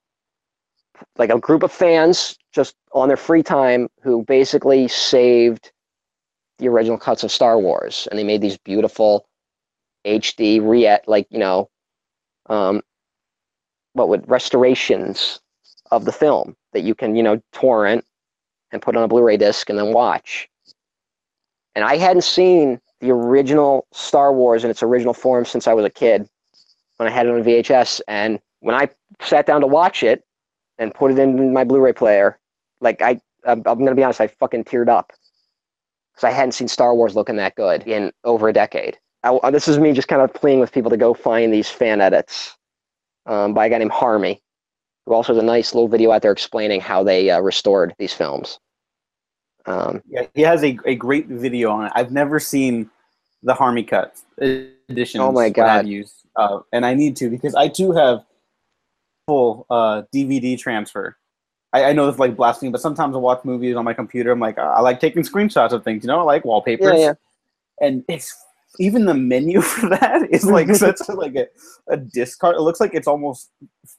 like 1.17 1.29
a 1.29 1.39
group 1.39 1.63
of 1.63 1.71
fans 1.71 2.37
just 2.51 2.75
on 2.93 3.07
their 3.07 3.17
free 3.17 3.43
time 3.43 3.87
who 4.01 4.23
basically 4.23 4.87
saved 4.87 5.71
the 6.57 6.67
original 6.67 6.97
cuts 6.97 7.23
of 7.23 7.31
Star 7.31 7.59
Wars 7.59 8.07
and 8.09 8.17
they 8.17 8.23
made 8.23 8.41
these 8.41 8.57
beautiful 8.57 9.27
HD 10.05 10.59
re 10.61 10.97
like 11.07 11.27
you 11.29 11.39
know 11.39 11.69
um 12.47 12.81
what 13.93 14.09
would 14.09 14.29
restorations 14.29 15.39
of 15.91 16.05
the 16.05 16.11
film 16.11 16.55
that 16.73 16.81
you 16.81 16.95
can 16.95 17.15
you 17.15 17.23
know 17.23 17.41
torrent 17.51 18.03
and 18.71 18.81
put 18.81 18.95
on 18.95 19.03
a 19.03 19.07
Blu-ray 19.07 19.37
disc 19.37 19.69
and 19.69 19.79
then 19.79 19.93
watch. 19.93 20.49
And 21.75 21.85
I 21.85 21.97
hadn't 21.97 22.23
seen 22.23 22.79
the 22.99 23.11
original 23.11 23.85
Star 23.93 24.33
Wars 24.33 24.63
in 24.63 24.69
its 24.69 24.83
original 24.83 25.13
form 25.13 25.45
since 25.45 25.67
I 25.67 25.73
was 25.73 25.85
a 25.85 25.89
kid 25.89 26.27
when 26.97 27.07
I 27.07 27.11
had 27.11 27.27
it 27.27 27.33
on 27.33 27.43
VHS 27.43 28.01
and 28.07 28.39
when 28.59 28.75
I 28.75 28.89
sat 29.21 29.45
down 29.45 29.61
to 29.61 29.67
watch 29.67 30.03
it 30.03 30.23
and 30.77 30.93
put 30.93 31.11
it 31.11 31.19
in 31.19 31.53
my 31.53 31.63
Blu-ray 31.63 31.93
player, 31.93 32.39
like 32.81 33.01
I, 33.01 33.19
I'm, 33.45 33.61
I'm 33.65 33.79
gonna 33.79 33.95
be 33.95 34.03
honest, 34.03 34.21
I 34.21 34.27
fucking 34.27 34.65
teared 34.65 34.89
up 34.89 35.11
because 36.13 36.23
I 36.23 36.31
hadn't 36.31 36.53
seen 36.53 36.67
Star 36.67 36.95
Wars 36.95 37.15
looking 37.15 37.35
that 37.37 37.55
good 37.55 37.83
in 37.87 38.11
over 38.23 38.49
a 38.49 38.53
decade. 38.53 38.97
I, 39.23 39.51
this 39.51 39.67
is 39.67 39.77
me 39.77 39.93
just 39.93 40.07
kind 40.07 40.21
of 40.21 40.33
pleading 40.33 40.59
with 40.59 40.71
people 40.71 40.89
to 40.89 40.97
go 40.97 41.13
find 41.13 41.53
these 41.53 41.69
fan 41.69 42.01
edits 42.01 42.55
um, 43.25 43.53
by 43.53 43.65
a 43.65 43.69
guy 43.69 43.77
named 43.77 43.91
Harmy, 43.91 44.41
who 45.05 45.13
also 45.13 45.33
has 45.33 45.41
a 45.41 45.45
nice 45.45 45.73
little 45.73 45.87
video 45.87 46.11
out 46.11 46.21
there 46.21 46.31
explaining 46.31 46.81
how 46.81 47.03
they 47.03 47.29
uh, 47.29 47.39
restored 47.41 47.93
these 47.99 48.13
films. 48.13 48.59
Um, 49.67 50.01
Yeah, 50.09 50.25
he 50.33 50.41
has 50.41 50.63
a, 50.63 50.77
a 50.85 50.95
great 50.95 51.27
video 51.27 51.71
on 51.71 51.85
it. 51.85 51.91
I've 51.95 52.11
never 52.11 52.39
seen 52.39 52.89
the 53.43 53.53
Harmy 53.53 53.83
cut 53.83 54.17
edition. 54.39 55.21
Oh 55.21 55.31
my 55.31 55.49
God. 55.49 55.67
I've 55.67 55.87
used, 55.87 56.15
uh, 56.35 56.59
and 56.73 56.85
I 56.85 56.93
need 56.93 57.15
to 57.17 57.29
because 57.29 57.53
I 57.53 57.67
too 57.67 57.91
have 57.91 58.23
full 59.27 59.65
uh, 59.69 60.03
DVD 60.13 60.57
transfer. 60.57 61.17
I, 61.73 61.85
I 61.85 61.93
know 61.93 62.07
it's 62.07 62.17
like 62.19 62.35
blasphemy, 62.35 62.71
but 62.71 62.81
sometimes 62.81 63.13
I 63.15 63.19
watch 63.19 63.43
movies 63.43 63.75
on 63.75 63.83
my 63.83 63.93
computer. 63.93 64.31
I'm 64.31 64.39
like, 64.39 64.57
I 64.57 64.79
like 64.79 64.99
taking 64.99 65.21
screenshots 65.23 65.71
of 65.71 65.83
things. 65.83 66.03
You 66.03 66.07
know, 66.07 66.19
I 66.19 66.23
like 66.23 66.45
wallpapers. 66.45 66.93
yeah, 66.93 66.97
yeah. 66.97 67.13
and 67.81 68.03
it's 68.07 68.33
even 68.79 69.05
the 69.05 69.13
menu 69.13 69.61
for 69.73 69.89
that 69.89 70.27
is 70.31 70.45
like 70.45 70.73
such 70.75 70.99
a, 71.09 71.13
like 71.13 71.35
a, 71.35 71.47
a 71.89 71.97
discard. 71.97 72.55
It 72.55 72.61
looks 72.61 72.79
like 72.79 72.93
it's 72.93 73.07
almost 73.07 73.51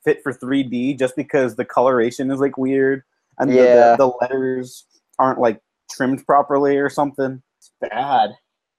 fit 0.05 0.23
for 0.23 0.33
3D 0.33 0.99
just 0.99 1.15
because 1.15 1.57
the 1.57 1.65
coloration 1.65 2.31
is 2.31 2.41
like 2.41 2.57
weird 2.57 3.03
and 3.39 3.51
the- 3.51 3.57
the, 3.57 3.97
the 3.99 4.07
letters 4.23 4.87
aren't 5.19 5.39
like 5.41 5.61
trimmed 5.91 6.25
properly 6.27 6.77
or 6.77 6.89
something. 6.91 7.43
It's 7.59 7.73
bad. 7.81 8.31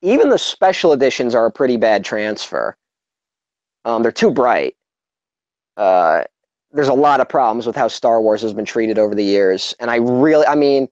even 0.02 0.30
the 0.30 0.38
special 0.38 0.94
editions 0.94 1.36
are 1.36 1.46
a 1.46 1.52
pretty 1.52 1.78
bad 1.78 2.06
transfer. 2.06 2.76
Um, 3.86 4.04
they're 4.04 4.12
too 4.12 4.32
bright. 4.32 4.76
Uh, 5.78 6.24
there's 6.72 6.88
a 6.88 6.94
lot 6.94 7.20
of 7.20 7.28
problems 7.30 7.66
with 7.66 7.76
how 7.76 7.88
Star 7.88 8.22
Wars 8.22 8.42
has 8.42 8.54
been 8.54 8.66
treated 8.66 9.00
over 9.00 9.16
the 9.16 9.24
years, 9.24 9.74
and 9.80 9.90
I 9.90 9.96
really, 9.98 10.46
I 10.46 10.56
mean, 10.56 10.88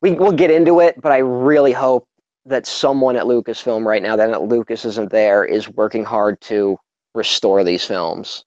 we 0.00 0.12
we'll 0.12 0.32
get 0.32 0.50
into 0.50 0.80
it, 0.80 1.00
but 1.00 1.12
I 1.12 1.18
really 1.18 1.72
hope 1.72 2.06
that 2.46 2.66
someone 2.66 3.16
at 3.16 3.24
Lucasfilm 3.24 3.84
right 3.84 4.02
now, 4.02 4.16
that 4.16 4.42
Lucas 4.42 4.84
isn't 4.84 5.10
there, 5.10 5.44
is 5.44 5.68
working 5.68 6.04
hard 6.04 6.40
to 6.42 6.78
restore 7.14 7.62
these 7.64 7.84
films, 7.84 8.44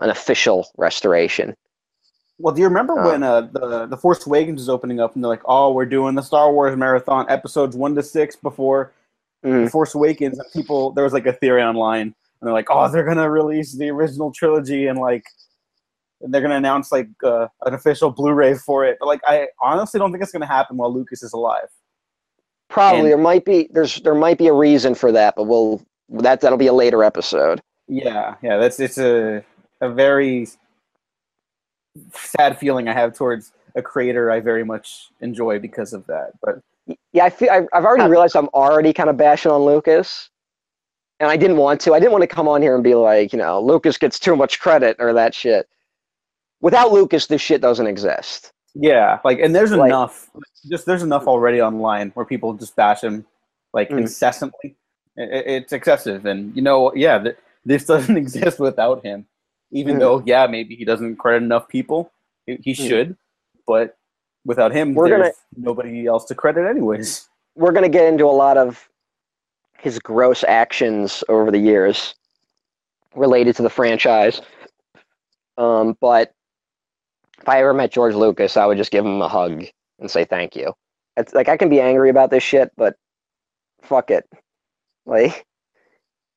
an 0.00 0.10
official 0.10 0.66
restoration. 0.78 1.54
Well, 2.38 2.54
do 2.54 2.60
you 2.60 2.68
remember 2.68 2.98
Uh. 2.98 3.06
when 3.06 3.22
uh, 3.22 3.42
the 3.52 3.86
the 3.86 3.96
Force 3.96 4.26
Awakens 4.26 4.60
is 4.60 4.68
opening 4.68 5.00
up 5.00 5.14
and 5.14 5.22
they're 5.24 5.28
like, 5.28 5.42
"Oh, 5.44 5.72
we're 5.72 5.86
doing 5.86 6.14
the 6.14 6.22
Star 6.22 6.52
Wars 6.52 6.76
marathon 6.76 7.26
episodes 7.28 7.76
one 7.76 7.94
to 7.96 8.02
six 8.02 8.36
before 8.36 8.92
Mm. 9.44 9.64
the 9.64 9.70
Force 9.70 9.94
Awakens?" 9.94 10.38
And 10.38 10.46
people, 10.52 10.90
there 10.92 11.04
was 11.04 11.12
like 11.12 11.26
a 11.26 11.32
theory 11.32 11.62
online, 11.62 12.02
and 12.02 12.14
they're 12.42 12.52
like, 12.52 12.68
"Oh, 12.70 12.88
they're 12.90 13.04
gonna 13.04 13.28
release 13.30 13.72
the 13.76 13.90
original 13.90 14.32
trilogy 14.32 14.86
and 14.86 14.98
like 14.98 15.24
and 16.20 16.32
they're 16.34 16.40
gonna 16.42 16.56
announce 16.56 16.90
like 16.92 17.08
uh, 17.24 17.46
an 17.66 17.74
official 17.74 18.10
Blu-ray 18.10 18.54
for 18.54 18.84
it." 18.84 18.98
But 19.00 19.06
like, 19.06 19.20
I 19.26 19.48
honestly 19.60 19.98
don't 19.98 20.12
think 20.12 20.22
it's 20.22 20.32
gonna 20.32 20.46
happen 20.46 20.76
while 20.76 20.92
Lucas 20.92 21.22
is 21.22 21.32
alive. 21.32 21.68
Probably 22.68 23.00
And- 23.00 23.08
there 23.10 23.18
might 23.18 23.44
be 23.44 23.68
there's 23.72 24.00
there 24.02 24.14
might 24.14 24.38
be 24.38 24.46
a 24.46 24.52
reason 24.52 24.94
for 24.94 25.10
that, 25.12 25.34
but 25.36 25.44
we'll 25.44 25.80
that 26.10 26.40
that'll 26.40 26.58
be 26.58 26.66
a 26.68 26.72
later 26.72 27.02
episode. 27.02 27.60
Yeah, 27.88 28.34
yeah, 28.42 28.58
that's 28.58 28.78
it's 28.78 28.98
a 28.98 29.42
a 29.80 29.88
very 29.88 30.48
sad 32.14 32.58
feeling 32.58 32.88
I 32.88 32.92
have 32.94 33.14
towards 33.14 33.52
a 33.76 33.82
creator 33.82 34.30
I 34.30 34.40
very 34.40 34.64
much 34.64 35.08
enjoy 35.20 35.58
because 35.58 35.92
of 35.92 36.06
that. 36.06 36.32
But 36.42 36.60
Yeah, 37.12 37.24
I 37.24 37.30
feel 37.30 37.50
I've, 37.50 37.66
I've 37.72 37.84
already 37.84 38.08
realized 38.10 38.36
I'm 38.36 38.48
already 38.54 38.92
kind 38.92 39.10
of 39.10 39.16
bashing 39.16 39.52
on 39.52 39.62
Lucas, 39.62 40.30
and 41.20 41.30
I 41.30 41.36
didn't 41.36 41.56
want 41.58 41.80
to. 41.82 41.94
I 41.94 41.98
didn't 42.00 42.12
want 42.12 42.22
to 42.22 42.28
come 42.28 42.48
on 42.48 42.62
here 42.62 42.74
and 42.74 42.82
be 42.84 42.94
like, 42.94 43.32
you 43.32 43.38
know, 43.38 43.60
Lucas 43.60 43.98
gets 43.98 44.18
too 44.18 44.36
much 44.36 44.58
credit 44.60 44.96
or 44.98 45.12
that 45.12 45.34
shit. 45.34 45.68
Without 46.60 46.92
Lucas, 46.92 47.26
this 47.26 47.40
shit 47.40 47.60
doesn't 47.60 47.86
exist. 47.86 48.52
Yeah, 48.74 49.18
like, 49.24 49.38
and 49.40 49.54
there's 49.54 49.72
Like- 49.72 49.88
enough. 49.88 50.30
Just 50.68 50.86
there's 50.86 51.02
enough 51.02 51.26
already 51.26 51.60
online 51.62 52.10
where 52.14 52.26
people 52.26 52.52
just 52.54 52.74
bash 52.76 53.02
him 53.02 53.24
like 53.72 53.90
Mm. 53.90 53.98
incessantly. 53.98 54.76
I- 55.18 55.22
I- 55.22 55.26
it's 55.58 55.72
excessive, 55.72 56.26
and 56.26 56.54
you 56.56 56.62
know, 56.62 56.92
yeah, 56.94 57.18
th- 57.18 57.36
this 57.64 57.84
doesn't 57.92 58.16
exist 58.16 58.58
without 58.60 59.04
him. 59.04 59.26
Even 59.70 59.96
Mm. 59.96 60.00
though, 60.00 60.22
yeah, 60.24 60.46
maybe 60.46 60.74
he 60.76 60.84
doesn't 60.84 61.16
credit 61.16 61.44
enough 61.44 61.68
people. 61.68 62.10
He, 62.46 62.56
he 62.62 62.72
Mm. 62.72 62.88
should, 62.88 63.16
but 63.66 63.96
without 64.44 64.72
him, 64.72 64.94
We're 64.94 65.08
there's 65.08 65.20
gonna- 65.22 65.34
nobody 65.56 66.06
else 66.06 66.24
to 66.26 66.34
credit, 66.34 66.66
anyways. 66.68 67.28
We're 67.54 67.72
gonna 67.72 67.88
get 67.88 68.06
into 68.06 68.24
a 68.24 68.32
lot 68.32 68.56
of 68.56 68.88
his 69.78 69.98
gross 69.98 70.44
actions 70.44 71.22
over 71.28 71.50
the 71.50 71.58
years 71.58 72.14
related 73.14 73.56
to 73.56 73.62
the 73.62 73.70
franchise. 73.70 74.40
Um, 75.56 75.96
but 76.00 76.32
if 77.40 77.48
I 77.48 77.60
ever 77.60 77.74
met 77.74 77.90
George 77.92 78.14
Lucas, 78.14 78.56
I 78.56 78.64
would 78.66 78.78
just 78.78 78.90
give 78.90 79.04
him 79.04 79.20
a 79.22 79.28
hug 79.28 79.64
and 79.98 80.10
say 80.10 80.24
thank 80.24 80.54
you. 80.56 80.72
It's 81.16 81.34
like 81.34 81.48
I 81.48 81.56
can 81.56 81.68
be 81.68 81.80
angry 81.80 82.10
about 82.10 82.30
this 82.30 82.42
shit, 82.44 82.70
but 82.76 82.96
fuck 83.82 84.10
it. 84.10 84.24
Like 85.04 85.46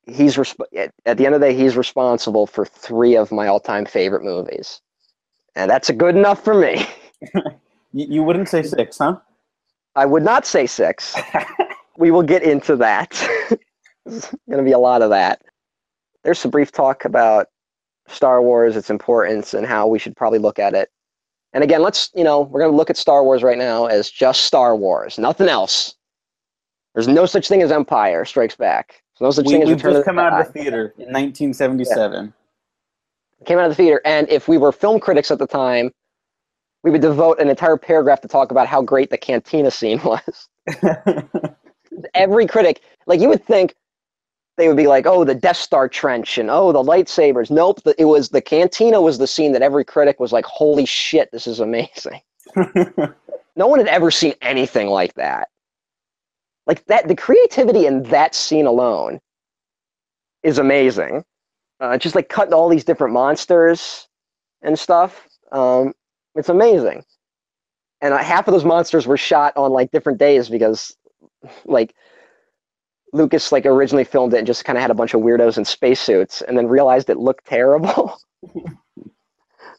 he's 0.06 0.36
resp- 0.36 0.60
at, 0.76 0.92
at 1.06 1.16
the 1.16 1.26
end 1.26 1.34
of 1.34 1.40
the 1.40 1.48
day, 1.48 1.56
he's 1.56 1.76
responsible 1.76 2.46
for 2.46 2.64
three 2.64 3.16
of 3.16 3.32
my 3.32 3.46
all-time 3.46 3.86
favorite 3.86 4.22
movies, 4.22 4.80
and 5.54 5.70
that's 5.70 5.88
a 5.88 5.92
good 5.92 6.16
enough 6.16 6.42
for 6.42 6.54
me. 6.54 6.86
You, 7.92 8.06
you 8.08 8.22
wouldn't 8.22 8.48
say 8.48 8.62
six, 8.62 8.98
huh? 8.98 9.18
I 9.94 10.06
would 10.06 10.22
not 10.22 10.46
say 10.46 10.66
six. 10.66 11.14
we 11.98 12.10
will 12.10 12.22
get 12.22 12.42
into 12.42 12.76
that. 12.76 13.10
There's 14.06 14.26
going 14.48 14.58
to 14.58 14.62
be 14.62 14.72
a 14.72 14.78
lot 14.78 15.02
of 15.02 15.10
that. 15.10 15.42
There's 16.24 16.38
some 16.38 16.50
brief 16.50 16.72
talk 16.72 17.04
about 17.04 17.48
Star 18.08 18.42
Wars, 18.42 18.76
its 18.76 18.90
importance, 18.90 19.54
and 19.54 19.66
how 19.66 19.86
we 19.86 19.98
should 19.98 20.16
probably 20.16 20.38
look 20.38 20.58
at 20.58 20.74
it. 20.74 20.90
And 21.52 21.62
again, 21.62 21.82
let's, 21.82 22.10
you 22.14 22.24
know, 22.24 22.40
we're 22.40 22.60
going 22.60 22.72
to 22.72 22.76
look 22.76 22.90
at 22.90 22.96
Star 22.96 23.22
Wars 23.22 23.42
right 23.42 23.58
now 23.58 23.86
as 23.86 24.10
just 24.10 24.42
Star 24.44 24.74
Wars, 24.74 25.18
nothing 25.18 25.48
else. 25.48 25.94
There's 26.94 27.08
no 27.08 27.26
such 27.26 27.48
thing 27.48 27.62
as 27.62 27.70
Empire 27.70 28.24
Strikes 28.24 28.56
Back. 28.56 29.01
There's 29.22 29.38
no 29.38 29.42
such 29.42 29.46
We, 29.46 29.52
thing 29.52 29.62
as 29.62 29.70
Return 29.70 29.92
just 29.92 30.04
come 30.04 30.18
out 30.18 30.32
of 30.32 30.46
the 30.46 30.52
theater 30.52 30.94
in 30.98 31.12
1977. 31.12 32.34
came 33.46 33.58
out 33.58 33.66
of 33.66 33.70
the 33.70 33.76
theater, 33.76 34.00
and 34.04 34.28
if 34.28 34.48
we 34.48 34.58
were 34.58 34.72
film 34.72 34.98
critics 34.98 35.30
at 35.30 35.38
the 35.38 35.46
time, 35.46 35.92
we 36.82 36.90
would 36.90 37.02
devote 37.02 37.38
an 37.38 37.48
entire 37.48 37.76
paragraph 37.76 38.20
to 38.22 38.28
talk 38.28 38.50
about 38.50 38.66
how 38.66 38.82
great 38.82 39.10
the 39.10 39.18
cantina 39.18 39.70
scene 39.70 40.00
was. 40.04 40.48
Every 42.14 42.46
critic, 42.48 42.80
like 43.06 43.20
you 43.20 43.28
would 43.28 43.44
think, 43.44 43.76
they 44.56 44.66
would 44.66 44.76
be 44.76 44.88
like, 44.88 45.06
"Oh, 45.06 45.24
the 45.24 45.36
Death 45.36 45.56
Star 45.56 45.88
trench," 45.88 46.36
and 46.36 46.50
"Oh, 46.50 46.72
the 46.72 46.82
lightsabers." 46.82 47.48
Nope, 47.48 47.80
the, 47.84 47.94
it 48.00 48.06
was 48.06 48.30
the 48.30 48.40
cantina 48.42 49.00
was 49.00 49.18
the 49.18 49.26
scene 49.28 49.52
that 49.52 49.62
every 49.62 49.84
critic 49.84 50.18
was 50.18 50.32
like, 50.32 50.44
"Holy 50.46 50.84
shit, 50.84 51.30
this 51.30 51.46
is 51.46 51.60
amazing." 51.60 52.20
no 53.56 53.68
one 53.68 53.78
had 53.78 53.88
ever 53.88 54.10
seen 54.10 54.34
anything 54.42 54.88
like 54.88 55.14
that. 55.14 55.48
Like 56.66 56.84
that, 56.86 57.08
the 57.08 57.16
creativity 57.16 57.86
in 57.86 58.04
that 58.04 58.34
scene 58.34 58.66
alone 58.66 59.20
is 60.42 60.58
amazing. 60.58 61.24
Uh, 61.80 61.98
just 61.98 62.14
like 62.14 62.28
cutting 62.28 62.54
all 62.54 62.68
these 62.68 62.84
different 62.84 63.12
monsters 63.12 64.06
and 64.62 64.78
stuff. 64.78 65.26
Um, 65.50 65.92
it's 66.36 66.48
amazing. 66.48 67.04
And 68.00 68.14
uh, 68.14 68.18
half 68.18 68.46
of 68.48 68.52
those 68.52 68.64
monsters 68.64 69.06
were 69.06 69.16
shot 69.16 69.56
on 69.56 69.72
like 69.72 69.90
different 69.90 70.18
days 70.18 70.48
because, 70.48 70.96
like, 71.64 71.94
Lucas 73.12 73.52
like 73.52 73.66
originally 73.66 74.04
filmed 74.04 74.32
it 74.34 74.38
and 74.38 74.46
just 74.46 74.64
kind 74.64 74.78
of 74.78 74.82
had 74.82 74.90
a 74.90 74.94
bunch 74.94 75.12
of 75.14 75.20
weirdos 75.20 75.58
in 75.58 75.64
spacesuits, 75.64 76.42
and 76.42 76.56
then 76.56 76.66
realized 76.66 77.10
it 77.10 77.18
looked 77.18 77.46
terrible. 77.46 78.16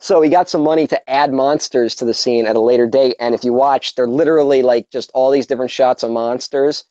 so 0.04 0.20
he 0.20 0.30
got 0.30 0.50
some 0.50 0.64
money 0.64 0.86
to 0.86 1.10
add 1.10 1.32
monsters 1.32 1.96
to 1.96 2.04
the 2.04 2.14
scene 2.14 2.46
at 2.46 2.58
a 2.58 2.60
later 2.60 2.86
date. 2.86 3.16
And 3.22 3.34
if 3.34 3.46
you 3.46 3.54
watch, 3.54 3.96
they're 3.96 4.06
literally 4.06 4.62
like 4.62 4.90
just 4.90 5.10
all 5.14 5.32
these 5.32 5.48
different 5.48 5.72
shots 5.72 6.04
of 6.04 6.12
monsters, 6.12 6.84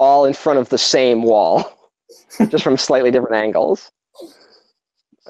all 0.00 0.24
in 0.24 0.34
front 0.34 0.58
of 0.58 0.68
the 0.70 0.76
same 0.76 1.22
wall, 1.22 1.94
just 2.48 2.64
from 2.64 2.76
slightly 2.78 3.12
different 3.12 3.36
angles. 3.36 3.92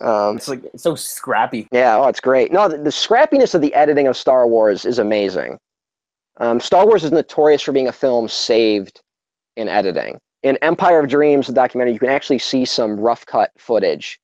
Um, 0.01 0.39
it's 0.39 0.49
like 0.49 0.65
it's 0.65 0.83
so 0.83 0.95
scrappy. 0.95 1.69
yeah, 1.71 1.99
oh, 1.99 2.09
it's 2.09 2.19
great. 2.19 2.51
No, 2.51 2.67
the, 2.67 2.79
the 2.79 2.89
scrappiness 2.89 3.55
of 3.55 3.61
the 3.61 3.75
editing 3.75 4.07
of 4.07 4.17
Star 4.17 4.49
Wars 4.49 4.87
is 4.87 4.99
amazing. 4.99 5.59
Um, 6.39 6.61
Star 6.61 6.87
Wars 6.87 7.05
is 7.05 7.12
notorious 7.12 7.61
for 7.61 7.73
being 7.73 7.89
a 7.89 7.93
film 7.93 8.27
saved 8.27 9.03
in 9.59 9.69
editing. 9.69 10.19
In 10.43 10.57
Empire 10.62 11.01
of 11.01 11.11
Dreams, 11.11 11.47
the 11.47 11.53
documentary, 11.53 11.93
you 11.93 11.99
can 11.99 12.09
actually 12.09 12.39
see 12.39 12.65
some 12.65 12.99
rough 12.99 13.27
cut 13.27 13.51
footage, 13.59 14.19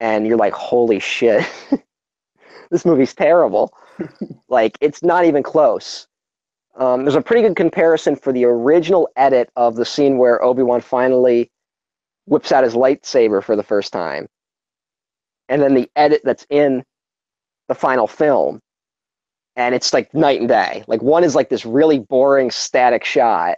and 0.00 0.26
you're 0.26 0.36
like, 0.36 0.52
"Holy 0.52 0.98
shit, 0.98 1.44
this 2.70 2.84
movie's 2.84 3.14
terrible!" 3.14 3.72
like, 4.48 4.76
it's 4.80 5.02
not 5.02 5.24
even 5.24 5.42
close. 5.42 6.06
Um, 6.76 7.04
there's 7.04 7.14
a 7.14 7.22
pretty 7.22 7.42
good 7.42 7.56
comparison 7.56 8.16
for 8.16 8.32
the 8.32 8.44
original 8.44 9.08
edit 9.16 9.50
of 9.56 9.76
the 9.76 9.84
scene 9.86 10.18
where 10.18 10.42
Obi 10.42 10.62
Wan 10.62 10.82
finally 10.82 11.50
whips 12.26 12.52
out 12.52 12.64
his 12.64 12.74
lightsaber 12.74 13.42
for 13.42 13.56
the 13.56 13.62
first 13.62 13.92
time 13.92 14.28
and 15.48 15.62
then 15.62 15.74
the 15.74 15.90
edit 15.96 16.20
that's 16.24 16.46
in 16.50 16.84
the 17.68 17.74
final 17.74 18.06
film 18.06 18.60
and 19.56 19.74
it's 19.74 19.92
like 19.92 20.12
night 20.14 20.40
and 20.40 20.48
day 20.48 20.84
like 20.86 21.02
one 21.02 21.24
is 21.24 21.34
like 21.34 21.48
this 21.48 21.64
really 21.64 21.98
boring 21.98 22.50
static 22.50 23.04
shot 23.04 23.56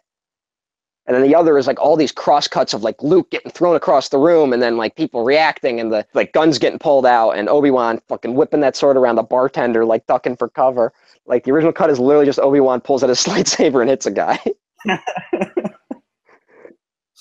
And 1.09 1.17
then 1.17 1.23
the 1.23 1.35
other 1.35 1.57
is 1.57 1.67
like 1.67 1.81
all 1.81 1.97
these 1.97 2.13
cross 2.13 2.47
cuts 2.47 2.75
of 2.75 2.83
like 2.83 3.03
Luke 3.03 3.31
getting 3.31 3.51
thrown 3.51 3.75
across 3.75 4.11
the 4.11 4.19
room 4.19 4.53
and 4.53 4.63
then 4.63 4.77
like 4.77 4.95
people 4.95 5.25
reacting 5.25 5.81
and 5.81 5.91
the 5.91 6.07
like 6.13 6.35
guns 6.35 6.59
getting 6.59 6.79
pulled 6.79 7.07
out 7.07 7.31
and 7.31 7.49
Obi-Wan 7.49 7.99
fucking 8.09 8.35
whipping 8.35 8.61
that 8.61 8.77
sword 8.77 8.99
around 8.99 9.17
the 9.17 9.23
bartender 9.23 9.87
like 9.87 10.07
ducking 10.07 10.37
for 10.37 10.51
cover. 10.51 10.93
Like 11.25 11.45
the 11.45 11.51
original 11.51 11.73
cut 11.73 11.89
is 11.89 11.99
literally 11.99 12.27
just 12.27 12.39
Obi-Wan 12.39 12.83
pulls 12.83 13.03
out 13.03 13.09
his 13.09 13.25
lightsaber 13.25 13.81
and 13.81 13.89
hits 13.89 14.05
a 14.05 14.11
guy. 14.11 14.39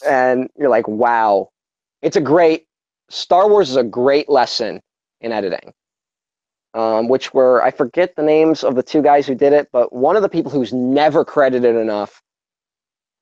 and 0.06 0.50
you're 0.58 0.70
like, 0.70 0.88
wow. 0.90 1.50
It's 2.02 2.18
a 2.18 2.22
great 2.22 2.66
Star 3.10 3.48
Wars 3.48 3.70
is 3.70 3.78
a 3.78 3.84
great 3.86 4.28
lesson 4.28 4.82
in 5.22 5.32
editing. 5.32 5.74
Um, 6.74 7.08
which 7.08 7.34
were 7.34 7.64
I 7.64 7.72
forget 7.72 8.18
the 8.18 8.22
names 8.22 8.66
of 8.66 8.76
the 8.76 8.84
two 8.84 9.02
guys 9.02 9.26
who 9.26 9.34
did 9.34 9.54
it, 9.54 9.70
but 9.72 9.94
one 9.94 10.18
of 10.18 10.24
the 10.24 10.30
people 10.30 10.52
who's 10.52 10.74
never 10.74 11.24
credited 11.24 11.78
enough 11.78 12.22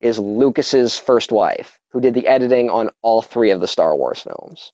is 0.05 0.19
Lucas's 0.19 0.97
first 0.99 1.31
wife, 1.31 1.79
who 1.89 1.99
did 1.99 2.13
the 2.13 2.27
editing 2.27 2.69
on 2.69 2.89
all 3.01 3.21
three 3.23 3.49
of 3.49 3.59
the 3.59 3.67
Star 3.67 3.95
Wars 3.95 4.21
films. 4.21 4.71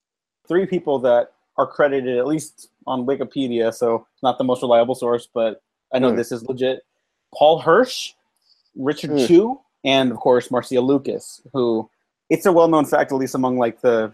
Three 0.47 0.65
people 0.65 0.99
that 0.99 1.31
are 1.57 1.65
credited 1.67 2.17
at 2.17 2.27
least 2.27 2.67
on 2.85 3.05
Wikipedia, 3.05 3.73
so 3.73 4.05
not 4.21 4.37
the 4.37 4.43
most 4.43 4.61
reliable 4.61 4.95
source, 4.95 5.27
but 5.33 5.61
I 5.93 5.99
know 5.99 6.09
Hmm. 6.09 6.17
this 6.17 6.31
is 6.31 6.43
legit. 6.47 6.81
Paul 7.33 7.59
Hirsch, 7.59 8.13
Richard 8.75 9.11
Hmm. 9.11 9.25
Chew, 9.25 9.59
and 9.85 10.11
of 10.11 10.17
course 10.17 10.51
Marcia 10.51 10.81
Lucas, 10.81 11.41
who 11.53 11.89
it's 12.29 12.45
a 12.45 12.51
well-known 12.51 12.85
fact, 12.85 13.11
at 13.11 13.17
least 13.17 13.35
among 13.35 13.57
like 13.57 13.81
the 13.81 14.13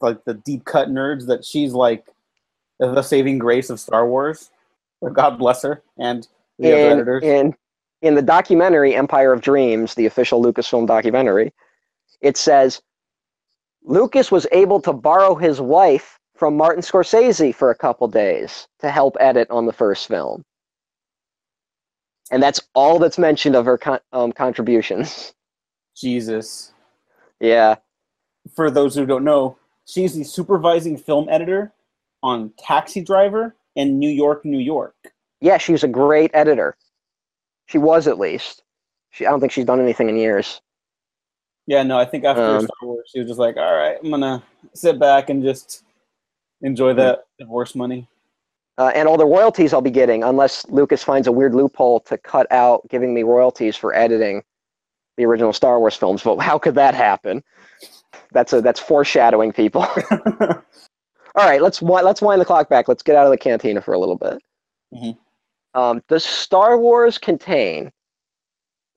like 0.00 0.22
the 0.24 0.34
deep 0.34 0.64
cut 0.64 0.88
nerds, 0.88 1.26
that 1.26 1.44
she's 1.44 1.72
like 1.72 2.06
the 2.78 3.02
saving 3.02 3.38
grace 3.38 3.70
of 3.70 3.80
Star 3.80 4.06
Wars. 4.06 4.50
God 5.12 5.38
bless 5.38 5.62
her 5.62 5.82
and 5.98 6.26
the 6.58 6.72
other 6.72 6.90
editors. 6.90 7.22
in 7.24 7.54
in 8.02 8.14
the 8.14 8.22
documentary 8.22 8.94
Empire 8.94 9.32
of 9.32 9.40
Dreams, 9.40 9.94
the 9.94 10.06
official 10.06 10.42
Lucasfilm 10.42 10.86
documentary, 10.86 11.52
it 12.20 12.36
says 12.36 12.82
Lucas 13.82 14.30
was 14.30 14.46
able 14.52 14.80
to 14.80 14.92
borrow 14.92 15.34
his 15.34 15.60
wife 15.60 16.18
from 16.34 16.56
Martin 16.56 16.82
Scorsese 16.82 17.54
for 17.54 17.70
a 17.70 17.74
couple 17.74 18.08
days 18.08 18.68
to 18.80 18.90
help 18.90 19.16
edit 19.20 19.50
on 19.50 19.66
the 19.66 19.72
first 19.72 20.08
film. 20.08 20.44
And 22.30 22.42
that's 22.42 22.60
all 22.74 22.98
that's 22.98 23.18
mentioned 23.18 23.54
of 23.54 23.64
her 23.64 23.78
con- 23.78 24.00
um, 24.12 24.32
contributions. 24.32 25.32
Jesus. 25.96 26.72
Yeah. 27.40 27.76
For 28.54 28.70
those 28.70 28.94
who 28.94 29.06
don't 29.06 29.24
know, 29.24 29.56
she's 29.86 30.14
the 30.14 30.24
supervising 30.24 30.98
film 30.98 31.28
editor 31.30 31.72
on 32.22 32.52
Taxi 32.58 33.00
Driver 33.00 33.54
and 33.76 33.98
New 33.98 34.10
York, 34.10 34.44
New 34.44 34.58
York. 34.58 34.94
Yeah, 35.40 35.58
she's 35.58 35.84
a 35.84 35.88
great 35.88 36.30
editor. 36.34 36.76
She 37.66 37.78
was 37.78 38.06
at 38.06 38.18
least. 38.18 38.62
She, 39.10 39.26
I 39.26 39.30
don't 39.30 39.40
think 39.40 39.52
she's 39.52 39.64
done 39.64 39.80
anything 39.80 40.08
in 40.08 40.16
years. 40.16 40.60
Yeah, 41.66 41.82
no, 41.82 41.98
I 41.98 42.04
think 42.04 42.24
after 42.24 42.42
Um, 42.42 42.60
Star 42.64 42.88
Wars, 42.88 43.10
she 43.12 43.18
was 43.18 43.28
just 43.28 43.40
like, 43.40 43.56
all 43.56 43.74
right, 43.74 43.96
I'm 44.02 44.10
gonna 44.10 44.42
sit 44.74 44.98
back 44.98 45.30
and 45.30 45.42
just 45.42 45.84
enjoy 46.62 46.94
that 46.94 47.24
divorce 47.38 47.74
money. 47.74 48.08
Uh, 48.78 48.92
and 48.94 49.08
all 49.08 49.16
the 49.16 49.26
royalties 49.26 49.72
I'll 49.72 49.80
be 49.80 49.90
getting, 49.90 50.22
unless 50.22 50.68
Lucas 50.68 51.02
finds 51.02 51.26
a 51.26 51.32
weird 51.32 51.54
loophole 51.54 52.00
to 52.00 52.18
cut 52.18 52.46
out 52.52 52.86
giving 52.88 53.14
me 53.14 53.22
royalties 53.22 53.74
for 53.74 53.94
editing 53.94 54.42
the 55.16 55.24
original 55.24 55.52
Star 55.52 55.80
Wars 55.80 55.96
films. 55.96 56.22
But 56.22 56.36
how 56.38 56.58
could 56.58 56.74
that 56.74 56.94
happen? 56.94 57.42
That's 58.32 58.52
a 58.52 58.60
that's 58.60 58.78
foreshadowing, 58.80 59.52
people. 59.52 59.80
all 60.10 60.62
right, 61.36 61.62
let's 61.62 61.80
let's 61.82 62.20
wind 62.22 62.40
the 62.40 62.44
clock 62.44 62.68
back. 62.68 62.86
Let's 62.86 63.02
get 63.02 63.16
out 63.16 63.24
of 63.24 63.30
the 63.32 63.38
cantina 63.38 63.80
for 63.80 63.94
a 63.94 63.98
little 63.98 64.16
bit. 64.16 64.38
Mhm. 64.94 65.16
Um, 65.76 66.02
does 66.08 66.24
Star 66.24 66.78
Wars 66.78 67.18
contain 67.18 67.92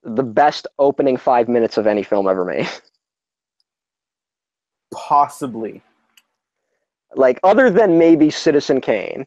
the 0.02 0.22
best 0.22 0.66
opening 0.78 1.18
five 1.18 1.46
minutes 1.46 1.76
of 1.76 1.86
any 1.86 2.02
film 2.02 2.26
ever 2.26 2.44
made? 2.44 2.66
Possibly. 4.92 5.82
like 7.14 7.38
other 7.44 7.70
than 7.70 7.98
maybe 7.98 8.30
Citizen 8.30 8.80
Kane, 8.80 9.26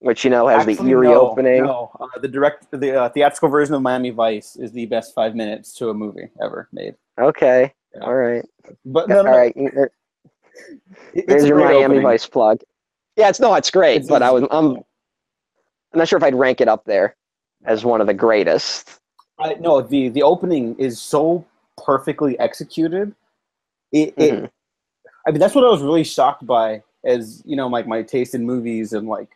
which 0.00 0.24
you 0.24 0.30
know 0.30 0.48
has 0.48 0.66
the 0.66 0.82
eerie 0.84 1.08
no, 1.08 1.30
opening. 1.30 1.64
No, 1.64 1.90
uh, 2.00 2.06
the 2.20 2.28
direct, 2.28 2.66
the 2.72 3.02
uh, 3.02 3.08
theatrical 3.10 3.48
version 3.48 3.74
of 3.74 3.82
Miami 3.82 4.10
Vice 4.10 4.56
is 4.56 4.72
the 4.72 4.86
best 4.86 5.14
five 5.14 5.34
minutes 5.34 5.72
to 5.74 5.90
a 5.90 5.94
movie 5.94 6.28
ever 6.42 6.68
made. 6.72 6.94
Okay, 7.18 7.72
Yeah. 7.94 8.00
all 8.02 8.14
right, 8.14 8.44
But 8.84 9.08
no, 9.08 9.18
all 9.18 9.24
no, 9.24 9.30
right. 9.30 9.54
there- 9.54 9.84
it- 9.84 9.92
it's 11.14 11.26
There's 11.28 11.44
your 11.46 11.58
Miami 11.58 11.84
opening. 11.84 12.02
Vice 12.02 12.26
plug. 12.26 12.60
Yeah, 13.16 13.28
it's 13.28 13.40
no, 13.40 13.54
it's 13.54 13.70
great, 13.70 13.98
It's 13.98 14.08
but 14.08 14.22
I 14.22 14.30
was. 14.30 14.44
I'm 14.50 14.78
I'm 15.92 15.98
not 15.98 16.08
sure 16.08 16.16
if 16.16 16.22
I'd 16.22 16.34
rank 16.34 16.60
it 16.60 16.68
up 16.68 16.84
there 16.84 17.16
as 17.64 17.84
one 17.84 18.00
of 18.00 18.06
the 18.06 18.14
greatest. 18.14 18.98
I, 19.38 19.54
no, 19.54 19.80
the 19.82 20.08
the 20.08 20.22
opening 20.22 20.74
is 20.78 21.00
so 21.00 21.44
perfectly 21.84 22.38
executed. 22.38 23.14
It, 23.92 24.14
it 24.16 24.34
Mhm. 24.34 24.50
I 25.26 25.30
mean, 25.32 25.40
that's 25.40 25.54
what 25.54 25.64
I 25.64 25.68
was 25.70 25.82
really 25.82 26.04
shocked 26.04 26.46
by, 26.46 26.82
as 27.04 27.42
you 27.44 27.56
know, 27.56 27.66
like 27.66 27.86
my 27.86 28.02
taste 28.02 28.34
in 28.34 28.44
movies 28.44 28.92
and 28.92 29.08
like 29.08 29.28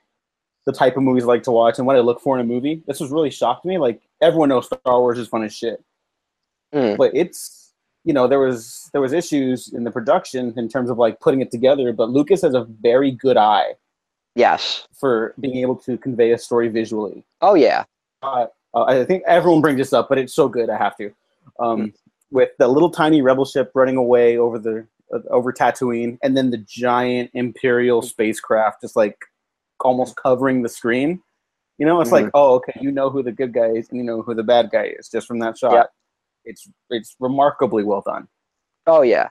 the 0.66 0.72
type 0.72 0.96
of 0.96 1.02
movies 1.02 1.24
I 1.24 1.26
like 1.26 1.42
to 1.44 1.50
watch 1.50 1.78
and 1.78 1.86
what 1.86 1.96
I 1.96 2.00
look 2.00 2.20
for 2.20 2.36
in 2.36 2.40
a 2.40 2.44
movie. 2.48 2.82
This 2.86 3.00
was 3.00 3.10
really 3.10 3.30
shocked 3.30 3.64
me. 3.64 3.78
Like 3.78 4.00
everyone 4.20 4.48
knows 4.50 4.66
Star 4.66 4.80
Wars 5.00 5.18
is 5.18 5.28
fun 5.28 5.44
as 5.44 5.54
shit, 5.54 5.82
Mm. 6.74 6.96
but 6.96 7.10
it's 7.14 7.72
you 8.04 8.14
know 8.14 8.26
there 8.28 8.38
was 8.38 8.88
there 8.92 9.00
was 9.00 9.12
issues 9.12 9.72
in 9.72 9.84
the 9.84 9.90
production 9.90 10.54
in 10.56 10.68
terms 10.68 10.88
of 10.90 10.98
like 10.98 11.20
putting 11.20 11.40
it 11.40 11.50
together. 11.50 11.92
But 11.92 12.10
Lucas 12.10 12.42
has 12.42 12.54
a 12.54 12.64
very 12.64 13.10
good 13.10 13.36
eye 13.36 13.74
Yes. 14.40 14.86
for 14.98 15.34
being 15.40 15.56
able 15.58 15.76
to 15.76 15.96
convey 15.98 16.32
a 16.32 16.38
story 16.38 16.68
visually. 16.68 17.24
Oh 17.40 17.54
yeah. 17.54 17.84
uh, 18.22 18.46
I 18.74 19.04
think 19.04 19.22
everyone 19.26 19.60
brings 19.60 19.78
this 19.78 19.92
up, 19.92 20.08
but 20.08 20.18
it's 20.18 20.34
so 20.34 20.48
good 20.48 20.68
I 20.70 20.76
have 20.78 20.96
to. 20.96 21.10
Um, 21.58 21.80
Hmm. 21.80 21.86
With 22.32 22.50
the 22.60 22.68
little 22.68 22.90
tiny 22.90 23.22
rebel 23.22 23.44
ship 23.44 23.72
running 23.74 23.96
away 23.96 24.38
over 24.38 24.56
the 24.58 24.86
uh, 25.12 25.18
over 25.30 25.52
Tatooine, 25.52 26.16
and 26.22 26.36
then 26.36 26.50
the 26.50 26.58
giant 26.58 27.28
Imperial 27.34 28.02
spacecraft 28.02 28.82
just 28.82 28.94
like 28.94 29.16
almost 29.80 30.14
covering 30.14 30.62
the 30.62 30.68
screen. 30.68 31.20
You 31.78 31.86
know, 31.86 32.00
it's 32.00 32.12
like, 32.12 32.26
Mhm. 32.26 32.30
oh, 32.34 32.54
okay, 32.56 32.78
you 32.80 32.92
know 32.92 33.10
who 33.10 33.24
the 33.24 33.32
good 33.32 33.52
guy 33.52 33.70
is, 33.70 33.88
and 33.88 33.98
you 33.98 34.04
know 34.04 34.22
who 34.22 34.34
the 34.34 34.44
bad 34.44 34.70
guy 34.70 34.94
is 34.96 35.08
just 35.08 35.26
from 35.26 35.40
that 35.40 35.58
shot. 35.58 35.72
Yep. 35.72 35.90
It's 36.44 36.68
it's 36.90 37.16
remarkably 37.18 37.82
well 37.82 38.02
done. 38.06 38.28
Oh 38.86 39.02
yeah. 39.02 39.28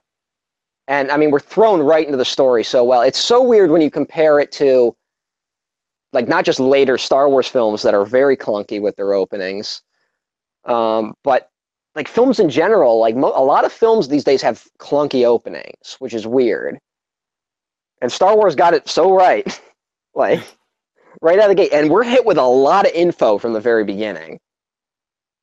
And 0.89 1.09
I 1.09 1.15
mean, 1.17 1.31
we're 1.31 1.39
thrown 1.39 1.81
right 1.81 2.05
into 2.05 2.17
the 2.17 2.25
story 2.25 2.65
so 2.65 2.83
well. 2.83 3.01
It's 3.03 3.19
so 3.23 3.41
weird 3.41 3.71
when 3.71 3.81
you 3.81 3.89
compare 3.91 4.41
it 4.41 4.51
to, 4.53 4.93
like, 6.13 6.27
not 6.27 6.45
just 6.45 6.59
later 6.59 6.97
Star 6.97 7.29
Wars 7.29 7.47
films 7.47 7.81
that 7.83 7.93
are 7.93 8.05
very 8.05 8.37
clunky 8.37 8.81
with 8.81 8.95
their 8.95 9.13
openings, 9.13 9.81
um, 10.65 11.13
but 11.23 11.49
like 11.95 12.07
films 12.07 12.39
in 12.39 12.49
general. 12.49 12.99
Like 12.99 13.15
mo- 13.15 13.33
a 13.35 13.43
lot 13.43 13.65
of 13.65 13.73
films 13.73 14.07
these 14.07 14.23
days 14.23 14.41
have 14.41 14.65
clunky 14.79 15.25
openings, 15.25 15.95
which 15.99 16.13
is 16.13 16.25
weird. 16.25 16.79
And 18.01 18.11
Star 18.11 18.35
Wars 18.35 18.55
got 18.55 18.73
it 18.73 18.87
so 18.87 19.13
right, 19.13 19.61
like 20.15 20.41
right 21.21 21.37
out 21.39 21.49
of 21.49 21.57
the 21.57 21.61
gate. 21.61 21.73
And 21.73 21.89
we're 21.89 22.03
hit 22.03 22.25
with 22.25 22.37
a 22.37 22.43
lot 22.43 22.85
of 22.85 22.93
info 22.93 23.37
from 23.37 23.53
the 23.53 23.59
very 23.59 23.83
beginning. 23.83 24.39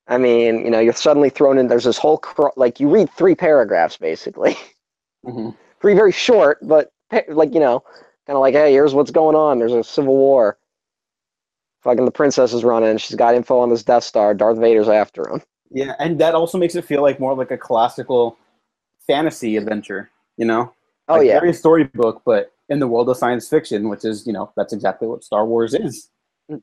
I 0.09 0.19
mean, 0.19 0.65
you 0.65 0.71
know, 0.71 0.79
you're 0.79 0.93
suddenly 0.93 1.31
thrown 1.31 1.59
in. 1.59 1.67
There's 1.67 1.85
this 1.85 1.99
whole 1.99 2.19
cro- 2.19 2.53
like 2.57 2.79
you 2.81 2.89
read 2.89 3.11
three 3.11 3.35
paragraphs 3.35 3.97
basically, 3.97 4.57
hmm 5.25 5.51
three 5.81 5.95
very 5.95 6.13
short, 6.13 6.59
but 6.63 6.91
like 7.29 7.53
you 7.53 7.61
know, 7.61 7.83
kind 8.27 8.37
of 8.37 8.41
like, 8.41 8.55
hey, 8.55 8.73
here's 8.73 8.95
what's 8.95 9.11
going 9.11 9.37
on. 9.37 9.59
There's 9.59 9.73
a 9.73 9.85
civil 9.85 10.17
war. 10.17 10.59
Fucking 11.83 12.05
the 12.05 12.11
princess 12.11 12.53
is 12.53 12.65
running. 12.65 12.99
She's 12.99 13.17
got 13.17 13.35
info 13.35 13.59
on 13.59 13.71
this 13.71 13.85
Death 13.85 14.05
Star. 14.05 14.35
Darth 14.35 14.59
Vader's 14.59 14.89
after 14.89 15.29
him. 15.29 15.43
Yeah, 15.71 15.95
and 15.99 16.19
that 16.21 16.35
also 16.35 16.59
makes 16.59 16.75
it 16.75 16.85
feel 16.85 17.03
like 17.03 17.21
more 17.21 17.35
like 17.35 17.51
a 17.51 17.59
classical 17.59 18.37
fantasy 19.07 19.57
adventure. 19.57 20.11
You 20.37 20.47
know, 20.47 20.73
Oh 21.09 21.17
like 21.19 21.27
yeah, 21.29 21.41
very 21.41 21.53
storybook, 21.53 22.23
but 22.25 22.53
in 22.69 22.81
the 22.81 22.89
world 22.89 23.09
of 23.09 23.17
science 23.17 23.49
fiction, 23.49 23.89
which 23.89 24.05
is 24.05 24.27
you 24.27 24.33
know 24.33 24.53
that's 24.57 24.73
exactly 24.73 25.07
what 25.07 25.23
Star 25.23 25.47
Wars 25.47 25.75
is. 25.75 26.11
and 26.49 26.61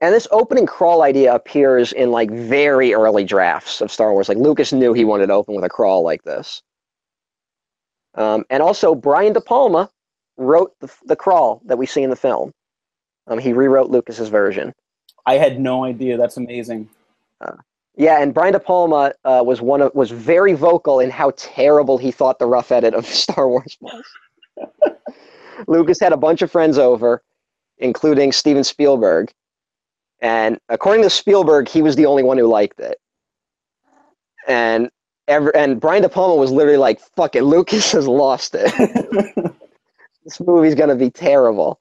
this 0.00 0.28
opening 0.30 0.66
crawl 0.66 1.02
idea 1.02 1.34
appears 1.34 1.92
in 1.92 2.10
like 2.12 2.30
very 2.30 2.94
early 2.94 3.24
drafts 3.24 3.80
of 3.80 3.90
Star 3.90 4.12
Wars. 4.12 4.28
Like 4.28 4.38
Lucas 4.38 4.72
knew 4.72 4.92
he 4.92 5.04
wanted 5.04 5.26
to 5.26 5.32
open 5.34 5.54
with 5.56 5.64
a 5.64 5.68
crawl 5.68 6.04
like 6.04 6.22
this. 6.22 6.62
Um, 8.14 8.44
and 8.50 8.62
also, 8.62 8.94
Brian 8.94 9.32
De 9.32 9.40
Palma 9.40 9.90
wrote 10.38 10.72
the, 10.80 10.90
the 11.04 11.16
crawl 11.16 11.60
that 11.66 11.76
we 11.76 11.84
see 11.84 12.02
in 12.02 12.10
the 12.10 12.16
film. 12.16 12.52
Um, 13.26 13.38
he 13.38 13.52
rewrote 13.52 13.90
Lucas's 13.90 14.30
version. 14.30 14.72
I 15.26 15.34
had 15.34 15.60
no 15.60 15.84
idea. 15.84 16.16
That's 16.16 16.38
amazing. 16.38 16.88
Yeah, 17.98 18.22
and 18.22 18.32
Brian 18.32 18.52
De 18.52 18.60
Palma 18.60 19.12
uh, 19.24 19.42
was 19.44 19.60
one 19.60 19.82
of 19.82 19.92
was 19.92 20.12
very 20.12 20.54
vocal 20.54 21.00
in 21.00 21.10
how 21.10 21.32
terrible 21.36 21.98
he 21.98 22.12
thought 22.12 22.38
the 22.38 22.46
rough 22.46 22.70
edit 22.70 22.94
of 22.94 23.04
Star 23.24 23.48
Wars 23.48 23.76
was. 23.80 24.04
Lucas 25.66 25.98
had 26.00 26.12
a 26.12 26.16
bunch 26.16 26.40
of 26.40 26.50
friends 26.50 26.78
over, 26.78 27.22
including 27.78 28.30
Steven 28.30 28.62
Spielberg, 28.62 29.32
and 30.22 30.58
according 30.68 31.02
to 31.02 31.10
Spielberg, 31.10 31.68
he 31.68 31.82
was 31.82 31.96
the 31.96 32.06
only 32.06 32.22
one 32.22 32.38
who 32.38 32.46
liked 32.46 32.78
it. 32.78 32.98
And 34.46 34.90
ever 35.26 35.54
and 35.56 35.80
Brian 35.80 36.02
De 36.02 36.08
Palma 36.08 36.36
was 36.36 36.52
literally 36.52 36.78
like, 36.78 37.00
"Fuck 37.00 37.34
it, 37.34 37.42
Lucas 37.42 37.90
has 37.90 38.06
lost 38.06 38.54
it. 38.56 39.52
this 40.28 40.40
movie's 40.40 40.74
gonna 40.74 40.96
be 40.96 41.10
terrible." 41.10 41.80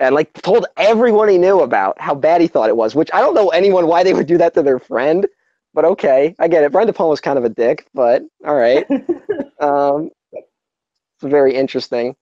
and 0.00 0.14
like 0.14 0.32
told 0.32 0.66
everyone 0.78 1.28
he 1.28 1.36
knew 1.36 1.60
about 1.60 2.00
how 2.00 2.14
bad 2.14 2.40
he 2.40 2.46
thought 2.46 2.70
it 2.70 2.76
was. 2.76 2.94
Which 2.94 3.10
I 3.12 3.20
don't 3.20 3.34
know 3.34 3.50
anyone 3.50 3.86
why 3.86 4.02
they 4.02 4.14
would 4.14 4.26
do 4.26 4.38
that 4.38 4.54
to 4.54 4.62
their 4.62 4.78
friend, 4.78 5.26
but 5.74 5.84
okay, 5.84 6.34
I 6.38 6.48
get 6.48 6.64
it. 6.64 6.72
Brian 6.72 6.86
De 6.86 6.92
Palma's 6.92 7.20
kind 7.20 7.38
of 7.38 7.44
a 7.44 7.50
dick, 7.50 7.86
but 7.92 8.22
all 8.46 8.54
right. 8.54 8.90
um, 9.60 10.10
it's 10.32 11.22
very 11.22 11.54
interesting 11.54 12.16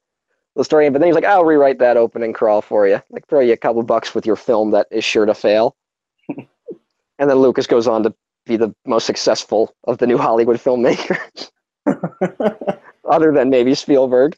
the 0.58 0.64
story. 0.64 0.90
But 0.90 0.98
then 0.98 1.08
he's 1.08 1.14
like, 1.14 1.24
I'll 1.24 1.44
rewrite 1.44 1.78
that 1.78 1.96
opening 1.96 2.32
crawl 2.32 2.60
for 2.60 2.86
you. 2.86 3.00
Like 3.10 3.26
throw 3.28 3.40
you 3.40 3.52
a 3.52 3.56
couple 3.56 3.82
bucks 3.84 4.14
with 4.14 4.26
your 4.26 4.36
film 4.36 4.72
that 4.72 4.88
is 4.90 5.04
sure 5.04 5.24
to 5.24 5.34
fail. 5.34 5.76
and 6.28 7.30
then 7.30 7.36
Lucas 7.36 7.66
goes 7.66 7.86
on 7.86 8.02
to 8.02 8.14
be 8.44 8.56
the 8.56 8.74
most 8.84 9.06
successful 9.06 9.74
of 9.84 9.98
the 9.98 10.06
new 10.06 10.18
Hollywood 10.18 10.56
filmmakers, 10.56 11.50
other 13.08 13.32
than 13.32 13.50
maybe 13.50 13.74
Spielberg. 13.74 14.36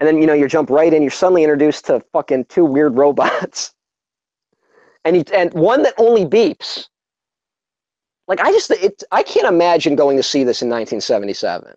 And 0.00 0.06
then 0.06 0.18
you 0.18 0.26
know 0.26 0.32
you 0.32 0.48
jump 0.48 0.70
right 0.70 0.92
in. 0.92 1.02
You're 1.02 1.10
suddenly 1.10 1.44
introduced 1.44 1.84
to 1.86 2.02
fucking 2.12 2.46
two 2.46 2.64
weird 2.64 2.96
robots, 2.96 3.74
and 5.04 5.30
and 5.30 5.52
one 5.52 5.82
that 5.82 5.94
only 5.98 6.24
beeps. 6.24 6.88
Like 8.26 8.40
I 8.40 8.50
just 8.52 8.70
it 8.70 9.02
I 9.12 9.22
can't 9.22 9.46
imagine 9.46 9.94
going 9.96 10.16
to 10.16 10.22
see 10.22 10.42
this 10.42 10.62
in 10.62 10.68
1977. 10.68 11.74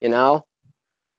You 0.00 0.08
know, 0.08 0.44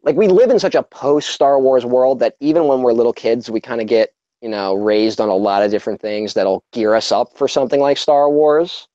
like 0.04 0.16
we 0.16 0.28
live 0.28 0.50
in 0.52 0.60
such 0.60 0.76
a 0.76 0.84
post 0.84 1.30
Star 1.30 1.60
Wars 1.60 1.86
world 1.86 2.20
that 2.20 2.36
even 2.40 2.68
when 2.68 2.82
we're 2.82 2.94
little 2.94 3.14
kids, 3.14 3.50
we 3.50 3.62
kind 3.62 3.82
of 3.82 3.88
get 3.88 4.14
you 4.42 4.50
know 4.50 4.76
raised 4.76 5.22
on 5.22 5.30
a 5.30 5.36
lot 5.36 5.64
of 5.64 5.72
different 5.72 6.02
things 6.02 6.34
that'll 6.34 6.64
gear 6.74 6.94
us 6.94 7.12
up 7.12 7.38
for 7.38 7.48
something 7.48 7.80
like 7.80 7.98
Star 7.98 8.30
Wars. 8.30 8.88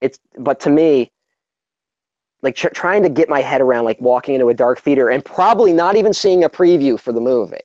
It's 0.00 0.18
but 0.38 0.60
to 0.60 0.70
me, 0.70 1.10
like 2.42 2.54
tr- 2.54 2.68
trying 2.68 3.02
to 3.02 3.08
get 3.08 3.28
my 3.28 3.40
head 3.40 3.60
around 3.60 3.84
like 3.84 4.00
walking 4.00 4.34
into 4.34 4.48
a 4.48 4.54
dark 4.54 4.80
theater 4.80 5.10
and 5.10 5.24
probably 5.24 5.72
not 5.72 5.96
even 5.96 6.12
seeing 6.12 6.44
a 6.44 6.48
preview 6.48 6.98
for 6.98 7.12
the 7.12 7.20
movie. 7.20 7.56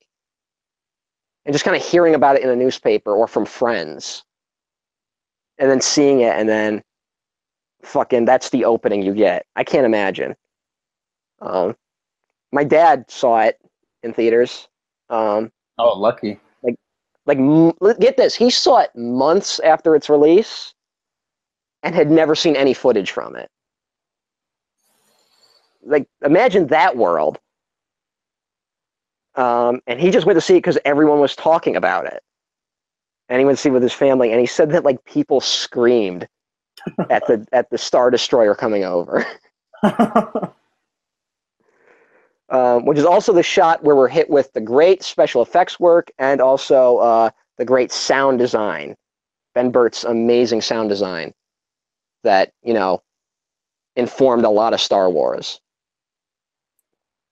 And 1.46 1.54
just 1.54 1.66
kind 1.66 1.76
of 1.76 1.86
hearing 1.86 2.16
about 2.16 2.36
it 2.38 2.44
in 2.44 2.50
a 2.50 2.56
newspaper 2.56 3.14
or 3.14 3.28
from 3.28 3.46
friends. 3.46 4.24
And 5.58 5.70
then 5.70 5.82
seeing 5.82 6.22
it 6.22 6.36
and 6.36 6.48
then 6.48 6.84
fucking 7.84 8.26
that's 8.26 8.50
the 8.50 8.66
opening 8.66 9.04
you 9.04 9.14
get. 9.14 9.46
I 9.56 9.64
can't 9.64 9.86
imagine. 9.86 10.36
Um, 11.42 11.76
my 12.52 12.64
dad 12.64 13.06
saw 13.10 13.42
it 13.42 13.60
in 14.04 14.14
theaters. 14.14 14.68
Um, 15.10 15.52
oh, 15.78 15.98
lucky. 16.00 16.40
like 17.26 17.38
m- 17.38 17.74
get 18.00 18.18
this 18.18 18.36
he 18.36 18.50
saw 18.50 18.80
it 18.80 18.96
months 18.96 19.60
after 19.60 19.96
its 19.96 20.10
release 20.10 20.74
and 21.84 21.94
had 21.96 22.10
never 22.10 22.36
seen 22.36 22.56
any 22.56 22.74
footage 22.74 23.12
from 23.12 23.36
it 23.36 23.50
like 25.86 26.08
imagine 26.24 26.68
that 26.68 26.96
world. 26.96 27.40
Um, 29.36 29.82
and 29.88 30.00
he 30.00 30.12
just 30.12 30.26
went 30.26 30.38
to 30.38 30.42
see 30.42 30.56
it 30.56 30.60
because 30.60 30.78
everyone 30.86 31.20
was 31.20 31.36
talking 31.36 31.76
about 31.76 32.06
it. 32.06 32.22
And 33.30 33.40
he 33.40 33.46
went 33.46 33.58
to 33.58 33.62
see 33.62 33.70
it 33.70 33.74
with 33.74 33.82
his 33.82 33.94
family 33.94 34.32
and 34.32 34.40
he 34.40 34.46
said 34.46 34.70
that 34.72 34.84
like 34.84 35.04
people 35.06 35.42
screamed 35.42 36.28
at 37.10 37.26
the 37.28 37.46
at 37.54 37.70
the 37.70 37.78
star 37.78 38.12
destroyer 38.12 38.56
coming 38.56 38.84
over. 38.84 39.26
Um, 42.50 42.86
which 42.86 43.00
is 43.00 43.06
also 43.06 43.34
the 43.34 43.42
shot 43.42 43.84
where 43.84 43.96
we're 43.96 44.08
hit 44.08 44.30
with 44.30 44.54
the 44.54 44.62
great 44.62 45.02
special 45.02 45.42
effects 45.42 45.80
work 45.80 46.12
and 46.20 46.40
also 46.40 46.98
uh, 46.98 47.30
the 47.58 47.66
great 47.66 47.92
sound 47.92 48.38
design. 48.38 48.96
Ben 49.56 49.72
burtt's 49.72 50.04
amazing 50.04 50.62
sound 50.62 50.90
design 50.90 51.34
that 52.24 52.52
you 52.62 52.74
know 52.74 53.02
informed 53.96 54.46
a 54.46 54.50
lot 54.50 54.74
of 54.74 54.82
star 54.82 55.10
wars 55.10 55.60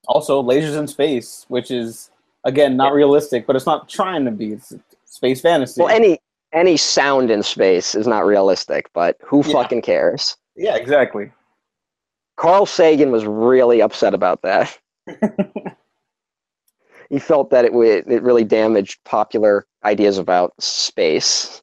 also, 0.08 0.42
lasers 0.42 0.78
in 0.78 0.88
space, 0.88 1.46
which 1.48 1.72
is 1.72 2.10
again 2.44 2.76
not 2.76 2.94
realistic, 2.94 3.46
but 3.48 3.56
it's 3.56 3.66
not 3.66 3.88
trying 3.90 4.26
to 4.26 4.32
be. 4.32 4.54
It's 4.54 4.74
space 5.06 5.42
fantasy. 5.42 5.82
Well, 5.82 5.94
any 5.94 6.20
any 6.54 6.76
sound 6.78 7.32
in 7.32 7.44
space 7.44 7.96
is 7.96 8.08
not 8.08 8.26
realistic, 8.26 8.90
but 8.94 9.18
who 9.24 9.44
Yeah. 9.46 9.54
fucking 9.54 9.82
cares? 9.84 10.36
yeah, 10.56 10.76
exactly. 10.76 11.32
Carl 12.38 12.66
Sagan 12.66 13.12
was 13.12 13.26
really 13.26 13.82
upset 13.82 14.14
about 14.14 14.42
that. 14.42 14.78
he 17.10 17.20
felt 17.20 17.50
that 17.52 17.66
it 17.66 17.74
would 17.74 18.08
it 18.12 18.24
really 18.24 18.44
damaged 18.44 19.00
popular 19.06 19.66
ideas 19.86 20.18
about 20.18 20.54
space. 20.60 21.62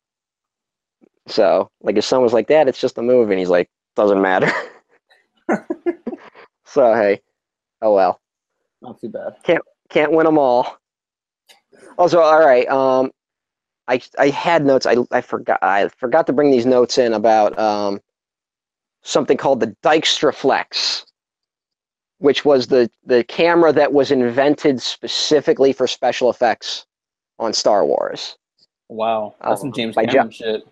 So, 1.27 1.71
like, 1.83 1.97
his 1.97 2.07
son 2.07 2.23
was 2.23 2.33
like, 2.33 2.47
"Dad, 2.47 2.69
it's 2.69 2.81
just 2.81 2.97
a 2.99 3.03
movie," 3.03 3.33
and 3.33 3.39
he's 3.39 3.51
like, 3.51 3.69
"Doesn't 3.97 4.23
matter." 4.23 4.51
so, 6.65 6.95
hey, 6.95 7.21
oh 7.83 7.93
well. 7.95 8.21
Not 8.83 9.01
too 9.01 9.09
bad. 9.09 9.37
can't 9.43 9.63
can't 9.89 10.13
win 10.13 10.27
them 10.27 10.39
all. 10.39 10.79
Also, 11.97 12.21
all 12.21 12.41
right. 12.41 12.69
Um, 12.69 13.11
I 13.89 14.01
I 14.19 14.29
had 14.29 14.65
notes. 14.65 14.87
I 14.87 14.97
I 15.11 15.21
forgot. 15.21 15.59
I 15.63 15.89
forgot 15.89 16.27
to 16.29 16.33
bring 16.33 16.51
these 16.51 16.67
notes 16.67 16.99
in 16.99 17.13
about 17.13 17.59
um 17.59 18.01
something 19.03 19.37
called 19.37 19.61
the 19.61 19.75
Dykstraflex, 19.83 21.05
which 22.19 22.45
was 22.45 22.67
the 22.69 22.91
the 23.05 23.25
camera 23.25 23.73
that 23.73 23.93
was 23.93 24.11
invented 24.11 24.81
specifically 24.83 25.73
for 25.73 25.87
special 25.87 26.31
effects 26.31 26.87
on 27.39 27.53
Star 27.53 27.85
Wars. 27.85 28.37
Wow, 28.89 29.35
that's 29.43 29.61
some 29.61 29.71
Oh, 29.71 29.73
James 29.73 29.95
by 29.95 30.07
Cameron 30.07 30.31
Jo- 30.31 30.37
shit. 30.37 30.63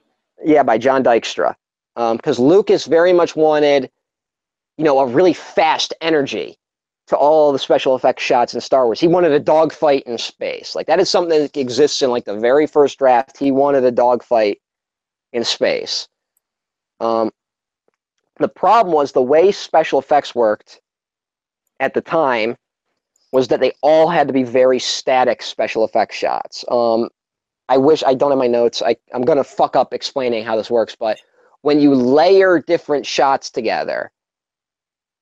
Yeah, 0.45 0.63
by 0.63 0.79
John 0.79 1.03
Dykstra. 1.03 1.55
Because 1.95 2.39
Lucas 2.39 2.85
very 2.85 3.13
much 3.15 3.35
wanted, 3.37 3.91
you 4.77 4.85
know, 4.85 4.99
a 4.99 5.07
really 5.07 5.33
fast 5.33 5.95
energy 6.03 6.59
to 7.07 7.17
all 7.17 7.53
the 7.53 7.59
special 7.59 7.95
effects 7.95 8.23
shots 8.23 8.55
in 8.55 8.61
Star 8.61 8.85
Wars. 8.85 9.01
He 9.01 9.07
wanted 9.07 9.33
a 9.33 9.39
dogfight 9.39 10.03
in 10.05 10.19
space. 10.19 10.75
Like 10.75 10.87
that 10.87 10.99
is 10.99 11.09
something 11.09 11.41
that 11.41 11.57
exists 11.57 12.03
in 12.03 12.11
like 12.11 12.25
the 12.25 12.37
very 12.37 12.67
first 12.67 12.99
draft. 12.99 13.39
He 13.39 13.51
wanted 13.51 13.85
a 13.85 13.93
dogfight 13.93 14.61
in 15.33 15.45
space. 15.45 16.09
Um, 17.01 17.31
the 18.39 18.49
problem 18.49 18.95
was 18.95 19.13
the 19.13 19.23
way 19.23 19.53
special 19.53 19.99
effects 19.99 20.35
worked 20.35 20.81
at 21.81 21.95
the 21.95 22.01
time 22.01 22.57
was 23.33 23.49
that 23.49 23.61
they 23.61 23.73
all 23.83 24.09
had 24.09 24.27
to 24.27 24.33
be 24.33 24.43
very 24.43 24.79
static 24.79 25.43
special 25.43 25.85
effects 25.85 26.17
shots. 26.17 26.65
Um, 26.71 27.09
I 27.69 27.77
wish 27.77 28.03
I 28.05 28.15
don't 28.15 28.31
have 28.31 28.39
my 28.39 28.47
notes. 28.47 28.83
I, 28.83 28.97
I'm 29.13 29.23
gonna 29.23 29.45
fuck 29.45 29.77
up 29.77 29.93
explaining 29.93 30.45
how 30.45 30.57
this 30.57 30.71
works, 30.71 30.97
but 30.99 31.19
when 31.63 31.81
you 31.81 31.95
layer 31.95 32.61
different 32.61 33.07
shots 33.07 33.51
together, 33.51 34.11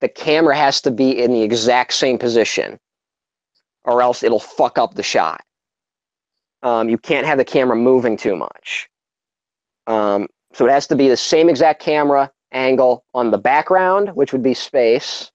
the 0.00 0.08
camera 0.08 0.56
has 0.56 0.80
to 0.82 0.90
be 0.90 1.22
in 1.22 1.32
the 1.32 1.42
exact 1.42 1.94
same 1.94 2.18
position, 2.18 2.78
or 3.84 4.02
else 4.02 4.22
it'll 4.22 4.40
fuck 4.40 4.78
up 4.78 4.94
the 4.94 5.02
shot. 5.02 5.42
Um, 6.62 6.88
you 6.88 6.98
can't 6.98 7.26
have 7.26 7.38
the 7.38 7.44
camera 7.44 7.76
moving 7.76 8.16
too 8.16 8.36
much. 8.36 8.88
Um, 9.86 10.28
so 10.52 10.66
it 10.66 10.70
has 10.70 10.86
to 10.88 10.96
be 10.96 11.08
the 11.08 11.16
same 11.16 11.48
exact 11.48 11.80
camera 11.82 12.30
angle 12.52 13.04
on 13.14 13.30
the 13.30 13.38
background, 13.38 14.10
which 14.14 14.32
would 14.32 14.42
be 14.42 14.54
space, 14.54 15.30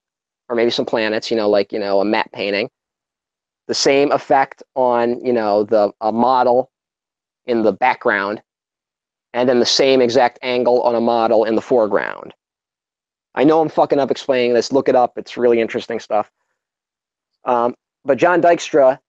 or 0.50 0.56
maybe 0.56 0.72
some 0.72 0.86
planets, 0.86 1.30
you 1.30 1.38
know, 1.38 1.50
like 1.50 1.72
you 1.72 1.80
know 1.80 2.00
a 2.00 2.06
matte 2.06 2.32
painting. 2.32 2.70
The 3.68 3.76
same 3.76 4.12
effect 4.12 4.64
on 4.76 5.24
you 5.24 5.34
know 5.34 5.64
the 5.64 5.92
a 6.02 6.12
model 6.12 6.72
in 7.46 7.64
the 7.64 7.74
background, 7.74 8.42
and 9.34 9.48
then 9.48 9.60
the 9.60 9.66
same 9.66 10.02
exact 10.02 10.40
angle 10.42 10.82
on 10.82 10.96
a 10.96 11.02
model 11.02 11.46
in 11.46 11.56
the 11.56 11.62
foreground. 11.62 12.34
I 13.40 13.46
know 13.46 13.62
I'm 13.62 13.70
fucking 13.70 14.00
up 14.00 14.12
explaining 14.12 14.54
this. 14.54 14.74
Look 14.74 14.90
it 14.90 14.98
up. 14.98 15.18
It's 15.18 15.38
really 15.38 15.62
interesting 15.62 16.02
stuff. 16.02 16.30
Um, 17.46 17.74
but 18.04 18.18
John 18.18 18.42
Dykstra 18.42 19.00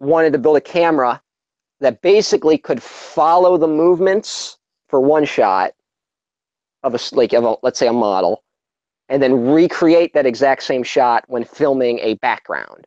wanted 0.00 0.32
to 0.32 0.38
build 0.38 0.56
a 0.56 0.60
camera 0.62 1.20
that 1.80 2.00
basically 2.00 2.56
could 2.56 2.82
follow 2.82 3.58
the 3.58 3.68
movements 3.68 4.56
for 4.88 5.00
one 5.00 5.26
shot 5.26 5.72
of 6.82 6.94
a 6.94 6.98
like 7.14 7.34
of 7.34 7.44
a, 7.44 7.56
let's 7.62 7.78
say 7.78 7.88
a 7.88 7.92
model, 7.92 8.42
and 9.10 9.22
then 9.22 9.52
recreate 9.52 10.14
that 10.14 10.24
exact 10.24 10.62
same 10.62 10.82
shot 10.82 11.22
when 11.26 11.44
filming 11.44 11.98
a 11.98 12.14
background. 12.14 12.86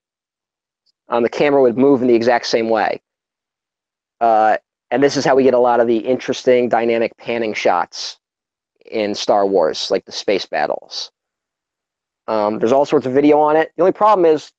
Um, 1.09 1.21
the 1.21 1.29
camera 1.29 1.61
would 1.61 1.77
move 1.77 2.01
in 2.01 2.07
the 2.07 2.15
exact 2.15 2.47
same 2.47 2.69
way. 2.69 3.03
Uh, 4.19 4.57
and 4.89 5.03
this 5.03 5.15
is 5.15 5.25
how 5.25 5.35
we 5.35 5.43
get 5.43 5.53
a 5.53 5.59
lot 5.59 5.79
of 5.79 5.85
the 5.85 5.97
interesting 5.97 6.69
dynamic 6.69 7.15
panning 7.17 7.53
shots 7.53 8.17
in 8.91 9.15
Star 9.15 9.45
Wars, 9.45 9.89
like 9.91 10.05
the 10.05 10.11
space 10.11 10.45
battles. 10.45 11.11
Um, 12.27 12.59
there's 12.59 12.71
all 12.71 12.85
sorts 12.85 13.05
of 13.05 13.13
video 13.13 13.39
on 13.39 13.55
it. 13.55 13.71
The 13.75 13.83
only 13.83 13.91
problem 13.91 14.25
is 14.25 14.51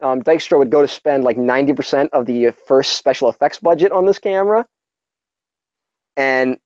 um, 0.00 0.22
Dykstra 0.22 0.58
would 0.58 0.70
go 0.70 0.82
to 0.82 0.88
spend 0.88 1.24
like 1.24 1.36
90% 1.36 2.08
of 2.12 2.26
the 2.26 2.52
first 2.66 2.96
special 2.96 3.28
effects 3.28 3.58
budget 3.58 3.92
on 3.92 4.06
this 4.06 4.18
camera. 4.18 4.66
And 6.16 6.58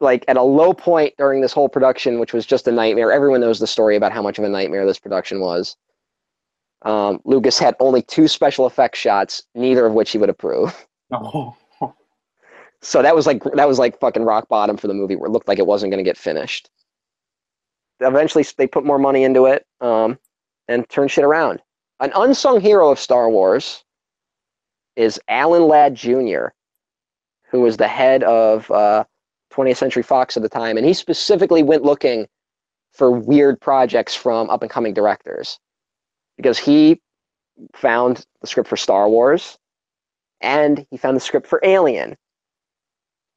like 0.00 0.24
at 0.28 0.36
a 0.36 0.42
low 0.42 0.72
point 0.74 1.14
during 1.16 1.40
this 1.40 1.52
whole 1.52 1.68
production, 1.68 2.18
which 2.18 2.32
was 2.32 2.44
just 2.44 2.68
a 2.68 2.72
nightmare, 2.72 3.12
everyone 3.12 3.40
knows 3.40 3.58
the 3.58 3.66
story 3.66 3.96
about 3.96 4.12
how 4.12 4.22
much 4.22 4.38
of 4.38 4.44
a 4.44 4.48
nightmare 4.48 4.86
this 4.86 4.98
production 4.98 5.40
was. 5.40 5.76
Um, 6.82 7.20
Lucas 7.24 7.58
had 7.58 7.74
only 7.80 8.02
two 8.02 8.28
special 8.28 8.66
effects 8.66 8.98
shots, 8.98 9.42
neither 9.54 9.86
of 9.86 9.94
which 9.94 10.10
he 10.10 10.18
would 10.18 10.30
approve. 10.30 10.86
Oh. 11.12 11.56
So 12.82 13.02
that 13.02 13.14
was 13.14 13.26
like 13.26 13.42
that 13.54 13.68
was 13.68 13.78
like 13.78 13.98
fucking 13.98 14.24
rock 14.24 14.48
bottom 14.48 14.76
for 14.76 14.86
the 14.86 14.94
movie, 14.94 15.16
where 15.16 15.28
it 15.28 15.32
looked 15.32 15.48
like 15.48 15.58
it 15.58 15.66
wasn't 15.66 15.90
going 15.90 16.04
to 16.04 16.08
get 16.08 16.16
finished. 16.16 16.70
Eventually, 18.00 18.44
they 18.58 18.66
put 18.66 18.84
more 18.84 18.98
money 18.98 19.24
into 19.24 19.46
it 19.46 19.66
um, 19.80 20.18
and 20.68 20.88
turned 20.88 21.10
shit 21.10 21.24
around. 21.24 21.62
An 22.00 22.12
unsung 22.14 22.60
hero 22.60 22.90
of 22.90 22.98
Star 22.98 23.30
Wars 23.30 23.82
is 24.96 25.18
Alan 25.28 25.66
Ladd 25.66 25.94
Jr., 25.94 26.48
who 27.50 27.60
was 27.60 27.78
the 27.78 27.88
head 27.88 28.22
of 28.24 28.70
uh, 28.70 29.04
20th 29.52 29.76
Century 29.76 30.02
Fox 30.02 30.36
at 30.36 30.42
the 30.42 30.48
time, 30.48 30.76
and 30.76 30.86
he 30.86 30.92
specifically 30.92 31.62
went 31.62 31.82
looking 31.82 32.26
for 32.92 33.10
weird 33.10 33.60
projects 33.60 34.14
from 34.14 34.50
up 34.50 34.62
and 34.62 34.70
coming 34.70 34.94
directors 34.94 35.58
because 36.36 36.58
he 36.58 37.00
found 37.74 38.26
the 38.40 38.46
script 38.46 38.68
for 38.68 38.76
Star 38.76 39.08
Wars 39.08 39.58
and 40.40 40.86
he 40.90 40.96
found 40.96 41.16
the 41.16 41.20
script 41.20 41.46
for 41.46 41.60
Alien. 41.62 42.16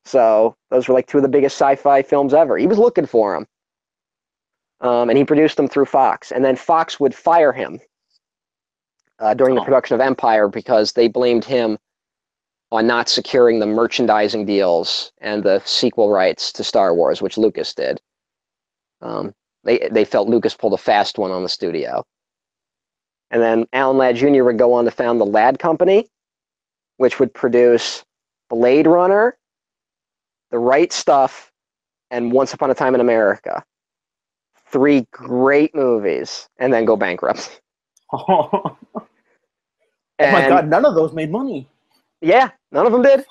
So 0.10 0.56
those 0.72 0.88
were 0.88 0.96
like 0.96 1.06
two 1.06 1.18
of 1.20 1.22
the 1.22 1.30
biggest 1.30 1.56
sci-fi 1.56 2.02
films 2.02 2.34
ever. 2.34 2.58
He 2.58 2.66
was 2.66 2.80
looking 2.80 3.06
for 3.06 3.34
them, 3.34 3.46
um, 4.90 5.10
and 5.10 5.18
he 5.20 5.24
produced 5.24 5.56
them 5.56 5.68
through 5.68 5.86
Fox. 5.86 6.32
And 6.32 6.44
then 6.44 6.56
Fox 6.56 7.00
would 7.00 7.14
fire 7.14 7.54
him 7.54 7.80
uh, 9.20 9.36
during 9.36 9.54
the 9.54 9.62
Oh. 9.62 9.66
production 9.66 9.94
of 9.94 10.02
Empire 10.02 10.48
because 10.48 10.94
they 10.94 11.08
blamed 11.08 11.46
him 11.46 11.78
on 12.72 12.88
not 12.88 13.08
securing 13.08 13.60
the 13.60 13.68
merchandising 13.68 14.46
deals 14.48 15.12
and 15.22 15.44
the 15.44 15.60
sequel 15.66 16.10
rights 16.10 16.52
to 16.54 16.64
Star 16.64 16.96
Wars, 16.96 17.22
which 17.22 17.38
Lucas 17.38 17.76
did. 17.76 18.02
Um, 19.02 19.36
they 19.64 19.90
they 19.92 20.06
felt 20.06 20.28
Lucas 20.28 20.56
pulled 20.56 20.74
a 20.74 20.78
fast 20.78 21.20
one 21.20 21.30
on 21.30 21.44
the 21.44 21.50
studio. 21.50 22.04
And 23.30 23.44
then 23.44 23.68
Alan 23.74 23.98
Ladd 23.98 24.16
Jr. 24.16 24.44
would 24.44 24.58
go 24.58 24.74
on 24.74 24.86
to 24.86 24.92
found 24.92 25.22
the 25.22 25.26
Ladd 25.26 25.60
Company, 25.60 26.08
which 26.98 27.20
would 27.20 27.32
produce 27.32 28.04
Blade 28.50 28.88
Runner, 28.88 29.38
The 30.52 30.60
Right 30.60 30.92
Stuff, 30.92 31.52
and 32.12 32.32
Once 32.32 32.54
Upon 32.54 32.72
a 32.72 32.76
Time 32.76 32.96
in 32.96 33.02
America. 33.02 33.64
Three 34.68 35.08
great 35.12 35.74
movies, 35.76 36.48
and 36.58 36.74
then 36.74 36.86
go 36.86 36.96
bankrupt. 36.96 37.62
oh 38.12 38.78
my 40.20 40.48
god, 40.48 40.68
none 40.68 40.86
of 40.86 40.96
those 40.96 41.14
made 41.14 41.32
money. 41.32 41.68
Yeah, 42.22 42.50
none 42.72 42.86
of 42.86 42.92
them 42.92 43.02
did. 43.02 43.26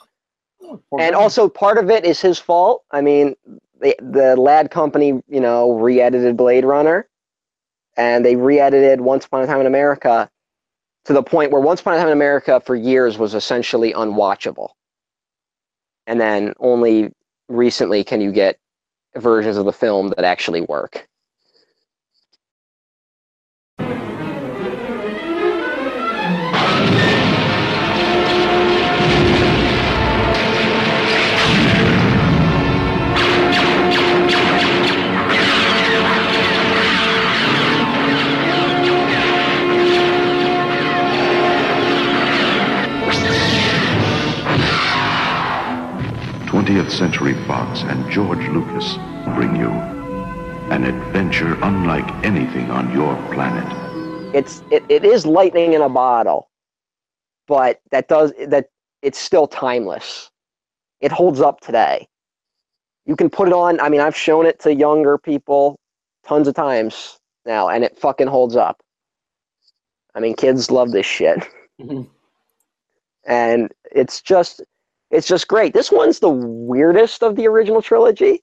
And 0.98 1.14
also 1.14 1.48
part 1.48 1.78
of 1.78 1.90
it 1.90 2.04
is 2.04 2.20
his 2.20 2.38
fault. 2.38 2.84
I 2.90 3.00
mean, 3.00 3.34
the 3.80 3.96
the 4.00 4.36
Ladd 4.36 4.70
Company, 4.70 5.20
you 5.28 5.40
know, 5.40 5.72
re-edited 5.72 6.36
Blade 6.36 6.64
Runner, 6.64 7.08
and 7.96 8.24
they 8.24 8.36
re-edited 8.36 9.00
Once 9.00 9.24
Upon 9.26 9.42
a 9.42 9.46
Time 9.46 9.60
in 9.60 9.66
America 9.66 10.28
to 11.04 11.12
the 11.12 11.22
point 11.22 11.50
where 11.50 11.60
Once 11.60 11.80
Upon 11.80 11.94
a 11.94 11.96
Time 11.98 12.08
in 12.08 12.12
America 12.12 12.60
for 12.64 12.76
years 12.76 13.18
was 13.18 13.34
essentially 13.34 13.92
unwatchable. 13.92 14.70
And 16.08 16.18
then 16.18 16.54
only 16.58 17.12
recently 17.48 18.02
can 18.02 18.22
you 18.22 18.32
get 18.32 18.58
versions 19.14 19.58
of 19.58 19.66
the 19.66 19.72
film 19.72 20.08
that 20.16 20.24
actually 20.24 20.62
work. 20.62 21.06
Twentieth 46.78 46.96
Century 46.96 47.34
Fox 47.48 47.82
and 47.82 48.08
George 48.08 48.46
Lucas 48.50 48.94
bring 49.34 49.56
you 49.56 49.68
an 50.70 50.84
adventure 50.84 51.58
unlike 51.64 52.08
anything 52.24 52.70
on 52.70 52.92
your 52.92 53.16
planet. 53.32 53.66
it's 54.32 54.62
it, 54.70 54.84
it 54.88 55.04
is 55.04 55.26
lightning 55.26 55.72
in 55.72 55.82
a 55.82 55.88
bottle 55.88 56.48
but 57.48 57.80
that 57.90 58.06
does 58.06 58.32
that 58.46 58.66
it's 59.02 59.18
still 59.18 59.48
timeless 59.48 60.30
it 61.00 61.10
holds 61.10 61.40
up 61.40 61.58
today 61.60 62.06
you 63.06 63.16
can 63.16 63.28
put 63.28 63.48
it 63.48 63.54
on 63.54 63.80
i 63.80 63.88
mean 63.88 64.00
i've 64.00 64.14
shown 64.16 64.46
it 64.46 64.60
to 64.60 64.72
younger 64.72 65.18
people 65.18 65.80
tons 66.24 66.46
of 66.46 66.54
times 66.54 67.18
now 67.44 67.68
and 67.68 67.82
it 67.82 67.98
fucking 67.98 68.28
holds 68.28 68.54
up 68.54 68.80
i 70.14 70.20
mean 70.20 70.32
kids 70.36 70.70
love 70.70 70.92
this 70.92 71.06
shit 71.06 71.44
Mhm. 71.80 72.06
and 73.26 73.72
it's 73.90 74.22
just 74.22 74.62
it's 75.10 75.26
just 75.26 75.48
great 75.48 75.72
this 75.74 75.90
one's 75.90 76.18
the 76.20 76.28
weirdest 76.28 77.22
of 77.22 77.36
the 77.36 77.46
original 77.46 77.82
trilogy 77.82 78.42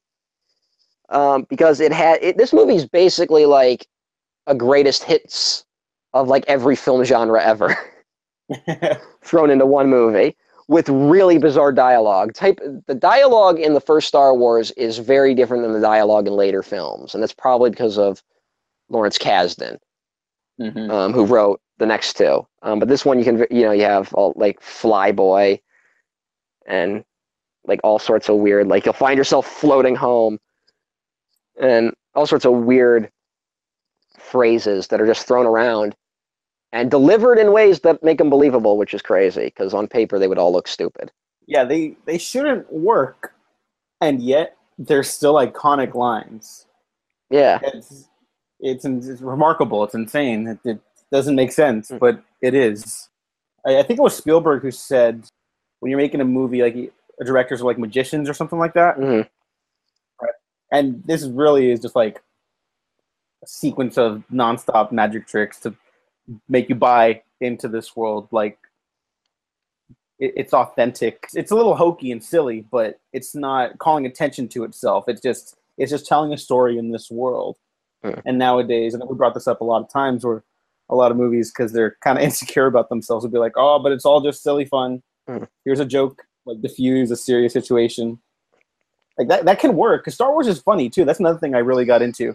um, 1.09 1.45
because 1.49 1.79
it 1.79 1.91
had 1.91 2.19
it, 2.21 2.37
this 2.37 2.53
movie's 2.53 2.85
basically 2.85 3.45
like 3.45 3.87
a 4.47 4.55
greatest 4.55 5.03
hits 5.03 5.65
of 6.13 6.27
like 6.27 6.43
every 6.47 6.75
film 6.75 7.03
genre 7.03 7.43
ever 7.43 7.75
thrown 9.23 9.49
into 9.49 9.65
one 9.65 9.89
movie 9.89 10.35
with 10.67 10.89
really 10.89 11.37
bizarre 11.37 11.71
dialogue. 11.71 12.33
Type 12.33 12.59
the 12.87 12.95
dialogue 12.95 13.59
in 13.59 13.73
the 13.73 13.81
first 13.81 14.07
Star 14.07 14.33
Wars 14.35 14.71
is 14.71 14.97
very 14.97 15.33
different 15.35 15.63
than 15.63 15.73
the 15.73 15.79
dialogue 15.81 16.27
in 16.27 16.33
later 16.33 16.63
films, 16.63 17.13
and 17.13 17.21
that's 17.21 17.33
probably 17.33 17.69
because 17.69 17.97
of 17.97 18.23
Lawrence 18.89 19.17
Kasdan, 19.17 19.77
Mhm. 20.59 20.89
um, 20.91 21.13
who 21.13 21.25
wrote 21.25 21.61
the 21.77 21.85
next 21.85 22.17
two. 22.17 22.45
Um, 22.61 22.79
but 22.79 22.87
this 22.87 23.05
one, 23.05 23.19
you 23.19 23.25
can 23.25 23.45
you 23.51 23.63
know 23.63 23.71
you 23.71 23.83
have 23.83 24.13
all, 24.13 24.33
like 24.35 24.59
Flyboy, 24.61 25.59
and 26.65 27.03
like 27.65 27.79
all 27.83 27.99
sorts 27.99 28.29
of 28.29 28.37
weird 28.37 28.67
like 28.67 28.85
you'll 28.85 28.93
find 28.93 29.17
yourself 29.17 29.47
floating 29.47 29.95
home, 29.95 30.37
and 31.59 31.93
all 32.13 32.25
sorts 32.25 32.45
of 32.45 32.53
weird 32.53 33.09
phrases 34.19 34.87
that 34.87 35.01
are 35.01 35.07
just 35.07 35.27
thrown 35.27 35.45
around 35.45 35.95
and 36.71 36.89
delivered 36.91 37.37
in 37.37 37.51
ways 37.53 37.79
that 37.81 38.03
make 38.03 38.17
them 38.17 38.29
believable, 38.29 38.77
which 38.77 38.93
is 38.93 39.01
crazy 39.01 39.45
because 39.45 39.73
on 39.73 39.87
paper 39.87 40.19
they 40.19 40.27
would 40.27 40.37
all 40.37 40.51
look 40.51 40.67
stupid. 40.67 41.11
yeah, 41.47 41.63
they 41.63 41.95
they 42.05 42.17
shouldn't 42.17 42.71
work, 42.71 43.33
and 44.01 44.21
yet 44.21 44.57
they're 44.77 45.03
still 45.03 45.35
iconic 45.35 45.93
lines. 45.93 46.65
Yeah, 47.29 47.59
It's 47.63 48.09
it's, 48.59 48.85
it's 48.85 49.21
remarkable. 49.21 49.83
It's 49.83 49.95
insane. 49.95 50.47
It, 50.47 50.59
it 50.65 50.79
doesn't 51.11 51.35
make 51.35 51.51
sense, 51.51 51.89
Mm. 51.91 51.99
but 51.99 52.23
it 52.41 52.53
is. 52.53 53.09
I, 53.65 53.79
I 53.79 53.83
think 53.83 53.99
it 53.99 54.03
was 54.03 54.15
Spielberg 54.15 54.61
who 54.61 54.71
said 54.71 55.25
when 55.79 55.89
you're 55.89 55.99
making 55.99 56.21
a 56.21 56.25
movie, 56.25 56.61
like 56.61 56.93
directors 57.25 57.61
are 57.61 57.65
like 57.65 57.79
magicians 57.79 58.29
or 58.29 58.33
something 58.33 58.59
like 58.59 58.73
that. 58.73 58.97
hmm 58.97 59.21
and 60.71 61.03
this 61.05 61.23
really 61.23 61.71
is 61.71 61.79
just 61.79 61.95
like 61.95 62.21
a 63.43 63.47
sequence 63.47 63.97
of 63.97 64.23
nonstop 64.31 64.91
magic 64.91 65.27
tricks 65.27 65.59
to 65.59 65.73
make 66.49 66.69
you 66.69 66.75
buy 66.75 67.21
into 67.39 67.67
this 67.67 67.95
world. 67.95 68.27
Like 68.31 68.57
it, 70.19 70.33
it's 70.35 70.53
authentic. 70.53 71.27
It's 71.33 71.51
a 71.51 71.55
little 71.55 71.75
hokey 71.75 72.11
and 72.11 72.23
silly 72.23 72.65
but 72.71 72.99
it's 73.13 73.35
not 73.35 73.77
calling 73.79 74.05
attention 74.05 74.47
to 74.49 74.63
itself. 74.63 75.05
It's 75.07 75.21
just 75.21 75.57
it's 75.77 75.91
just 75.91 76.07
telling 76.07 76.33
a 76.33 76.37
story 76.37 76.77
in 76.77 76.91
this 76.91 77.09
world. 77.09 77.57
Hmm. 78.03 78.19
and 78.25 78.37
nowadays 78.37 78.93
and 78.93 79.01
we 79.09 79.15
brought 79.15 79.33
this 79.33 79.47
up 79.47 79.61
a 79.61 79.63
lot 79.63 79.81
of 79.81 79.89
times 79.89 80.23
where 80.23 80.43
a 80.89 80.95
lot 80.95 81.09
of 81.09 81.17
movies 81.17 81.49
because 81.49 81.71
they're 81.71 81.97
kind 82.01 82.19
of 82.19 82.23
insecure 82.27 82.67
about 82.67 82.89
themselves 82.89 83.23
would 83.23 83.31
be 83.31 83.39
like 83.39 83.53
oh 83.55 83.79
but 83.79 83.91
it's 83.91 84.05
all 84.05 84.21
just 84.21 84.43
silly 84.43 84.65
fun 84.65 85.01
Hmm. 85.27 85.43
here's 85.63 85.79
a 85.79 85.85
joke 85.85 86.23
like 86.45 86.61
diffuse 86.61 87.09
a 87.09 87.15
serious 87.15 87.51
situation 87.53 88.19
like 89.17 89.27
that 89.29 89.45
that 89.45 89.59
can 89.59 89.75
work 89.75 90.03
because 90.03 90.13
Star 90.13 90.31
Wars 90.31 90.45
is 90.47 90.59
funny 90.59 90.89
too. 90.89 91.05
That's 91.05 91.19
another 91.19 91.39
thing 91.39 91.55
I 91.55 91.59
really 91.59 91.85
got 91.85 92.01
into. 92.01 92.33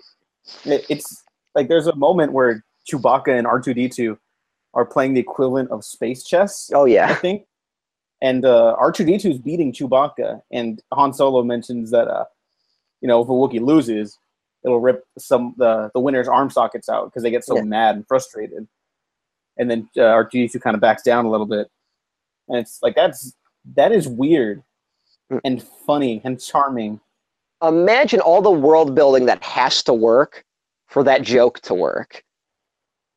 It, 0.65 0.87
it's 0.89 1.23
like 1.55 1.69
there's 1.69 1.87
a 1.87 1.95
moment 1.95 2.33
where 2.33 2.65
Chewbacca 2.91 3.37
and 3.37 3.47
R 3.47 3.61
two 3.61 3.75
D 3.75 3.89
two 3.89 4.19
are 4.75 4.87
playing 4.87 5.15
the 5.15 5.21
equivalent 5.21 5.71
of 5.71 5.85
space 5.85 6.25
chess, 6.25 6.71
Oh 6.75 6.87
yeah, 6.87 7.09
I 7.11 7.15
think, 7.15 7.45
and 8.23 8.45
uh, 8.47 8.75
R 8.79 8.91
two 8.93 9.05
D 9.05 9.19
two 9.19 9.31
is 9.31 9.39
beating 9.39 9.73
Chewbacca, 9.73 10.41
and 10.51 10.83
Han 10.93 11.13
Solo 11.13 11.43
mentions 11.43 11.91
that 11.91 12.09
uh, 12.09 12.25
you 13.03 13.09
know 13.09 13.21
if 13.21 13.29
a 13.29 13.33
Wookiee 13.33 13.61
loses, 13.61 14.19
it'll 14.65 14.81
rip 14.81 15.05
some 15.19 15.55
the 15.59 15.91
the 15.93 16.01
winner's 16.01 16.29
arm 16.29 16.49
sockets 16.51 16.89
out 16.89 17.05
because 17.07 17.23
they 17.23 17.31
get 17.31 17.45
so 17.45 17.57
Yeah. 17.57 17.63
mad 17.63 17.97
and 17.97 18.09
frustrated, 18.09 18.67
and 19.59 19.71
then 19.71 19.89
uh, 19.99 20.05
R 20.05 20.25
two 20.25 20.39
D 20.39 20.49
two 20.49 20.61
kind 20.61 20.75
of 20.75 20.81
backs 20.81 21.03
down 21.03 21.27
a 21.27 21.31
little 21.31 21.47
bit, 21.47 21.71
and 22.51 22.59
it's 22.59 22.79
like 22.83 22.95
that's 22.95 23.35
that 23.77 23.93
is 23.93 24.07
weird 24.07 24.63
Mm. 25.33 25.41
and 25.45 25.63
funny 25.87 26.21
and 26.25 26.41
charming. 26.41 27.01
imagine 27.63 28.19
all 28.21 28.43
the 28.43 28.51
world 28.51 28.97
building 28.97 29.27
that 29.27 29.43
has 29.45 29.81
to 29.85 29.95
work 29.95 30.45
for 30.89 31.05
that 31.05 31.23
joke 31.23 31.61
to 31.61 31.73
work. 31.75 32.25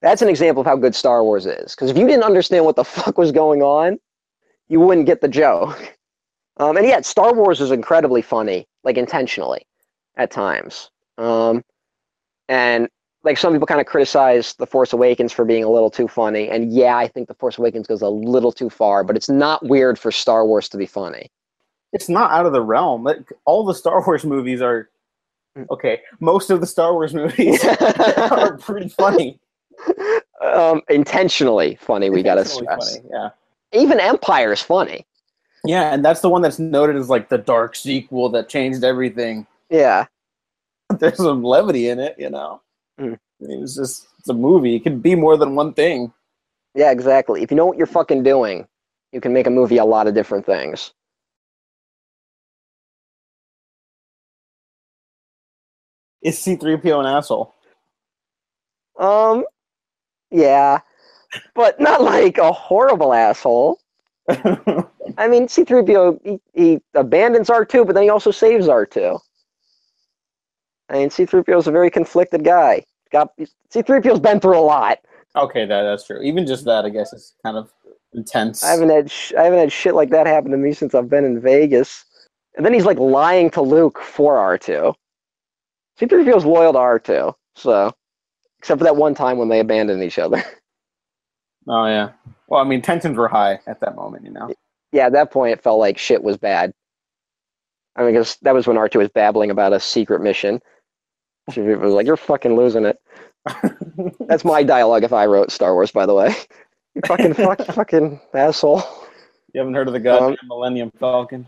That's 0.04 0.22
an 0.22 0.30
example 0.30 0.62
of 0.62 0.68
how 0.68 0.76
good 0.76 0.94
Star 0.94 1.24
Wars 1.24 1.48
is. 1.48 1.74
Because 1.74 1.90
if 1.90 1.98
you 1.98 2.06
didn't 2.06 2.24
understand 2.24 2.66
what 2.66 2.76
the 2.76 2.84
fuck 2.98 3.18
was 3.18 3.32
going 3.32 3.64
on, 3.64 3.98
you 4.68 4.80
wouldn't 4.80 5.08
get 5.08 5.22
the 5.22 5.28
joke. 5.28 5.98
Um, 6.58 6.78
and 6.78 6.86
yet, 6.86 7.04
Star 7.04 7.34
Wars 7.34 7.60
is 7.62 7.72
incredibly 7.72 8.22
funny, 8.22 8.68
like 8.84 8.98
intentionally, 8.98 9.66
at 10.16 10.30
times. 10.30 10.92
Um, 11.18 11.64
and 12.48 12.90
like 13.24 13.38
some 13.38 13.54
people 13.54 13.68
kind 13.68 13.80
of 13.82 13.88
criticize 13.88 14.54
The 14.56 14.66
Force 14.68 14.92
Awakens 14.94 15.32
for 15.32 15.46
being 15.46 15.64
a 15.64 15.70
little 15.70 15.90
too 15.90 16.08
funny. 16.08 16.50
And 16.50 16.72
yeah, 16.74 16.98
I 16.98 17.08
think 17.08 17.28
The 17.28 17.34
Force 17.36 17.58
Awakens 17.58 17.88
goes 17.88 18.02
a 18.02 18.10
little 18.10 18.52
too 18.52 18.70
far, 18.70 19.04
but 19.04 19.16
it's 19.16 19.30
not 19.30 19.66
weird 19.66 19.98
for 19.98 20.12
Star 20.12 20.46
Wars 20.46 20.68
to 20.70 20.78
be 20.78 20.86
funny. 20.86 21.32
it's 21.94 22.10
not 22.10 22.32
out 22.32 22.46
of 22.48 22.54
the 22.54 22.62
realm. 22.62 23.04
Like 23.04 23.32
all 23.46 23.64
the 23.64 23.74
Star 23.76 24.04
Wars 24.06 24.24
movies 24.26 24.62
are 24.62 24.90
Mm. 25.56 25.68
okay. 25.70 26.02
Most 26.20 26.50
of 26.50 26.62
the 26.62 26.66
Star 26.66 26.94
Wars 26.94 27.14
movies 27.14 27.64
are 27.80 28.58
pretty 28.58 28.90
funny. 28.90 29.40
um, 30.42 30.82
intentionally 30.90 31.78
funny, 31.80 32.10
we 32.10 32.24
got 32.24 32.36
to 32.36 32.46
stress. 32.46 32.98
funny, 32.98 33.08
Yeah. 33.12 33.30
Even 33.72 34.00
Empire 34.00 34.52
is 34.54 34.62
funny. 34.62 35.06
Yeah, 35.64 35.94
and 35.94 36.04
that's 36.04 36.22
the 36.22 36.30
one 36.30 36.42
that's 36.42 36.58
noted 36.58 36.96
as 36.96 37.08
like 37.08 37.30
the 37.30 37.38
dark 37.38 37.76
sequel 37.76 38.30
that 38.30 38.50
changed 38.50 38.84
everything. 38.84 39.46
Yeah. 39.70 40.08
There's 41.00 41.18
some 41.18 41.44
levity 41.44 41.90
in 41.90 42.00
it, 42.00 42.16
you 42.18 42.32
know. 42.32 42.62
Mm. 43.00 43.14
I 43.16 43.46
mean, 43.46 43.64
it's 43.64 43.76
just 43.76 44.08
it's 44.20 44.30
a 44.30 44.34
movie. 44.34 44.76
It 44.76 44.84
can 44.84 45.00
be 45.00 45.16
more 45.16 45.38
than 45.38 45.56
one 45.56 45.74
thing. 45.74 46.14
Yeah, 46.76 46.92
exactly. 46.92 47.44
If 47.44 47.52
you 47.52 47.58
know 47.58 47.66
what 47.66 47.78
you're 47.78 47.88
fucking 47.88 48.24
doing, 48.24 48.68
you 49.12 49.22
can 49.22 49.34
make 49.34 49.48
a 49.48 49.52
movie 49.52 49.78
a 49.78 49.86
lot 49.86 50.08
of 50.08 50.14
different 50.14 50.46
things. 50.46 50.94
Is 56.22 56.38
C3PO 56.38 57.00
an 57.02 57.06
asshole? 57.06 57.54
Um, 59.00 59.46
yeah, 60.32 60.80
but 61.56 61.80
not 61.80 62.02
like 62.02 62.38
a 62.38 62.52
horrible 62.52 63.14
asshole. 63.14 63.80
I 64.30 65.28
mean, 65.28 65.48
C3PO, 65.48 66.20
he, 66.24 66.40
he 66.54 66.82
abandons 66.96 67.50
R2, 67.50 67.86
but 67.86 67.94
then 67.96 68.04
he 68.04 68.10
also 68.10 68.32
saves 68.32 68.68
R2. 68.68 69.20
I 70.90 70.94
mean, 70.96 71.10
C3PO 71.10 71.58
is 71.58 71.68
a 71.68 71.72
very 71.72 71.90
conflicted 71.90 72.44
guy. 72.44 72.84
Got 73.12 73.30
C3PO's 73.74 74.20
been 74.20 74.40
through 74.40 74.58
a 74.58 74.62
lot. 74.62 75.00
okay, 75.36 75.66
that 75.66 75.84
that's 75.84 76.06
true. 76.06 76.22
Even 76.22 76.46
just 76.46 76.66
that, 76.66 76.86
I 76.86 76.90
guess, 76.90 77.14
is 77.14 77.34
kind 77.44 77.58
of 77.58 77.70
intense. 78.14 78.64
I 78.64 78.72
haven't 78.72 78.90
had 78.90 79.10
sh- 79.12 79.34
I 79.38 79.44
haven't 79.44 79.60
had 79.60 79.72
shit 79.72 79.96
like 79.96 80.10
that 80.12 80.28
happen 80.28 80.52
to 80.52 80.58
me 80.58 80.74
since 80.74 80.94
I've 80.96 81.10
been 81.10 81.26
in 81.26 81.40
Vegas. 81.42 82.06
And 82.56 82.66
then 82.66 82.74
he's 82.74 82.86
like 82.86 83.00
lying 83.00 83.50
to 83.52 83.62
Luke 83.62 84.00
for 84.00 84.36
R2. 84.36 84.94
C3PO's 86.00 86.46
loyal 86.46 86.74
to 86.74 86.80
R2, 86.80 87.34
so 87.56 87.92
except 88.60 88.80
for 88.80 88.84
that 88.86 88.96
one 88.96 89.14
time 89.16 89.38
when 89.38 89.50
they 89.50 89.60
abandoned 89.60 90.04
each 90.04 90.20
other. 90.20 90.44
Oh 91.66 91.86
yeah. 91.86 92.10
Well, 92.50 92.60
I 92.60 92.66
mean, 92.66 92.82
tensions 92.82 93.16
were 93.18 93.30
high 93.30 93.58
at 93.68 93.80
that 93.80 93.96
moment, 93.96 94.26
you 94.26 94.32
know. 94.32 94.54
yeah, 94.92 95.06
at 95.06 95.14
that 95.14 95.32
point 95.32 95.54
it 95.54 95.64
felt 95.64 95.80
like 95.80 95.98
shit 95.98 96.22
was 96.22 96.36
bad. 96.36 96.74
I 97.96 98.02
mean, 98.02 98.12
because 98.12 98.36
that 98.42 98.54
was 98.54 98.68
when 98.68 98.76
R2 98.76 98.98
was 98.98 99.08
babbling 99.08 99.50
about 99.50 99.72
a 99.72 99.80
secret 99.80 100.22
mission. 100.22 100.60
She 101.52 101.62
was 101.62 101.94
like, 101.94 102.06
"You're 102.06 102.18
fucking 102.18 102.56
losing 102.56 102.86
it." 102.86 102.98
That's 104.28 104.46
my 104.46 104.64
dialogue 104.64 105.04
if 105.04 105.12
I 105.14 105.26
wrote 105.26 105.52
Star 105.52 105.74
Wars, 105.74 105.92
by 105.92 106.06
the 106.06 106.14
way. 106.14 106.34
You 106.96 107.02
fucking 107.06 107.34
fuck, 107.34 107.60
fucking 107.74 108.22
asshole. 108.34 108.84
You 109.54 109.60
haven't 109.60 109.74
heard 109.74 109.88
of 109.88 109.94
the 109.94 110.00
goddamn 110.00 110.38
Um, 110.42 110.48
Millennium 110.48 110.92
Falcon? 111.00 111.48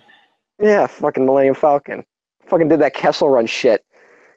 Yeah, 0.62 0.88
fucking 0.88 1.26
Millennium 1.26 1.56
Falcon. 1.56 2.04
Fucking 2.48 2.68
did 2.68 2.80
that 2.82 2.94
Kessel 2.94 3.30
Run 3.30 3.46
shit 3.48 3.84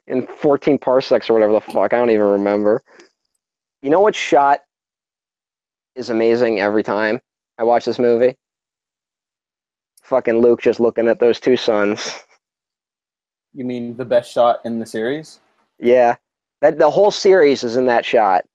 in 0.07 0.25
14 0.25 0.77
parsecs 0.79 1.29
or 1.29 1.33
whatever 1.33 1.53
the 1.53 1.61
fuck. 1.61 1.93
I 1.93 1.97
don't 1.97 2.09
even 2.09 2.25
remember. 2.25 2.81
You 3.81 3.89
know 3.89 3.99
what 3.99 4.15
shot 4.15 4.61
is 5.95 6.09
amazing 6.09 6.59
every 6.59 6.83
time 6.83 7.19
I 7.57 7.63
watch 7.63 7.85
this 7.85 7.99
movie? 7.99 8.35
Fucking 10.03 10.39
Luke 10.41 10.61
just 10.61 10.79
looking 10.79 11.07
at 11.07 11.19
those 11.19 11.39
two 11.39 11.55
suns. 11.57 12.19
You 13.53 13.65
mean 13.65 13.95
the 13.97 14.05
best 14.05 14.31
shot 14.31 14.59
in 14.65 14.79
the 14.79 14.85
series? 14.85 15.39
Yeah, 15.79 16.15
that 16.61 16.77
the 16.77 16.89
whole 16.89 17.11
series 17.11 17.63
is 17.63 17.75
in 17.77 17.85
that 17.87 18.05
shot, 18.05 18.45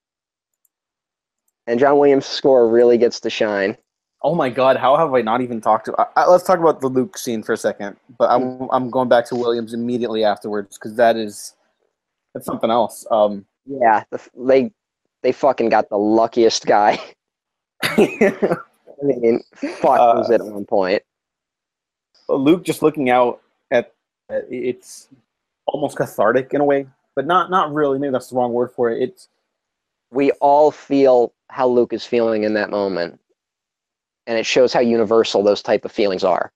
and 1.67 1.81
John 1.81 1.99
Williams' 1.99 2.27
score 2.27 2.69
really 2.69 2.99
gets 2.99 3.21
to 3.21 3.31
shine. 3.31 3.77
Oh 4.23 4.35
my 4.35 4.49
god, 4.49 4.77
how 4.77 4.97
have 4.97 5.13
I 5.15 5.21
not 5.23 5.41
even 5.43 5.61
talked 5.61 5.87
to? 5.87 5.95
I, 6.17 6.27
let's 6.27 6.45
talk 6.45 6.59
about 6.59 6.81
the 6.81 6.89
Luke 6.89 7.19
scene 7.19 7.43
for 7.43 7.53
a 7.53 7.57
second. 7.57 7.97
But 8.19 8.31
I'm 8.31 8.69
I'm 8.71 8.91
going 8.91 9.09
back 9.09 9.27
to 9.27 9.35
Williams 9.37 9.75
immediately 9.75 10.25
afterwards 10.25 10.79
because 10.79 10.97
that 10.97 11.17
is 11.17 11.55
that's 12.35 12.47
something 12.47 12.71
else. 12.71 13.07
Um, 13.11 13.45
Yeah, 13.67 14.05
the, 14.11 14.21
they 14.37 14.73
they 15.23 15.33
fucking 15.33 15.69
got 15.69 15.89
the 15.89 15.99
luckiest 15.99 16.67
guy. 16.67 16.99
I 17.83 18.67
mean, 19.03 19.43
fuck 19.55 20.01
Uh, 20.01 20.15
was 20.17 20.31
it 20.31 20.41
at 20.41 20.47
one 20.47 20.65
point? 20.65 21.03
Luke 22.29 22.65
just 22.65 22.83
looking 22.83 23.11
out 23.11 23.41
at 23.71 23.93
at- 24.31 24.47
it's 24.51 25.09
almost 25.67 25.97
cathartic 25.97 26.55
in 26.55 26.61
a 26.61 26.65
way, 26.65 26.87
but 27.17 27.27
not 27.27 27.51
not 27.51 27.73
really. 27.75 27.99
Maybe 27.99 28.13
that's 28.13 28.29
the 28.31 28.37
wrong 28.37 28.53
word 28.53 28.73
for 28.73 28.91
it. 28.91 29.03
It's 29.03 29.29
We 30.11 30.33
all 30.33 30.71
feel 30.71 31.35
how 31.51 31.69
Luke 31.69 31.93
is 31.93 32.07
feeling 32.07 32.45
in 32.45 32.55
that 32.55 32.71
moment, 32.71 33.21
and 34.27 34.39
it 34.39 34.47
shows 34.47 34.73
how 34.73 34.81
universal 34.81 35.43
those 35.43 35.63
type 35.63 35.85
of 35.85 35.93
feelings 35.93 36.25
are. 36.25 36.53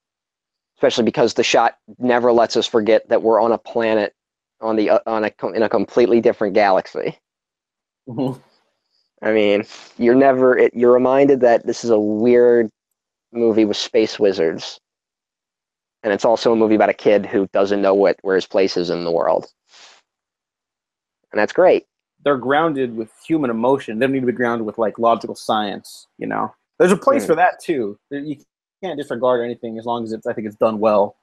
Especially 0.78 1.04
because 1.04 1.34
the 1.34 1.44
shot 1.44 1.78
never 1.98 2.32
lets 2.32 2.56
us 2.56 2.66
forget 2.66 3.09
that 3.11 3.22
we're 3.22 3.40
on 3.40 3.52
a 3.52 3.59
planet 3.59 4.14
on 4.61 4.76
the 4.76 4.90
uh, 4.90 5.00
on 5.06 5.24
a 5.24 5.32
in 5.54 5.62
a 5.62 5.68
completely 5.68 6.20
different 6.20 6.54
galaxy. 6.54 7.18
I 9.22 9.32
mean, 9.32 9.64
you're 9.98 10.14
never 10.14 10.56
it, 10.59 10.74
you're 10.74 10.92
reminded 10.92 11.40
that 11.40 11.66
this 11.66 11.84
is 11.84 11.90
a 11.90 11.98
weird 11.98 12.70
movie 13.32 13.64
with 13.66 13.76
space 13.76 14.18
wizards, 14.18 14.80
and 16.02 16.12
it's 16.12 16.24
also 16.24 16.52
a 16.52 16.56
movie 16.56 16.76
about 16.76 16.90
a 16.90 16.94
kid 16.94 17.26
who 17.26 17.48
doesn't 17.52 17.82
know 17.82 17.94
what 17.94 18.18
where 18.22 18.36
his 18.36 18.46
place 18.46 18.76
is 18.76 18.90
in 18.90 19.04
the 19.04 19.12
world, 19.12 19.46
and 21.32 21.38
that's 21.40 21.52
great. 21.52 21.86
they're 22.24 22.36
grounded 22.36 22.96
with 22.96 23.10
human 23.24 23.48
emotion. 23.48 23.98
They 23.98 24.04
don't 24.06 24.12
need 24.12 24.20
to 24.20 24.26
be 24.26 24.32
grounded 24.32 24.66
with 24.66 24.76
like 24.76 24.98
logical 24.98 25.36
science. 25.36 26.08
You 26.18 26.26
know, 26.26 26.52
there's 26.78 26.90
a 26.90 26.96
place 26.96 27.22
Mm. 27.22 27.26
for 27.28 27.34
that 27.36 27.60
too. 27.60 27.96
You 28.10 28.36
can't 28.82 28.98
disregard 28.98 29.40
anything 29.44 29.78
as 29.78 29.86
long 29.86 30.02
as 30.02 30.12
it's. 30.12 30.26
I 30.26 30.32
think 30.32 30.46
it's 30.48 30.56
done 30.56 30.80
well. 30.80 31.16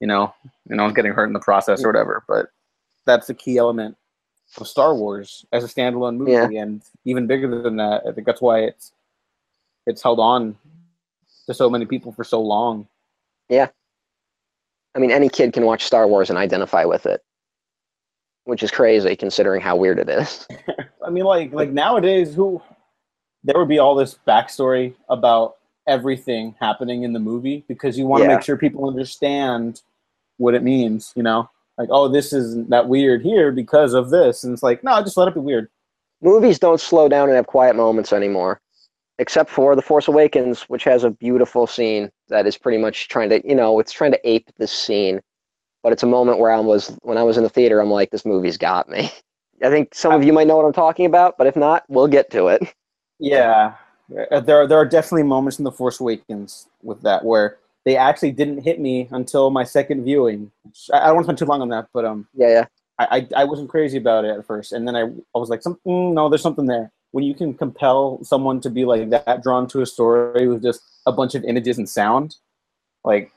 You 0.00 0.06
know, 0.06 0.32
you 0.68 0.76
know, 0.76 0.90
getting 0.92 1.12
hurt 1.12 1.26
in 1.26 1.34
the 1.34 1.40
process 1.40 1.84
or 1.84 1.88
whatever. 1.88 2.24
But 2.26 2.46
that's 3.04 3.26
the 3.26 3.34
key 3.34 3.58
element 3.58 3.96
of 4.56 4.66
Star 4.66 4.94
Wars 4.94 5.44
as 5.52 5.62
a 5.62 5.68
standalone 5.68 6.16
movie, 6.16 6.32
Yeah. 6.32 6.48
and 6.62 6.82
even 7.04 7.26
bigger 7.26 7.60
than 7.62 7.76
that. 7.76 8.02
I 8.08 8.12
think 8.12 8.26
that's 8.26 8.40
why 8.40 8.60
it's 8.60 8.92
it's 9.86 10.02
held 10.02 10.20
on 10.20 10.56
to 11.46 11.52
so 11.54 11.68
many 11.68 11.84
people 11.84 12.12
for 12.12 12.24
so 12.24 12.40
long. 12.40 12.88
Yeah. 13.50 13.68
I 14.94 14.98
mean, 15.00 15.10
any 15.10 15.28
kid 15.28 15.52
can 15.52 15.64
watch 15.66 15.84
Star 15.84 16.08
Wars 16.08 16.30
and 16.30 16.38
identify 16.38 16.84
with 16.86 17.04
it, 17.06 17.22
which 18.50 18.64
is 18.64 18.70
crazy 18.72 19.14
considering 19.14 19.60
how 19.60 19.76
weird 19.76 20.00
it 20.00 20.08
is. 20.08 20.46
I 21.06 21.08
mean, 21.08 21.22
like 21.24 21.52
like 21.52 21.70
nowadays, 21.70 22.34
who 22.34 22.60
there 23.44 23.56
would 23.56 23.68
be 23.68 23.78
all 23.78 23.94
this 23.94 24.18
backstory 24.26 24.94
about 25.08 25.56
everything 25.86 26.56
happening 26.60 27.04
in 27.04 27.12
the 27.12 27.20
movie 27.20 27.64
because 27.68 27.96
you 27.96 28.06
want 28.06 28.22
to 28.22 28.28
Yeah. 28.28 28.34
make 28.34 28.44
sure 28.44 28.56
people 28.56 28.88
understand 28.88 29.82
what 30.38 30.54
it 30.54 30.64
means. 30.64 31.12
You 31.14 31.22
know, 31.22 31.48
like 31.78 31.88
oh, 31.92 32.08
this 32.08 32.32
isn't 32.32 32.70
that 32.70 32.88
weird 32.88 33.22
here 33.22 33.52
because 33.52 33.94
of 33.94 34.10
this, 34.10 34.42
and 34.42 34.52
it's 34.52 34.64
like 34.64 34.82
no, 34.82 35.00
just 35.00 35.16
let 35.16 35.28
it 35.28 35.34
be 35.34 35.40
weird. 35.40 35.68
Movies 36.20 36.58
don't 36.58 36.80
slow 36.80 37.08
down 37.08 37.28
and 37.28 37.36
have 37.36 37.46
quiet 37.46 37.76
moments 37.76 38.12
anymore, 38.12 38.60
except 39.20 39.48
for 39.48 39.76
The 39.76 39.80
Force 39.82 40.08
Awakens, 40.08 40.62
which 40.62 40.82
has 40.84 41.04
a 41.04 41.10
beautiful 41.10 41.68
scene 41.68 42.10
that 42.28 42.48
is 42.48 42.58
pretty 42.58 42.78
much 42.78 43.06
trying 43.06 43.30
to, 43.30 43.40
you 43.48 43.54
know, 43.54 43.78
it's 43.78 43.92
trying 43.92 44.10
to 44.10 44.28
ape 44.28 44.50
this 44.58 44.72
scene. 44.72 45.20
But 45.82 45.92
it's 45.92 46.02
a 46.02 46.06
moment 46.06 46.38
where 46.38 46.50
I 46.52 46.60
was, 46.60 46.96
when 47.02 47.16
I 47.18 47.22
was 47.22 47.36
in 47.36 47.42
the 47.42 47.48
theater, 47.48 47.80
I'm 47.80 47.90
like, 47.90 48.10
this 48.10 48.26
movie's 48.26 48.58
got 48.58 48.88
me. 48.88 49.10
I 49.62 49.68
think 49.68 49.94
some 49.94 50.12
of 50.14 50.24
you 50.24 50.32
might 50.32 50.46
know 50.46 50.56
what 50.56 50.64
I'm 50.64 50.72
talking 50.72 51.06
about, 51.06 51.36
but 51.36 51.46
if 51.46 51.56
not, 51.56 51.84
we'll 51.88 52.08
get 52.08 52.30
to 52.32 52.48
it. 52.48 52.62
Yeah, 53.18 53.74
Uh, 54.30 54.40
there 54.40 54.62
are, 54.62 54.66
there 54.66 54.78
are 54.78 54.86
definitely 54.86 55.24
moments 55.24 55.58
in 55.58 55.64
the 55.64 55.70
Force 55.72 56.00
Awakens 56.00 56.68
with 56.82 57.02
that 57.02 57.24
where 57.24 57.58
they 57.84 57.96
actually 57.96 58.32
didn't 58.32 58.62
hit 58.62 58.80
me 58.80 59.08
until 59.10 59.50
my 59.50 59.64
second 59.64 60.04
viewing. 60.04 60.50
I, 60.92 61.00
I 61.00 61.06
don't 61.06 61.16
want 61.16 61.24
to 61.24 61.26
spend 61.26 61.38
too 61.38 61.44
long 61.44 61.62
on 61.62 61.68
that, 61.68 61.88
but 61.92 62.04
um, 62.04 62.28
Yeah, 62.34 62.48
yeah. 62.48 62.64
I, 62.98 63.28
I, 63.34 63.42
I 63.42 63.44
wasn't 63.44 63.68
crazy 63.70 63.98
about 63.98 64.24
it 64.24 64.30
at 64.30 64.46
first, 64.46 64.72
and 64.72 64.86
then 64.86 64.96
I, 64.96 65.02
I 65.02 65.38
was 65.38 65.50
like, 65.50 65.62
some, 65.62 65.78
mm, 65.86 66.14
no, 66.14 66.28
there's 66.28 66.42
something 66.42 66.66
there. 66.66 66.90
When 67.12 67.24
you 67.24 67.34
can 67.34 67.54
compel 67.54 68.22
someone 68.24 68.60
to 68.62 68.70
be 68.70 68.84
like 68.84 69.10
that, 69.10 69.42
drawn 69.42 69.66
to 69.68 69.82
a 69.82 69.86
story 69.86 70.48
with 70.48 70.62
just 70.62 70.82
a 71.06 71.12
bunch 71.12 71.34
of 71.34 71.44
images 71.44 71.78
and 71.78 71.88
sound, 71.88 72.36
like, 73.04 73.32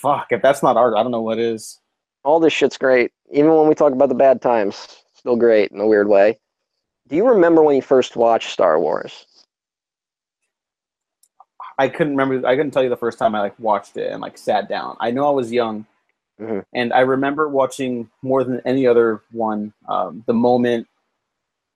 fuck, 0.00 0.28
if 0.30 0.42
that's 0.42 0.62
not 0.62 0.76
art, 0.76 0.94
I 0.96 1.02
don't 1.02 1.12
know 1.12 1.22
what 1.22 1.38
is. 1.38 1.78
All 2.24 2.40
this 2.40 2.52
shit's 2.52 2.76
great. 2.78 3.12
Even 3.32 3.54
when 3.54 3.68
we 3.68 3.74
talk 3.74 3.92
about 3.92 4.08
the 4.08 4.14
bad 4.14 4.42
times, 4.42 5.02
still 5.14 5.36
great 5.36 5.70
in 5.72 5.80
a 5.80 5.86
weird 5.86 6.08
way. 6.08 6.38
Do 7.08 7.16
you 7.16 7.26
remember 7.26 7.62
when 7.62 7.76
you 7.76 7.82
first 7.82 8.16
watched 8.16 8.50
Star 8.50 8.78
Wars? 8.78 9.26
I 11.78 11.88
couldn't 11.88 12.16
remember. 12.16 12.46
I 12.46 12.56
couldn't 12.56 12.72
tell 12.72 12.82
you 12.82 12.90
the 12.90 12.96
first 12.96 13.18
time 13.18 13.34
I 13.34 13.40
like 13.40 13.58
watched 13.58 13.96
it 13.96 14.12
and 14.12 14.20
like 14.20 14.36
sat 14.36 14.68
down. 14.68 14.96
I 15.00 15.10
know 15.10 15.26
I 15.26 15.30
was 15.30 15.50
young, 15.50 15.86
Mhm. 16.38 16.62
and 16.74 16.92
I 16.92 17.00
remember 17.00 17.48
watching 17.48 18.10
more 18.22 18.44
than 18.44 18.60
any 18.66 18.86
other 18.86 19.22
one 19.32 19.72
um, 19.88 20.22
the 20.26 20.34
moment 20.34 20.86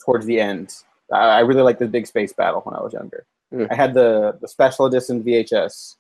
towards 0.05 0.27
the 0.27 0.39
end. 0.41 0.75
I, 1.11 1.17
I 1.17 1.41
really 1.41 1.63
liked 1.63 1.79
the 1.79 1.89
big 1.89 2.07
space 2.07 2.33
battle 2.35 2.61
when 2.63 2.75
I 2.77 2.83
was 2.83 2.93
younger. 2.93 3.25
Mm. 3.53 3.69
I 3.71 3.75
had 3.75 3.95
the 3.95 4.37
the 4.43 4.49
special 4.49 4.85
edition 4.87 5.23
VHS. 5.25 5.97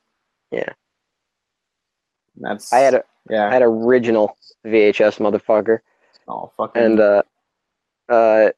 Yeah. 0.51 0.72
That's 2.37 2.72
I 2.72 2.78
had 2.78 2.95
a 2.95 3.05
yeah. 3.30 3.49
I 3.49 3.53
had 3.53 3.62
original 3.62 4.37
VHS 4.66 5.18
motherfucker. 5.18 5.78
oh 6.28 6.51
fucking 6.57 6.82
and 6.82 7.01
uh, 7.01 7.22
uh, 8.09 8.51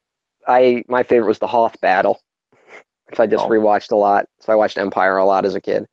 I 0.47 0.83
my 0.87 1.03
favorite 1.03 1.27
was 1.27 1.39
the 1.39 1.47
Hoth 1.47 1.79
battle, 1.81 2.21
which 3.09 3.19
I 3.19 3.27
just 3.27 3.45
Oh. 3.45 3.49
rewatched 3.49 3.91
a 3.91 3.95
lot. 3.95 4.27
So 4.39 4.51
I 4.51 4.55
watched 4.55 4.77
Empire 4.77 5.17
a 5.17 5.25
lot 5.25 5.45
as 5.45 5.55
a 5.55 5.61
kid. 5.61 5.85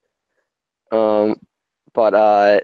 Um, 0.93 1.37
but 1.93 2.15
uh, 2.15 2.61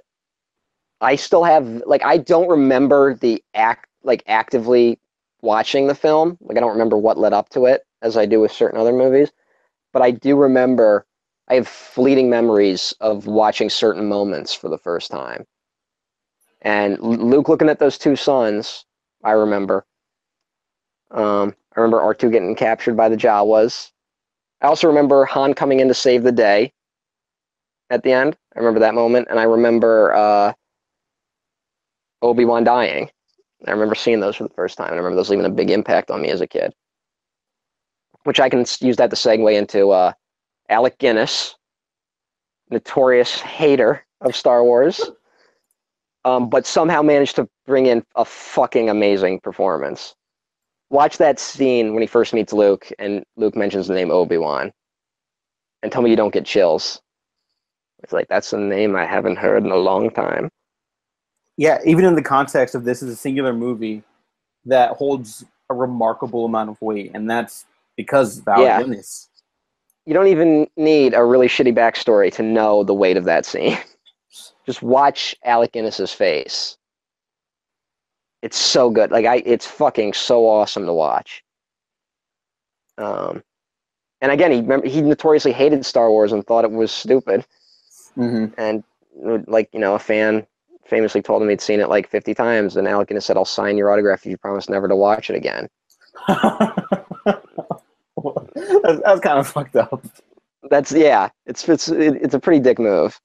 I 1.00 1.16
still 1.16 1.44
have 1.44 1.82
like 1.86 2.04
I 2.04 2.16
don't 2.18 2.48
remember 2.48 3.14
the 3.14 3.42
act 3.54 3.86
like 4.02 4.22
actively 4.26 4.98
watching 5.42 5.86
the 5.86 5.94
film. 5.94 6.38
Like 6.40 6.56
I 6.56 6.60
don't 6.60 6.72
remember 6.72 6.96
what 6.98 7.18
led 7.18 7.32
up 7.32 7.48
to 7.50 7.66
it, 7.66 7.82
as 8.02 8.16
I 8.16 8.26
do 8.26 8.40
with 8.40 8.52
certain 8.52 8.80
other 8.80 8.92
movies. 8.92 9.30
But 9.92 10.02
I 10.02 10.10
do 10.12 10.36
remember 10.36 11.04
I 11.51 11.55
have 11.55 11.66
fleeting 11.66 12.30
memories 12.30 12.94
of 13.01 13.26
watching 13.26 13.68
certain 13.68 14.09
moments 14.09 14.55
for 14.55 14.68
the 14.68 14.78
first 14.78 15.11
time. 15.11 15.44
And 16.62 16.96
Luke 17.01 17.48
looking 17.48 17.68
at 17.68 17.80
those 17.80 17.98
two 17.98 18.14
suns, 18.14 18.84
I 19.24 19.32
remember. 19.32 19.84
Um, 21.11 21.57
I 21.76 21.80
remember 21.80 21.98
R2 21.98 22.30
getting 22.30 22.55
captured 22.55 22.96
by 22.96 23.09
the 23.09 23.16
Jawas. 23.16 23.90
I 24.61 24.68
also 24.68 24.86
remember 24.86 25.24
Han 25.24 25.55
coming 25.55 25.80
in 25.80 25.88
to 25.88 25.94
save 25.94 26.22
the 26.22 26.30
day 26.30 26.72
at 27.88 28.05
the 28.05 28.12
end. 28.12 28.36
I 28.55 28.61
remember 28.61 28.78
that 28.80 28.94
moment. 28.94 29.26
And 29.28 29.40
I 29.40 29.44
remember 29.44 30.14
uh, 30.14 30.53
Obi 32.22 32.44
Wan 32.44 32.62
dying. 32.62 33.11
I 33.66 33.72
remember 33.72 33.96
seeing 33.96 34.20
those 34.20 34.36
for 34.36 34.44
the 34.44 34.55
first 34.55 34.78
time. 34.78 34.88
And 34.88 34.94
I 34.94 34.98
remember 34.98 35.16
those 35.16 35.30
leaving 35.30 35.46
a 35.46 35.51
big 35.51 35.70
impact 35.70 36.12
on 36.12 36.22
me 36.22 36.28
as 36.28 36.40
a 36.40 36.46
kid. 36.46 36.72
Which 38.22 38.38
I 38.38 38.48
can 38.48 38.64
use 38.80 38.96
that 38.98 39.11
to 39.11 39.16
segue 39.16 39.53
into 39.53 39.90
uh, 39.90 40.12
Alec 40.70 40.98
Guinness, 40.98 41.56
notorious 42.70 43.40
hater 43.40 44.04
of 44.20 44.34
Star 44.34 44.64
Wars, 44.64 45.10
um, 46.24 46.48
but 46.48 46.66
somehow 46.66 47.02
managed 47.02 47.36
to 47.36 47.48
bring 47.66 47.86
in 47.86 48.04
a 48.16 48.24
fucking 48.24 48.88
amazing 48.88 49.40
performance. 49.40 50.14
Watch 50.90 51.18
that 51.18 51.38
scene 51.38 51.92
when 51.92 52.02
he 52.02 52.06
first 52.06 52.32
meets 52.32 52.52
Luke 52.52 52.90
and 52.98 53.24
Luke 53.36 53.56
mentions 53.56 53.88
the 53.88 53.94
name 53.94 54.10
Obi 54.10 54.38
Wan, 54.38 54.72
and 55.82 55.92
tell 55.92 56.02
me 56.02 56.10
you 56.10 56.16
don't 56.16 56.32
get 56.32 56.44
chills. 56.44 57.00
It's 58.02 58.12
like 58.12 58.28
that's 58.28 58.52
a 58.52 58.58
name 58.58 58.96
I 58.96 59.06
haven't 59.06 59.36
heard 59.36 59.64
in 59.64 59.70
a 59.70 59.76
long 59.76 60.10
time. 60.10 60.48
Yeah, 61.56 61.78
even 61.84 62.04
in 62.04 62.14
the 62.14 62.22
context 62.22 62.74
of 62.74 62.84
this 62.84 63.02
is 63.02 63.10
a 63.12 63.16
singular 63.16 63.52
movie 63.52 64.02
that 64.64 64.92
holds 64.92 65.44
a 65.68 65.74
remarkable 65.74 66.44
amount 66.44 66.70
of 66.70 66.80
weight, 66.80 67.12
and 67.14 67.28
that's 67.28 67.66
because 67.96 68.38
of 68.38 68.48
Alec 68.48 68.64
Yeah. 68.64 68.82
Guinness. 68.82 69.28
You 70.11 70.14
don't 70.14 70.26
even 70.26 70.66
need 70.76 71.14
a 71.14 71.24
really 71.24 71.46
shitty 71.46 71.72
backstory 71.72 72.32
to 72.34 72.42
know 72.42 72.82
the 72.82 72.92
weight 72.92 73.16
of 73.16 73.22
that 73.26 73.46
scene. 73.46 73.78
Just 74.66 74.82
watch 74.82 75.36
Alec 75.44 75.70
Guinness's 75.70 76.12
face. 76.12 76.76
It's 78.42 78.58
so 78.58 78.90
good. 78.90 79.12
Like 79.12 79.24
I, 79.24 79.36
it's 79.46 79.68
fucking 79.68 80.14
so 80.14 80.48
awesome 80.48 80.84
to 80.86 80.92
watch. 80.92 81.44
Um, 82.98 83.44
and 84.20 84.32
again, 84.32 84.50
he 84.50 84.61
remember 84.61 84.88
he 84.88 85.00
notoriously 85.00 85.52
hated 85.52 85.86
Star 85.86 86.11
Wars 86.11 86.32
and 86.32 86.44
thought 86.44 86.64
it 86.64 86.72
was 86.72 86.90
stupid. 86.90 87.46
hmm 88.16 88.46
And 88.58 88.82
like 89.46 89.68
you 89.72 89.78
know, 89.78 89.94
a 89.94 90.00
fan 90.00 90.44
famously 90.86 91.22
told 91.22 91.40
him 91.40 91.48
he'd 91.50 91.61
seen 91.61 91.78
it 91.78 91.88
like 91.88 92.11
fifty 92.11 92.34
times, 92.34 92.76
and 92.76 92.88
Alec 92.88 93.11
Guinness 93.11 93.26
said, 93.26 93.36
"I'll 93.36 93.44
sign 93.44 93.78
your 93.78 93.92
autograph 93.92 94.26
if 94.26 94.30
you 94.32 94.38
promise 94.38 94.68
never 94.68 94.88
to 94.88 94.96
watch 94.96 95.30
it 95.30 95.36
again." 95.36 95.68
that's, 98.82 99.00
that's 99.04 99.20
kind 99.20 99.38
of 99.38 99.46
fucked 99.48 99.76
up. 99.76 100.04
That's 100.70 100.92
yeah. 100.92 101.28
It's 101.46 101.68
it's 101.68 101.88
it's 101.88 102.34
a 102.34 102.38
pretty 102.40 102.61
dick 102.61 102.78
move. 102.78 103.18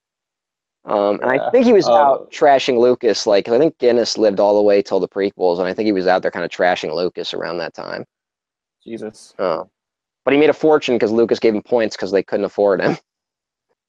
Um, 0.84 1.18
and 1.20 1.30
I 1.30 1.50
think 1.50 1.66
he 1.66 1.72
was 1.72 1.88
Uh, 1.88 1.94
out 1.94 2.30
trashing 2.30 2.78
Lucas. 2.78 3.26
Like 3.26 3.48
I 3.48 3.58
think 3.58 3.76
Guinness 3.78 4.16
lived 4.16 4.40
all 4.40 4.54
the 4.54 4.62
way 4.62 4.82
till 4.82 5.00
the 5.00 5.08
prequels, 5.08 5.58
and 5.58 5.66
I 5.68 5.74
think 5.74 5.86
he 5.86 5.92
was 5.92 6.06
out 6.06 6.22
there 6.22 6.30
kind 6.30 6.44
of 6.44 6.50
trashing 6.50 6.94
Lucas 6.94 7.34
around 7.34 7.58
that 7.58 7.74
time. 7.74 8.04
Jesus. 8.84 9.34
Oh. 9.38 9.68
But 10.24 10.32
he 10.32 10.40
made 10.40 10.50
a 10.50 10.54
fortune 10.54 10.94
because 10.94 11.12
Lucas 11.12 11.38
gave 11.38 11.54
him 11.54 11.62
points 11.62 11.96
because 11.96 12.10
they 12.12 12.22
couldn't 12.22 12.46
afford 12.46 12.80
him. 12.80 12.96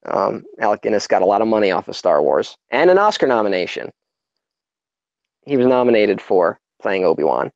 Um, 0.06 0.44
Alec 0.60 0.82
Guinness 0.82 1.08
got 1.08 1.22
a 1.22 1.26
lot 1.26 1.42
of 1.42 1.48
money 1.48 1.72
off 1.72 1.88
of 1.88 1.96
Star 1.96 2.22
Wars 2.22 2.56
and 2.70 2.88
an 2.88 2.98
Oscar 2.98 3.26
nomination. 3.26 3.90
He 5.44 5.56
was 5.56 5.66
nominated 5.66 6.20
for 6.20 6.60
playing 6.80 7.04
Obi 7.04 7.24
Wan. 7.24 7.50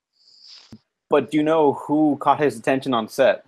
But 1.08 1.30
do 1.30 1.36
you 1.36 1.42
know 1.44 1.74
who 1.74 2.16
caught 2.20 2.40
his 2.40 2.58
attention 2.58 2.94
on 2.94 3.08
set? 3.08 3.44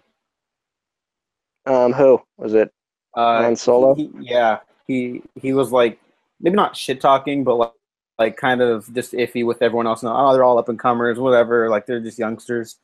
Um, 1.67 1.93
who 1.93 2.21
was 2.37 2.55
it? 2.55 2.73
Uh, 3.15 3.43
Han 3.43 3.57
Solo? 3.57 3.95
he- 3.95 4.11
yeah, 4.21 4.59
he 4.87 5.23
he 5.41 5.53
was 5.53 5.73
like 5.73 5.99
maybe 6.41 6.57
not 6.57 6.77
shit 6.77 7.01
talking, 7.01 7.45
but 7.45 7.57
like, 7.57 7.73
like 8.19 8.37
kind 8.37 8.61
of 8.61 8.93
just 8.95 9.13
iffy 9.13 9.45
with 9.45 9.63
everyone 9.63 9.87
else. 9.87 10.03
No, 10.03 10.15
oh, 10.15 10.33
they're 10.33 10.45
all 10.45 10.59
up 10.59 10.69
and 10.69 10.79
comers, 10.79 11.19
whatever. 11.19 11.69
Like 11.69 11.87
they're 11.87 12.01
just 12.01 12.19
youngsters. 12.19 12.77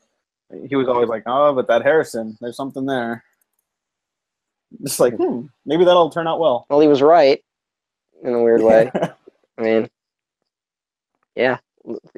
He 0.68 0.74
was 0.74 0.89
always 0.89 1.09
like, 1.09 1.22
oh, 1.26 1.55
but 1.55 1.68
that 1.68 1.83
Harrison, 1.83 2.37
there's 2.41 2.57
something 2.57 2.85
there. 2.85 3.22
Just 4.83 4.99
like, 4.99 5.14
hmm, 5.14 5.47
maybe 5.64 5.85
that'll 5.85 6.11
turn 6.11 6.26
out 6.26 6.41
well. 6.41 6.66
Well, 6.68 6.81
he 6.81 6.89
was 6.89 7.03
right 7.03 7.41
in 8.22 8.35
a 8.35 8.43
weird 8.43 8.62
way. 8.62 8.91
I 9.59 9.62
mean, 9.62 9.89
yeah, 11.37 11.59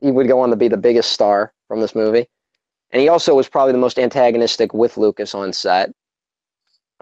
he 0.01 0.11
would 0.11 0.29
go 0.29 0.41
on 0.41 0.51
to 0.51 0.57
be 0.57 0.69
the 0.69 0.77
biggest 0.77 1.13
star 1.13 1.53
from 1.69 1.81
this 1.81 1.95
movie, 1.95 2.27
and 2.91 3.03
he 3.03 3.09
also 3.09 3.35
was 3.35 3.49
probably 3.49 3.73
the 3.73 3.79
most 3.79 3.99
antagonistic 3.99 4.73
with 4.73 4.97
Lucas 4.97 5.35
on 5.35 5.53
set. 5.53 5.93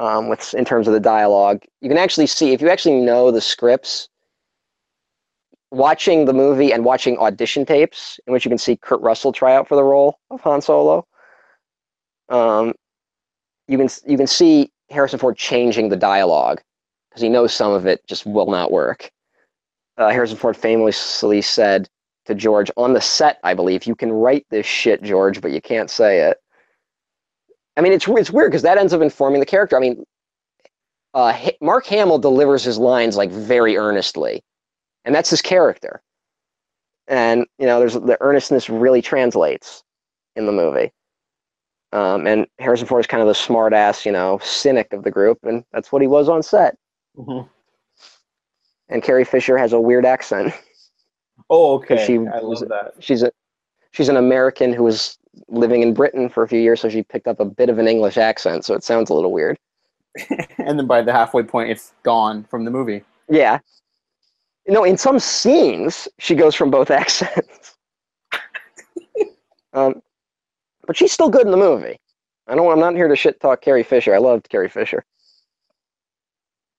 Um, 0.00 0.28
with 0.28 0.54
in 0.54 0.64
terms 0.64 0.88
of 0.88 0.94
the 0.94 1.00
dialogue, 1.00 1.62
you 1.82 1.88
can 1.88 1.98
actually 1.98 2.26
see 2.26 2.52
if 2.52 2.62
you 2.62 2.70
actually 2.70 3.00
know 3.00 3.30
the 3.30 3.40
scripts. 3.40 4.08
Watching 5.72 6.24
the 6.24 6.32
movie 6.32 6.72
and 6.72 6.84
watching 6.84 7.18
audition 7.18 7.64
tapes, 7.64 8.20
in 8.26 8.32
which 8.32 8.44
you 8.44 8.50
can 8.50 8.58
see 8.58 8.76
Kurt 8.76 9.00
Russell 9.02 9.32
try 9.32 9.54
out 9.54 9.68
for 9.68 9.76
the 9.76 9.84
role 9.84 10.18
of 10.30 10.40
Han 10.42 10.60
Solo, 10.62 11.06
um, 12.28 12.74
you 13.68 13.78
can 13.78 13.88
you 14.06 14.18
can 14.18 14.26
see 14.28 14.72
Harrison 14.90 15.20
Ford 15.20 15.36
changing 15.36 15.88
the 15.90 15.96
dialogue 15.96 16.62
because 17.10 17.22
he 17.22 17.28
knows 17.28 17.54
some 17.54 17.72
of 17.72 17.86
it 17.86 18.04
just 18.08 18.26
will 18.26 18.48
not 18.50 18.72
work 18.72 19.12
uh, 20.00 20.10
Harrison 20.10 20.36
Ford 20.38 20.56
famously 20.56 21.42
said 21.42 21.88
to 22.26 22.34
George 22.34 22.70
on 22.76 22.94
the 22.94 23.00
set, 23.00 23.38
I 23.44 23.54
believe, 23.54 23.84
"You 23.86 23.94
can 23.94 24.12
write 24.12 24.46
this 24.50 24.66
shit, 24.66 25.02
George, 25.02 25.40
but 25.40 25.52
you 25.52 25.60
can't 25.60 25.90
say 25.90 26.20
it." 26.20 26.38
I 27.76 27.80
mean, 27.80 27.92
it's 27.92 28.06
it's 28.08 28.30
weird 28.30 28.50
because 28.50 28.62
that 28.62 28.78
ends 28.78 28.92
up 28.92 29.00
informing 29.02 29.40
the 29.40 29.46
character. 29.46 29.76
I 29.76 29.80
mean, 29.80 30.04
uh, 31.14 31.36
Mark 31.60 31.86
Hamill 31.86 32.18
delivers 32.18 32.62
his 32.64 32.78
lines 32.78 33.16
like 33.16 33.30
very 33.30 33.76
earnestly, 33.76 34.42
and 35.04 35.14
that's 35.14 35.30
his 35.30 35.42
character. 35.42 36.02
And 37.08 37.46
you 37.58 37.66
know, 37.66 37.78
there's 37.78 37.94
the 37.94 38.16
earnestness 38.20 38.68
really 38.68 39.02
translates 39.02 39.82
in 40.36 40.46
the 40.46 40.52
movie. 40.52 40.92
Um, 41.92 42.26
and 42.26 42.46
Harrison 42.60 42.86
Ford 42.86 43.00
is 43.00 43.06
kind 43.08 43.20
of 43.20 43.26
the 43.26 43.34
smart 43.34 43.72
ass, 43.72 44.06
you 44.06 44.12
know, 44.12 44.38
cynic 44.44 44.92
of 44.92 45.02
the 45.02 45.10
group, 45.10 45.38
and 45.42 45.64
that's 45.72 45.90
what 45.90 46.02
he 46.02 46.06
was 46.08 46.28
on 46.28 46.42
set. 46.42 46.76
Mhm. 47.16 47.48
And 48.88 49.02
Carrie 49.02 49.24
Fisher 49.24 49.56
has 49.58 49.72
a 49.72 49.80
weird 49.80 50.04
accent. 50.04 50.52
Oh, 51.48 51.74
okay. 51.76 52.04
She 52.06 52.14
I 52.18 52.40
was- 52.42 52.60
love 52.60 52.68
that. 52.68 52.92
she's 53.00 53.22
a 53.24 53.32
she's 53.92 54.08
an 54.08 54.16
American 54.16 54.72
who 54.72 54.84
was 54.84 55.18
living 55.48 55.82
in 55.82 55.94
Britain 55.94 56.28
for 56.28 56.42
a 56.42 56.48
few 56.48 56.60
years, 56.60 56.80
so 56.80 56.88
she 56.88 57.02
picked 57.02 57.26
up 57.26 57.40
a 57.40 57.44
bit 57.44 57.68
of 57.68 57.78
an 57.78 57.88
English 57.88 58.16
accent, 58.16 58.64
so 58.64 58.74
it 58.74 58.84
sounds 58.84 59.10
a 59.10 59.14
little 59.14 59.32
weird. 59.32 59.58
and 60.58 60.78
then 60.78 60.86
by 60.86 61.02
the 61.02 61.12
halfway 61.12 61.42
point, 61.42 61.70
it's 61.70 61.92
gone 62.02 62.44
from 62.44 62.64
the 62.64 62.70
movie. 62.70 63.02
Yeah. 63.28 63.58
No, 64.68 64.84
in 64.84 64.96
some 64.96 65.18
scenes 65.18 66.08
she 66.18 66.34
goes 66.34 66.54
from 66.54 66.70
both 66.70 66.90
accents. 66.90 67.76
um, 69.72 70.02
but 70.86 70.96
she's 70.96 71.12
still 71.12 71.30
good 71.30 71.44
in 71.44 71.50
the 71.50 71.56
movie. 71.56 71.98
I 72.46 72.54
don't. 72.54 72.70
I'm 72.70 72.80
not 72.80 72.96
here 72.96 73.08
to 73.08 73.16
shit 73.16 73.40
talk 73.40 73.60
Carrie 73.60 73.84
Fisher. 73.84 74.14
I 74.14 74.18
loved 74.18 74.48
Carrie 74.48 74.68
Fisher. 74.68 75.04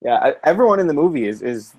Yeah, 0.02 0.16
I, 0.16 0.34
everyone 0.44 0.80
in 0.80 0.86
the 0.86 0.94
movie 0.94 1.26
is 1.26 1.40
is. 1.40 1.74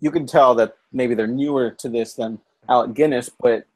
You 0.00 0.10
can 0.10 0.26
tell 0.26 0.54
that 0.54 0.76
maybe 0.92 1.14
they're 1.14 1.26
newer 1.26 1.72
to 1.72 1.88
this 1.88 2.14
than 2.14 2.40
Alec 2.68 2.94
Guinness, 2.94 3.28
but 3.28 3.66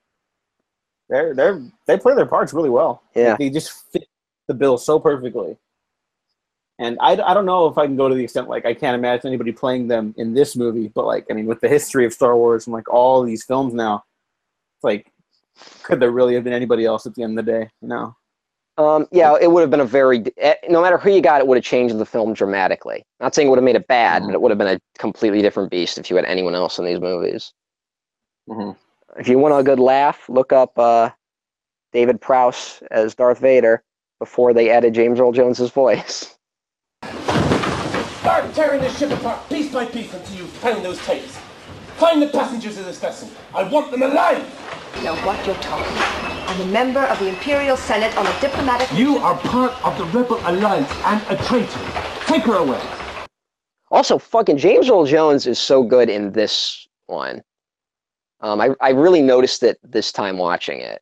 they're 1.13 1.35
they're 1.35 1.63
they 1.87 1.99
play 1.99 2.15
their 2.15 2.27
parts 2.27 2.53
really 2.53 2.71
well. 2.71 3.03
Yeah. 3.15 3.31
Like, 3.31 3.39
they 3.39 3.51
just 3.51 3.71
fit 3.93 4.09
the 4.49 4.55
bill 4.55 4.79
so 4.79 4.99
perfectly. 4.99 5.57
And 6.79 6.99
I, 7.01 7.13
I 7.13 7.35
don't 7.35 7.47
know 7.47 7.67
if 7.67 7.79
I 7.79 7.87
can 7.87 7.97
go 7.97 8.09
to 8.09 8.15
the 8.15 8.25
extent 8.25 8.49
like 8.49 8.65
I 8.65 8.75
can't 8.75 8.97
imagine 8.97 9.29
anybody 9.29 9.53
playing 9.53 9.89
them 9.89 10.15
in 10.17 10.35
this 10.35 10.57
movie, 10.57 10.89
but 10.89 11.07
like 11.07 11.27
I 11.31 11.35
mean 11.35 11.47
with 11.47 11.61
the 11.61 11.69
history 11.69 12.07
of 12.07 12.13
Star 12.13 12.35
Wars 12.37 12.67
and 12.67 12.73
like 12.75 12.89
all 12.89 13.23
these 13.23 13.45
films 13.45 13.75
now, 13.75 14.05
it's 14.77 14.85
like 14.85 15.13
could 15.83 16.01
there 16.01 16.11
really 16.11 16.35
have 16.35 16.45
been 16.45 16.55
anybody 16.55 16.87
else 16.87 17.07
at 17.07 17.15
the 17.15 17.23
end 17.23 17.39
of 17.39 17.45
the 17.45 17.53
day? 17.53 17.71
No. 17.83 18.17
Um, 18.79 19.07
yeah, 19.13 19.37
it 19.39 19.53
would 19.53 19.61
have 19.61 19.71
been 19.71 19.81
a 19.81 19.85
very. 19.85 20.25
eh, 20.39 20.55
No 20.71 20.81
matter 20.81 20.97
who 20.97 21.11
you 21.11 21.21
got, 21.21 21.43
it 21.43 21.47
would 21.47 21.59
have 21.59 21.65
changed 21.65 21.97
the 21.99 22.07
film 22.07 22.33
dramatically. 22.33 23.05
Not 23.21 23.35
saying 23.35 23.47
it 23.47 23.51
would 23.51 23.59
have 23.59 23.65
made 23.65 23.77
it 23.77 23.87
bad, 23.87 24.23
but 24.25 24.33
it 24.33 24.41
would 24.41 24.51
have 24.51 24.57
been 24.57 24.77
a 24.77 24.81
completely 24.99 25.43
different 25.43 25.71
beast 25.71 25.99
if 25.99 26.09
you 26.09 26.17
had 26.17 26.25
anyone 26.25 26.55
else 26.55 26.79
in 26.79 26.87
these 26.87 26.99
movies. 26.99 27.53
Mhm. 28.49 28.75
If 29.19 29.29
you 29.29 29.39
want 29.39 29.59
a 29.59 29.63
good 29.63 29.79
laugh, 29.79 30.29
look 30.29 30.53
up 30.53 30.79
uh, 30.79 31.11
David 31.93 32.21
Prowse 32.21 32.83
as 32.91 33.15
Darth 33.15 33.39
Vader 33.41 33.83
before 34.19 34.55
they 34.55 34.71
added 34.71 34.95
James 34.95 35.21
Earl 35.21 35.33
Jones's 35.33 35.71
voice. 35.71 36.39
Start 38.21 38.55
tearing 38.55 38.81
this 38.81 38.99
ship 38.99 39.11
apart 39.11 39.47
piece 39.51 39.71
by 39.71 39.85
piece 39.85 40.15
until 40.15 40.37
you 40.37 40.47
find 40.47 40.83
those 40.83 40.99
tapes. 41.05 41.39
Find 41.97 42.23
the 42.23 42.29
passengers 42.29 42.79
of 42.79 42.87
this 42.87 42.99
vessel. 42.99 43.29
I 43.55 43.65
want 43.65 43.91
them 43.91 44.03
alive. 44.03 44.39
know 45.05 45.15
what 45.17 45.45
you're 45.47 45.57
talking 45.57 45.93
about. 45.93 46.49
I'm 46.49 46.61
a 46.63 46.73
member 46.73 47.01
of 47.01 47.19
the 47.19 47.29
Imperial 47.29 47.77
Senate 47.77 48.17
on 48.17 48.27
a 48.27 48.41
diplomatic 48.41 48.91
You 48.97 49.19
are 49.19 49.37
part 49.37 49.73
of 49.85 49.99
the 49.99 50.05
Rebel 50.07 50.41
Alliance 50.45 50.91
and 51.05 51.21
a 51.29 51.43
traitor. 51.45 51.81
Take 52.27 52.45
her 52.45 52.55
away. 52.55 52.81
Also, 53.91 54.17
fucking 54.19 54.57
James 54.57 54.89
Earl 54.89 55.05
Jones 55.05 55.47
is 55.47 55.59
so 55.59 55.83
good 55.83 56.09
in 56.09 56.33
this 56.33 56.89
one. 57.07 57.43
Um, 58.43 58.61
I 58.61 58.71
I 58.81 58.91
really 58.91 59.23
noticed 59.23 59.63
it 59.63 59.79
this 59.83 60.13
time 60.13 60.37
watching 60.37 60.81
it. 60.81 61.01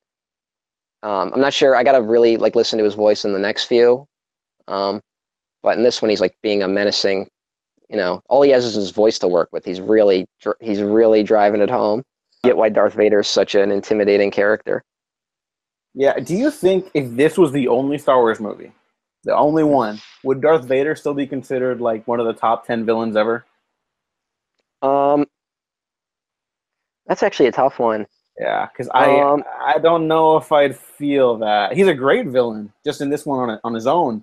Um, 1.03 1.33
I'm 1.35 1.41
not 1.41 1.55
sure. 1.55 1.75
I 1.75 1.83
gotta 1.83 2.03
really 2.03 2.37
like 2.37 2.55
listen 2.55 2.79
to 2.79 2.85
his 2.85 2.95
voice 2.95 3.25
in 3.25 3.33
the 3.33 3.39
next 3.39 3.65
few. 3.65 4.07
Um, 4.69 5.01
but 5.63 5.77
in 5.77 5.83
this 5.83 6.01
one 6.03 6.11
he's 6.11 6.21
like 6.21 6.37
being 6.43 6.63
a 6.63 6.69
menacing. 6.69 7.29
You 7.89 7.97
know, 7.97 8.23
all 8.29 8.43
he 8.43 8.51
has 8.51 8.65
is 8.65 8.75
his 8.75 8.91
voice 8.91 9.19
to 9.21 9.29
work 9.29 9.49
with. 9.53 9.65
He's 9.65 9.81
really 9.81 10.27
he's 10.61 10.83
really 10.83 11.23
driving 11.23 11.61
it 11.61 11.71
home. 11.71 12.05
Get 12.45 12.57
why 12.57 12.69
Darth 12.69 12.95
Vader 12.95 13.21
is 13.21 13.29
such 13.29 13.55
an 13.55 13.71
intimidating 13.73 14.31
character. 14.31 14.85
Yeah. 15.95 16.19
Do 16.21 16.37
you 16.37 16.51
think 16.51 16.91
if 16.95 17.11
this 17.17 17.37
was 17.37 17.53
the 17.53 17.69
only 17.69 17.99
Star 17.99 18.19
Wars 18.19 18.39
movie, 18.39 18.73
the 19.25 19.35
only 19.35 19.65
one, 19.65 20.01
would 20.23 20.41
Darth 20.41 20.65
Vader 20.65 20.95
still 20.95 21.15
be 21.15 21.27
considered 21.27 21.81
like 21.81 22.07
one 22.07 22.21
of 22.21 22.27
the 22.27 22.33
top 22.33 22.67
ten 22.67 22.85
villains 22.87 23.17
ever? 23.17 23.45
Um, 24.83 25.27
that's 27.11 27.25
actually 27.25 27.47
a 27.47 27.53
tough 27.53 27.81
one. 27.81 28.07
Yeah, 28.39 28.69
because 28.73 28.89
I 28.95 29.19
Um, 29.21 29.43
I 29.61 29.79
don't 29.79 30.07
know 30.07 30.37
if 30.37 30.51
I'd 30.53 30.77
feel 30.77 31.37
that 31.39 31.73
he's 31.75 31.89
a 31.89 31.95
great 31.95 32.27
villain 32.29 32.73
just 32.87 33.01
in 33.01 33.11
this 33.11 33.27
one 33.27 33.51
on 33.51 33.59
on 33.65 33.75
his 33.75 33.87
own. 33.89 34.23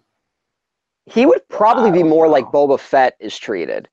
He 1.05 1.25
would 1.25 1.47
probably 1.49 1.91
be 1.91 2.01
more 2.03 2.27
like 2.29 2.45
know. 2.45 2.51
Boba 2.67 2.79
Fett 2.79 3.15
is 3.19 3.37
treated. 3.37 3.89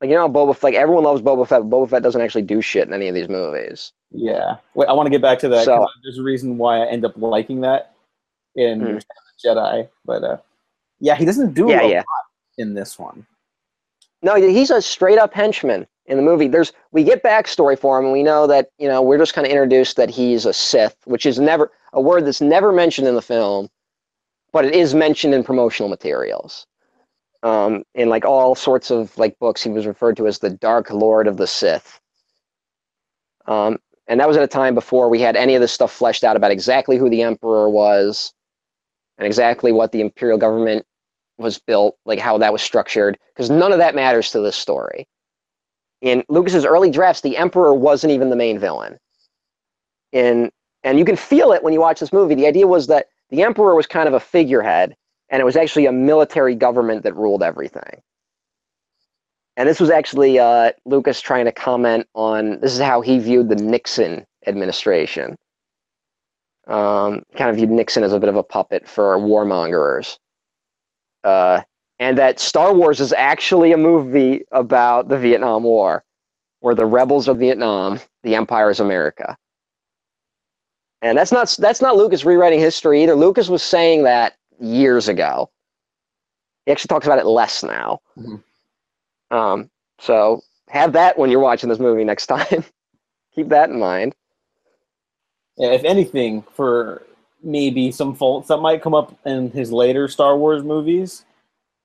Like 0.00 0.10
you 0.10 0.16
know, 0.16 0.28
Boba 0.28 0.60
like 0.64 0.74
everyone 0.74 1.04
loves 1.04 1.22
Boba 1.22 1.46
Fett. 1.48 1.62
But 1.62 1.70
Boba 1.70 1.88
Fett 1.88 2.02
doesn't 2.02 2.20
actually 2.20 2.42
do 2.42 2.60
shit 2.60 2.88
in 2.88 2.92
any 2.92 3.06
of 3.08 3.14
these 3.14 3.28
movies. 3.28 3.92
Yeah. 4.10 4.56
Wait, 4.74 4.88
I 4.88 4.92
want 4.92 5.06
to 5.06 5.10
get 5.10 5.22
back 5.22 5.38
to 5.40 5.48
that. 5.50 5.64
So- 5.64 5.86
there's 6.02 6.18
a 6.18 6.22
reason 6.22 6.58
why 6.58 6.78
I 6.82 6.86
end 6.86 7.04
up 7.04 7.16
liking 7.16 7.60
that 7.62 7.94
in 8.56 8.80
Hmm. 8.80 8.86
Return 8.86 8.96
of 8.98 9.02
the 9.42 9.48
Jedi, 9.48 9.88
but 10.04 10.24
uh, 10.24 10.36
yeah, 11.00 11.14
he 11.14 11.24
doesn't 11.24 11.54
do 11.54 11.68
Yeah, 11.70 11.80
a 11.82 11.88
yeah. 11.88 11.96
lot 11.98 12.24
in 12.58 12.74
this 12.74 12.98
one. 12.98 13.26
No, 14.22 14.34
he's 14.34 14.70
a 14.70 14.82
straight 14.82 15.18
up 15.18 15.32
henchman 15.32 15.86
in 16.06 16.16
the 16.16 16.22
movie. 16.22 16.48
There's 16.48 16.72
we 16.92 17.02
get 17.04 17.22
backstory 17.22 17.78
for 17.78 17.98
him, 17.98 18.04
and 18.04 18.12
we 18.12 18.22
know 18.22 18.46
that 18.46 18.68
you 18.78 18.88
know 18.88 19.02
we're 19.02 19.18
just 19.18 19.34
kind 19.34 19.46
of 19.46 19.50
introduced 19.50 19.96
that 19.96 20.10
he's 20.10 20.46
a 20.46 20.52
Sith, 20.52 20.96
which 21.04 21.26
is 21.26 21.38
never 21.38 21.72
a 21.92 22.00
word 22.00 22.26
that's 22.26 22.40
never 22.40 22.72
mentioned 22.72 23.08
in 23.08 23.14
the 23.14 23.22
film, 23.22 23.68
but 24.52 24.64
it 24.64 24.74
is 24.74 24.94
mentioned 24.94 25.34
in 25.34 25.44
promotional 25.44 25.88
materials. 25.88 26.66
Um, 27.42 27.84
in 27.94 28.08
like 28.08 28.24
all 28.24 28.54
sorts 28.54 28.90
of 28.90 29.16
like 29.18 29.38
books, 29.38 29.62
he 29.62 29.70
was 29.70 29.86
referred 29.86 30.16
to 30.16 30.26
as 30.26 30.38
the 30.38 30.50
Dark 30.50 30.90
Lord 30.90 31.26
of 31.26 31.36
the 31.36 31.46
Sith. 31.46 32.00
Um, 33.46 33.78
and 34.06 34.18
that 34.20 34.28
was 34.28 34.36
at 34.36 34.42
a 34.42 34.48
time 34.48 34.74
before 34.74 35.08
we 35.08 35.20
had 35.20 35.36
any 35.36 35.54
of 35.54 35.60
this 35.60 35.72
stuff 35.72 35.92
fleshed 35.92 36.24
out 36.24 36.36
about 36.36 36.50
exactly 36.50 36.96
who 36.96 37.10
the 37.10 37.22
Emperor 37.22 37.68
was, 37.68 38.32
and 39.18 39.26
exactly 39.26 39.72
what 39.72 39.92
the 39.92 40.00
Imperial 40.00 40.38
government 40.38 40.86
was 41.38 41.58
built, 41.58 41.96
like 42.04 42.18
how 42.18 42.38
that 42.38 42.52
was 42.52 42.62
structured, 42.62 43.18
because 43.34 43.50
none 43.50 43.72
of 43.72 43.78
that 43.78 43.94
matters 43.94 44.30
to 44.30 44.40
this 44.40 44.56
story. 44.56 45.06
In 46.00 46.24
Lucas's 46.28 46.64
early 46.64 46.90
drafts, 46.90 47.22
the 47.22 47.36
Emperor 47.36 47.74
wasn't 47.74 48.12
even 48.12 48.30
the 48.30 48.36
main 48.36 48.58
villain. 48.58 48.98
In 50.12 50.50
and 50.82 50.98
you 50.98 51.04
can 51.04 51.16
feel 51.16 51.52
it 51.52 51.62
when 51.62 51.72
you 51.72 51.80
watch 51.80 52.00
this 52.00 52.12
movie. 52.12 52.34
The 52.34 52.46
idea 52.46 52.66
was 52.66 52.86
that 52.88 53.06
the 53.30 53.42
Emperor 53.42 53.74
was 53.74 53.86
kind 53.86 54.06
of 54.06 54.14
a 54.14 54.20
figurehead, 54.20 54.94
and 55.30 55.40
it 55.40 55.44
was 55.44 55.56
actually 55.56 55.86
a 55.86 55.92
military 55.92 56.54
government 56.54 57.02
that 57.04 57.16
ruled 57.16 57.42
everything. 57.42 58.02
And 59.56 59.68
this 59.68 59.80
was 59.80 59.90
actually 59.90 60.38
uh, 60.38 60.72
Lucas 60.84 61.20
trying 61.20 61.46
to 61.46 61.52
comment 61.52 62.06
on 62.14 62.60
this 62.60 62.72
is 62.74 62.80
how 62.80 63.00
he 63.00 63.18
viewed 63.18 63.48
the 63.48 63.56
Nixon 63.56 64.26
administration. 64.46 65.36
Um, 66.66 67.22
kind 67.36 67.50
of 67.50 67.56
viewed 67.56 67.70
Nixon 67.70 68.04
as 68.04 68.12
a 68.12 68.20
bit 68.20 68.28
of 68.28 68.36
a 68.36 68.42
puppet 68.42 68.88
for 68.88 69.16
warmongers 69.18 70.18
uh, 71.24 71.62
and 71.98 72.18
that 72.18 72.40
Star 72.40 72.74
Wars 72.74 73.00
is 73.00 73.12
actually 73.12 73.72
a 73.72 73.76
movie 73.76 74.44
about 74.52 75.08
the 75.08 75.18
Vietnam 75.18 75.62
War, 75.62 76.04
where 76.60 76.74
the 76.74 76.86
rebels 76.86 77.28
are 77.28 77.34
Vietnam, 77.34 78.00
the 78.22 78.34
Empire 78.34 78.70
is 78.70 78.80
America. 78.80 79.36
And 81.02 81.18
that's 81.18 81.32
not 81.32 81.54
that's 81.58 81.82
not 81.82 81.96
Lucas 81.96 82.24
rewriting 82.24 82.60
history 82.60 83.02
either. 83.02 83.14
Lucas 83.14 83.48
was 83.48 83.62
saying 83.62 84.04
that 84.04 84.36
years 84.58 85.08
ago. 85.08 85.50
He 86.64 86.72
actually 86.72 86.88
talks 86.88 87.06
about 87.06 87.18
it 87.18 87.26
less 87.26 87.62
now. 87.62 88.00
Mhm. 88.16 88.42
Um, 89.30 89.70
so 89.98 90.40
have 90.68 90.92
that 90.94 91.18
when 91.18 91.30
you're 91.30 91.40
watching 91.40 91.68
this 91.68 91.78
movie 91.78 92.04
next 92.04 92.26
time. 92.26 92.64
Keep 93.34 93.48
that 93.50 93.68
in 93.68 93.78
mind. 93.78 94.14
Yeah, 95.58 95.68
if 95.72 95.84
anything, 95.84 96.42
for 96.52 97.02
maybe 97.42 97.92
some 97.92 98.14
faults 98.14 98.48
that 98.48 98.56
might 98.58 98.80
come 98.82 98.94
up 98.94 99.14
in 99.26 99.50
his 99.50 99.70
later 99.70 100.08
Star 100.08 100.36
Wars 100.38 100.64
movies, 100.64 101.24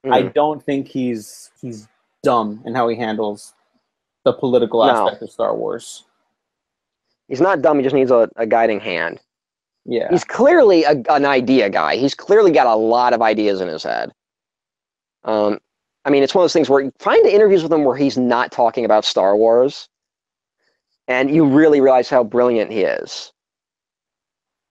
I 0.06 0.24
Mhm. 0.24 0.34
don't 0.34 0.64
think 0.64 0.88
he's 0.88 1.52
he's 1.62 1.88
dumb 2.24 2.62
in 2.66 2.74
how 2.76 2.88
he 2.88 2.96
handles 2.96 3.54
the 4.24 4.34
political 4.34 4.86
No. 4.86 4.92
aspect 5.08 5.22
of 5.24 5.32
Star 5.32 5.56
Wars. 5.56 6.06
He's 7.28 7.42
not 7.42 7.62
dumb. 7.62 7.78
He 7.78 7.84
just 7.84 7.96
needs 7.96 8.12
a, 8.12 8.30
a 8.38 8.46
guiding 8.46 8.80
hand. 8.80 9.20
Yeah. 9.86 10.08
He's 10.10 10.24
clearly 10.24 10.84
a, 10.84 11.02
an 11.10 11.26
idea 11.26 11.70
guy. 11.70 11.96
He's 11.96 12.16
clearly 12.16 12.52
got 12.52 12.68
a 12.68 12.76
lot 12.76 13.14
of 13.14 13.22
ideas 13.22 13.62
in 13.62 13.68
his 13.68 13.84
head. 13.84 14.12
Um, 15.24 15.60
I 16.06 16.10
mean, 16.10 16.24
it's 16.24 16.34
one 16.34 16.42
of 16.42 16.44
those 16.46 16.54
things 16.54 16.70
where 16.70 16.82
you 16.82 16.92
find 17.00 17.24
the 17.26 17.34
interviews 17.34 17.62
with 17.64 17.72
him 17.72 17.84
where 17.84 17.96
he's 17.98 18.18
not 18.18 18.52
talking 18.52 18.86
about 18.86 19.06
Star 19.06 19.36
Wars, 19.36 19.90
and 21.08 21.30
you 21.34 21.46
really 21.46 21.82
realize 21.82 22.10
how 22.10 22.24
brilliant 22.24 22.72
he 22.72 22.82
is 22.82 23.32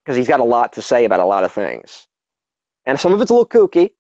because 0.05 0.17
he's 0.17 0.29
got 0.29 0.41
a 0.41 0.45
lot 0.45 0.73
to 0.75 0.83
say 0.83 1.05
about 1.05 1.21
a 1.21 1.25
lot 1.27 1.45
of 1.45 1.53
things, 1.53 2.07
and 2.87 2.99
some 2.99 3.13
of 3.13 3.21
it's 3.21 3.31
a 3.31 3.35
little 3.35 3.47
kooky. 3.47 3.91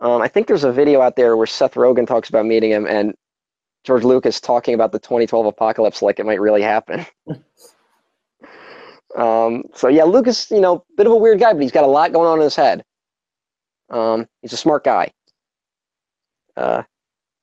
Um, 0.00 0.20
I 0.20 0.28
think 0.28 0.46
there's 0.46 0.64
a 0.64 0.72
video 0.72 1.00
out 1.00 1.16
there 1.16 1.36
where 1.36 1.46
Seth 1.46 1.74
Rogen 1.74 2.06
talks 2.06 2.28
about 2.28 2.46
meeting 2.46 2.70
him, 2.70 2.86
and 2.86 3.14
George 3.84 4.04
Lucas 4.04 4.40
talking 4.40 4.74
about 4.74 4.92
the 4.92 4.98
2012 4.98 5.46
apocalypse 5.46 6.02
like 6.02 6.18
it 6.18 6.26
might 6.26 6.40
really 6.40 6.62
happen. 6.62 7.06
Um, 9.16 9.64
so 9.72 9.88
yeah, 9.88 10.04
Lucas, 10.04 10.50
you 10.50 10.60
know, 10.60 10.76
a 10.76 10.82
bit 10.96 11.06
of 11.06 11.12
a 11.12 11.16
weird 11.16 11.40
guy, 11.40 11.52
but 11.52 11.62
he's 11.62 11.72
got 11.72 11.84
a 11.84 11.88
lot 11.88 12.12
going 12.12 12.28
on 12.28 12.38
in 12.38 12.44
his 12.44 12.54
head. 12.54 12.84
Um, 13.88 14.26
he's 14.42 14.52
a 14.52 14.58
smart 14.58 14.84
guy, 14.84 15.10
uh, 16.56 16.82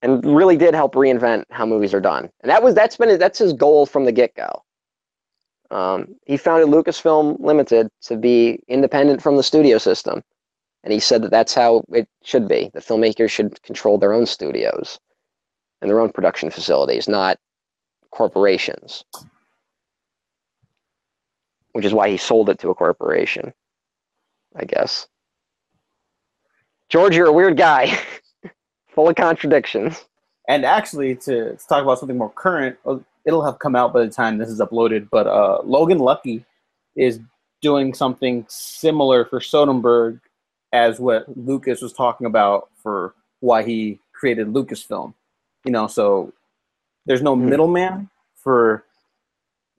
and 0.02 0.24
really 0.24 0.56
did 0.58 0.76
help 0.76 0.94
reinvent 0.94 1.46
how 1.50 1.66
movies 1.66 1.94
are 1.94 2.02
done. 2.02 2.30
And 2.42 2.50
that 2.50 2.62
was 2.62 2.76
that's 2.76 2.98
been 2.98 3.18
that's 3.18 3.40
his 3.40 3.54
goal 3.54 3.86
from 3.86 4.06
the 4.06 4.12
get 4.12 4.36
go. 4.36 4.64
Um, 5.72 6.16
he 6.28 6.38
founded 6.38 6.70
Lucasfilm 6.70 7.40
Limited 7.40 7.90
to 8.04 8.18
be 8.18 8.60
independent 8.68 9.22
from 9.24 9.38
the 9.38 9.44
studio 9.44 9.80
system, 9.80 10.22
and 10.84 10.94
he 10.94 11.00
said 11.00 11.22
that 11.24 11.32
that's 11.32 11.54
how 11.54 11.84
it 11.94 12.08
should 12.24 12.48
be. 12.48 12.70
The 12.74 12.82
filmmakers 12.82 13.30
should 13.30 13.62
control 13.64 13.98
their 13.98 14.14
own 14.14 14.26
studios 14.26 15.00
and 15.82 15.90
their 15.90 16.00
own 16.00 16.12
production 16.12 16.50
facilities, 16.50 17.08
not 17.08 17.38
corporations 18.12 19.04
which 21.74 21.86
is 21.86 21.94
why 21.94 22.10
he 22.10 22.18
sold 22.18 22.50
it 22.50 22.60
to 22.60 22.70
a 22.70 22.76
corporation, 22.76 23.54
I 24.56 24.66
guess. 24.66 25.08
George, 26.90 27.16
you're 27.16 27.28
a 27.28 27.34
weird 27.34 27.58
guy, 27.58 28.00
full 28.88 29.10
of 29.10 29.16
contradictions. 29.16 30.06
And 30.48 30.66
actually, 30.66 31.16
to, 31.16 31.56
to 31.58 31.68
talk 31.68 31.84
about 31.84 32.00
something 32.00 32.18
more 32.18 32.30
current, 32.30 32.78
uh, 32.86 32.98
it'll 33.26 33.44
have 33.44 33.60
come 33.60 33.76
out 33.76 33.94
by 33.94 34.06
the 34.06 34.12
time 34.12 34.38
this 34.38 34.50
is 34.50 34.60
uploaded. 34.60 35.10
But 35.10 35.26
uh, 35.26 35.62
Logan 35.64 35.98
Lucky 36.00 36.46
is 36.96 37.20
doing 37.62 37.94
something 37.94 38.46
similar 38.48 39.26
for 39.26 39.40
Soderbergh 39.40 40.20
as 40.74 41.00
what 41.00 41.26
Lucas 41.38 41.82
was 41.82 41.94
talking 41.94 42.28
about 42.28 42.68
for 42.82 43.14
why 43.40 43.64
he 43.64 44.00
created 44.12 44.48
Lucasfilm. 44.48 45.14
You 45.64 45.72
know, 45.72 45.88
so 45.88 46.34
there's 47.06 47.22
no 47.22 47.36
Mhm. 47.36 47.48
middleman 47.50 48.10
for 48.36 48.84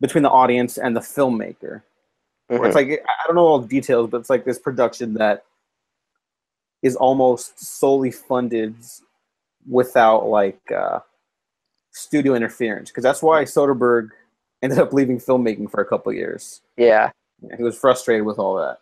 between 0.01 0.23
the 0.23 0.31
audience 0.31 0.79
and 0.79 0.97
the 0.97 1.01
filmmaker. 1.01 1.83
Where 2.47 2.65
it's 2.67 2.75
like 2.75 2.89
I 3.07 3.27
don't 3.27 3.37
know 3.37 3.47
all 3.47 3.59
the 3.59 3.69
details, 3.69 4.09
but 4.11 4.19
it's 4.21 4.31
like 4.31 4.45
this 4.45 4.59
production 4.59 5.15
that 5.15 5.45
is 6.83 6.95
almost 6.97 7.59
solely 7.59 8.11
funded 8.11 8.77
without 9.69 10.27
like 10.27 10.61
uh, 10.71 11.01
studio 11.91 12.35
interference 12.35 12.91
because 12.91 13.03
that's 13.03 13.23
why 13.23 13.45
Soderbergh 13.45 14.11
ended 14.63 14.79
up 14.79 14.93
leaving 14.93 15.19
filmmaking 15.19 15.71
for 15.71 15.81
a 15.81 15.87
couple 15.87 16.13
years. 16.13 16.61
yeah. 16.77 17.11
He 17.57 17.63
was 17.63 17.77
frustrated 17.77 18.25
with 18.25 18.39
all 18.39 18.57
that. 18.57 18.79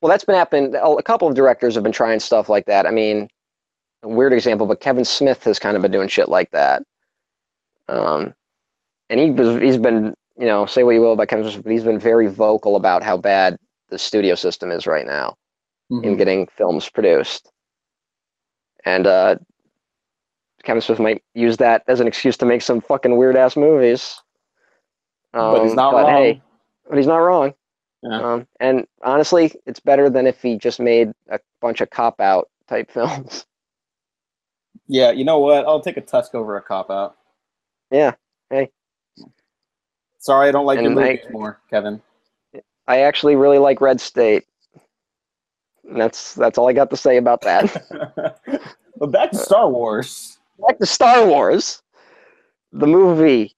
Well, 0.00 0.10
that's 0.10 0.24
been 0.24 0.36
happening. 0.36 0.74
A 0.76 1.02
couple 1.02 1.26
of 1.28 1.34
directors 1.34 1.74
have 1.74 1.82
been 1.82 1.92
trying 1.92 2.20
stuff 2.20 2.48
like 2.48 2.66
that. 2.66 2.86
I 2.86 2.90
mean, 2.90 3.28
a 4.02 4.08
weird 4.08 4.32
example, 4.32 4.66
but 4.66 4.80
Kevin 4.80 5.04
Smith 5.04 5.42
has 5.44 5.58
kind 5.58 5.76
of 5.76 5.82
been 5.82 5.90
doing 5.90 6.08
shit 6.08 6.28
like 6.28 6.50
that. 6.52 6.82
Um, 7.88 8.34
and 9.10 9.18
he 9.18 9.30
was, 9.30 9.60
he's 9.60 9.76
been, 9.76 10.14
you 10.38 10.46
know, 10.46 10.66
say 10.66 10.84
what 10.84 10.92
you 10.94 11.00
will 11.00 11.14
about 11.14 11.28
Kevin 11.28 11.50
Smith, 11.50 11.64
but 11.64 11.72
he's 11.72 11.82
been 11.84 11.98
very 11.98 12.28
vocal 12.28 12.76
about 12.76 13.02
how 13.02 13.16
bad 13.16 13.56
the 13.88 13.98
studio 13.98 14.34
system 14.34 14.70
is 14.70 14.86
right 14.86 15.06
now 15.06 15.34
in 15.90 16.14
Mhm. 16.14 16.18
getting 16.18 16.46
films 16.46 16.88
produced. 16.88 17.50
And 18.84 19.06
uh, 19.06 19.36
Kevin 20.62 20.82
Smith 20.82 21.00
might 21.00 21.24
use 21.34 21.56
that 21.56 21.82
as 21.88 21.98
an 22.00 22.06
excuse 22.06 22.36
to 22.36 22.46
make 22.46 22.62
some 22.62 22.80
fucking 22.80 23.16
weird 23.16 23.36
ass 23.36 23.56
movies. 23.56 24.20
But 25.32 25.62
he's 25.62 25.70
Um, 25.72 25.76
not 25.76 25.90
but 25.92 26.04
wrong. 26.04 26.14
Hey, 26.14 26.42
but 26.88 26.98
he's 26.98 27.06
not 27.06 27.16
wrong. 27.18 27.54
Yeah. 28.02 28.20
Um, 28.20 28.46
and 28.60 28.86
honestly, 29.02 29.52
it's 29.66 29.80
better 29.80 30.08
than 30.08 30.26
if 30.26 30.40
he 30.40 30.56
just 30.56 30.78
made 30.80 31.12
a 31.30 31.40
bunch 31.60 31.80
of 31.80 31.90
cop 31.90 32.20
out 32.20 32.48
type 32.68 32.90
films. 32.92 33.44
Yeah, 34.86 35.10
you 35.10 35.24
know 35.24 35.38
what? 35.38 35.66
I'll 35.66 35.80
take 35.80 35.96
a 35.96 36.00
Tusk 36.00 36.34
over 36.34 36.56
a 36.56 36.62
cop 36.62 36.90
out. 36.90 37.16
yeah, 37.90 38.12
Hey. 38.50 38.70
Sorry, 40.20 40.48
I 40.48 40.52
don't 40.52 40.66
like 40.66 40.80
your 40.80 40.90
And 40.90 40.98
I- 41.00 41.20
more, 41.30 41.60
Kevin. 41.70 42.00
I 42.86 43.00
actually 43.02 43.36
really 43.36 43.58
like 43.58 43.80
Red 43.80 44.00
State. 44.00 44.44
And 45.88 46.00
that's 46.00 46.34
that's 46.34 46.58
all 46.58 46.68
I 46.68 46.72
got 46.72 46.90
to 46.90 46.96
say 46.96 47.16
about 47.16 47.40
that. 47.42 48.36
But 48.96 49.12
back 49.12 49.30
to 49.30 49.36
Star 49.38 49.70
Wars. 49.70 50.38
Back 50.66 50.78
to 50.78 50.86
Star 50.86 51.24
Wars, 51.24 51.82
the 52.72 52.86
movie 52.88 53.54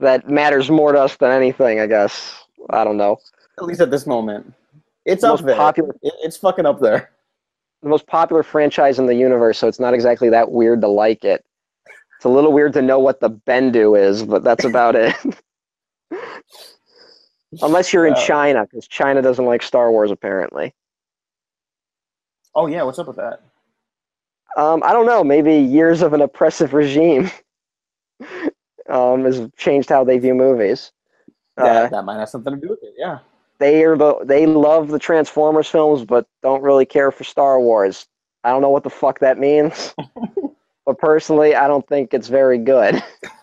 that 0.00 0.26
matters 0.26 0.70
more 0.70 0.92
to 0.92 1.00
us 1.02 1.16
than 1.16 1.30
anything. 1.30 1.80
I 1.80 1.86
guess 1.86 2.42
I 2.70 2.82
don't 2.82 2.96
know. 2.96 3.18
At 3.58 3.64
least 3.64 3.80
at 3.80 3.90
this 3.90 4.06
moment, 4.06 4.52
it's 5.04 5.22
The 5.22 5.32
up 5.32 5.40
there. 5.40 5.56
popular- 5.56 5.94
it's 6.02 6.36
fucking 6.36 6.66
up 6.66 6.80
there. 6.80 7.10
The 7.82 7.88
most 7.88 8.06
popular 8.06 8.42
franchise 8.42 8.98
in 8.98 9.06
the 9.06 9.14
universe, 9.14 9.58
so 9.58 9.68
it's 9.68 9.78
not 9.80 9.94
exactly 9.94 10.28
that 10.30 10.50
weird 10.50 10.80
to 10.80 10.88
like 10.88 11.24
it. 11.24 11.44
It's 12.16 12.24
a 12.24 12.28
little 12.28 12.52
weird 12.52 12.72
to 12.74 12.82
know 12.82 12.98
what 12.98 13.20
the 13.20 13.30
Bendu 13.30 13.98
is, 14.00 14.22
but 14.24 14.42
that's 14.42 14.64
about 14.64 14.96
it. 14.96 15.14
Unless 17.62 17.92
you're 17.92 18.06
in 18.06 18.14
Wow. 18.14 18.20
China, 18.24 18.62
because 18.64 18.88
China 18.88 19.22
doesn't 19.22 19.44
like 19.44 19.62
Star 19.62 19.90
Wars 19.90 20.10
apparently. 20.10 20.74
Oh 22.54 22.66
yeah, 22.66 22.82
what's 22.82 22.98
up 22.98 23.06
with 23.06 23.16
that? 23.16 23.40
Um, 24.56 24.82
I 24.84 24.92
don't 24.92 25.06
know. 25.06 25.22
Maybe 25.22 25.54
years 25.56 26.02
of 26.02 26.12
an 26.14 26.20
oppressive 26.22 26.72
regime 26.74 27.30
um, 28.88 29.24
has 29.24 29.48
changed 29.56 29.88
how 29.88 30.04
they 30.04 30.18
view 30.18 30.34
movies. 30.34 30.90
That, 31.56 31.86
Uh, 31.86 31.88
that 31.90 32.04
might 32.04 32.18
have 32.18 32.28
something 32.28 32.54
to 32.54 32.60
do 32.60 32.68
with 32.70 32.82
it. 32.82 32.94
Yeah. 32.96 33.18
They 33.64 33.82
are 33.82 33.96
the 33.96 34.16
they 34.24 34.44
love 34.44 34.88
the 34.88 34.98
Transformers 34.98 35.70
films, 35.70 36.04
but 36.04 36.26
don't 36.42 36.62
really 36.62 36.84
care 36.84 37.10
for 37.10 37.24
Star 37.24 37.58
Wars. 37.58 38.06
I 38.44 38.50
don't 38.50 38.60
know 38.60 38.68
what 38.68 38.82
the 38.82 38.90
fuck 38.90 39.20
that 39.20 39.38
means, 39.38 39.94
but 40.86 40.98
personally, 40.98 41.54
I 41.54 41.66
don't 41.66 41.88
think 41.88 42.12
it's 42.12 42.28
very 42.28 42.58
good. 42.58 43.02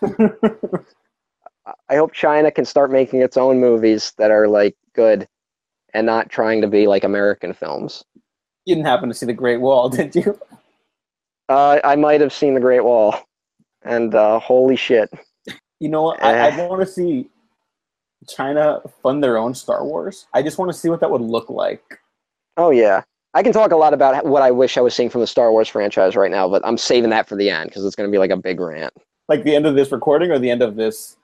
I 1.88 1.96
hope 1.96 2.12
China 2.12 2.52
can 2.52 2.64
start 2.64 2.92
making 2.92 3.20
its 3.20 3.36
own 3.36 3.58
movies 3.58 4.12
that 4.16 4.30
are 4.30 4.46
like 4.46 4.76
good 4.94 5.26
and 5.92 6.06
not 6.06 6.30
trying 6.30 6.60
to 6.60 6.68
be 6.68 6.86
like 6.86 7.02
American 7.02 7.52
films. 7.52 8.04
You 8.64 8.76
didn't 8.76 8.86
happen 8.86 9.08
to 9.08 9.14
see 9.16 9.26
the 9.26 9.32
Great 9.32 9.60
Wall, 9.60 9.88
did 9.98 10.14
you? 10.14 10.38
Uh, 11.48 11.80
I 11.82 11.96
might 11.96 12.20
have 12.20 12.32
seen 12.32 12.54
The 12.54 12.60
Great 12.60 12.84
Wall, 12.84 13.16
and 13.82 14.14
uh, 14.14 14.38
holy 14.38 14.76
shit. 14.76 15.10
You 15.80 15.88
know 15.88 16.02
what? 16.02 16.22
I, 16.22 16.48
Eh. 16.48 16.56
I 16.56 16.68
want 16.68 16.80
to 16.80 16.86
see 16.86 17.28
China 18.28 18.80
fund 19.02 19.22
their 19.22 19.36
own 19.36 19.54
Star 19.54 19.84
Wars. 19.84 20.26
I 20.34 20.42
just 20.42 20.58
want 20.58 20.70
to 20.70 20.76
see 20.76 20.88
what 20.88 21.00
that 21.00 21.10
would 21.10 21.20
look 21.20 21.50
like. 21.50 21.98
Oh 22.56 22.70
yeah, 22.70 23.02
I 23.34 23.42
can 23.42 23.52
talk 23.52 23.72
a 23.72 23.76
lot 23.76 23.94
about 23.94 24.24
what 24.26 24.42
I 24.42 24.50
wish 24.50 24.76
I 24.76 24.80
was 24.80 24.94
seeing 24.94 25.08
from 25.10 25.20
the 25.20 25.26
Star 25.26 25.50
Wars 25.52 25.68
franchise 25.68 26.16
right 26.16 26.30
now, 26.30 26.48
but 26.48 26.64
I'm 26.64 26.76
saving 26.78 27.10
that 27.10 27.28
for 27.28 27.36
the 27.36 27.50
end 27.50 27.70
because 27.70 27.84
it's 27.84 27.96
going 27.96 28.08
to 28.08 28.12
be 28.12 28.18
like 28.18 28.30
a 28.30 28.36
big 28.36 28.60
rant. 28.60 28.92
Like 29.28 29.44
the 29.44 29.54
end 29.54 29.66
of 29.66 29.74
this 29.74 29.90
recording 29.92 30.30
or 30.30 30.38
the 30.38 30.50
end 30.50 30.62
of 30.62 30.76
this 30.76 31.16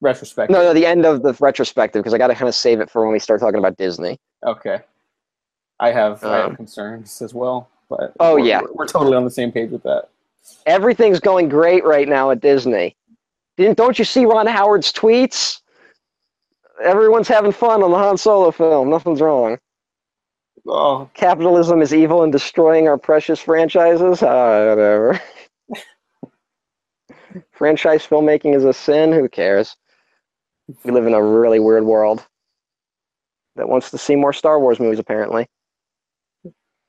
retrospective? 0.00 0.54
No, 0.54 0.62
no, 0.62 0.72
the 0.72 0.86
end 0.86 1.04
of 1.04 1.22
the 1.22 1.34
retrospective 1.40 2.00
because 2.00 2.14
I 2.14 2.18
got 2.18 2.28
to 2.28 2.34
kind 2.34 2.48
of 2.48 2.54
save 2.54 2.80
it 2.80 2.88
for 2.90 3.02
when 3.04 3.12
we 3.12 3.18
start 3.18 3.40
talking 3.40 3.58
about 3.58 3.76
Disney. 3.76 4.18
Okay. 4.46 4.80
I 5.80 5.90
have 5.92 6.24
I 6.24 6.40
Um, 6.42 6.48
have 6.50 6.56
concerns 6.56 7.20
as 7.22 7.34
well, 7.34 7.68
but 7.88 8.12
Oh, 8.20 8.34
we're- 8.36 8.48
yeah. 8.48 8.60
we're, 8.62 8.72
we're 8.72 8.86
totally 8.86 9.16
on 9.16 9.24
the 9.24 9.30
same 9.30 9.52
page 9.52 9.70
with 9.70 9.82
that. 9.82 10.08
Everything's 10.66 11.20
going 11.20 11.48
great 11.48 11.84
right 11.84 12.08
now 12.08 12.30
at 12.30 12.40
Disney. 12.40 12.96
Didn't 13.56 13.76
don't 13.76 13.98
you 13.98 14.04
see 14.04 14.24
Ron 14.24 14.46
Howard's 14.46 14.92
tweets? 14.92 15.60
Everyone's 16.82 17.28
having 17.28 17.52
fun 17.52 17.82
on 17.82 17.90
the 17.90 17.96
Han 17.98 18.16
Solo 18.16 18.50
film. 18.50 18.90
Nothing's 18.90 19.20
wrong. 19.20 19.58
Oh, 20.66 21.08
Capitalism 21.14 21.80
is 21.80 21.94
evil 21.94 22.22
and 22.22 22.32
destroying 22.32 22.88
our 22.88 22.98
precious 22.98 23.40
franchises. 23.40 24.22
Uh, 24.22 24.74
whatever. 24.76 25.20
Franchise 27.52 28.06
filmmaking 28.06 28.54
is 28.54 28.64
a 28.64 28.72
sin. 28.72 29.12
Who 29.12 29.28
cares? 29.28 29.76
We 30.84 30.90
live 30.90 31.06
in 31.06 31.14
a 31.14 31.22
really 31.22 31.58
weird 31.58 31.84
world 31.84 32.26
that 33.56 33.68
wants 33.68 33.90
to 33.90 33.98
see 33.98 34.14
more 34.16 34.32
Star 34.32 34.60
Wars 34.60 34.78
movies. 34.78 34.98
Apparently, 34.98 35.46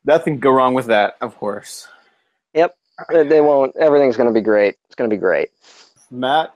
nothing 0.05 0.33
can 0.33 0.39
go 0.39 0.51
wrong 0.51 0.73
with 0.73 0.87
that, 0.87 1.15
of 1.21 1.37
course. 1.37 1.87
yep. 2.53 2.75
They 3.09 3.25
they 3.25 3.41
won't. 3.41 3.75
Everything's 3.77 4.17
going 4.17 4.27
to 4.27 4.33
be 4.33 4.43
great. 4.43 4.75
It's 4.85 4.95
going 4.95 5.09
to 5.09 5.15
be 5.15 5.19
great. 5.19 5.49
Matt, 6.11 6.53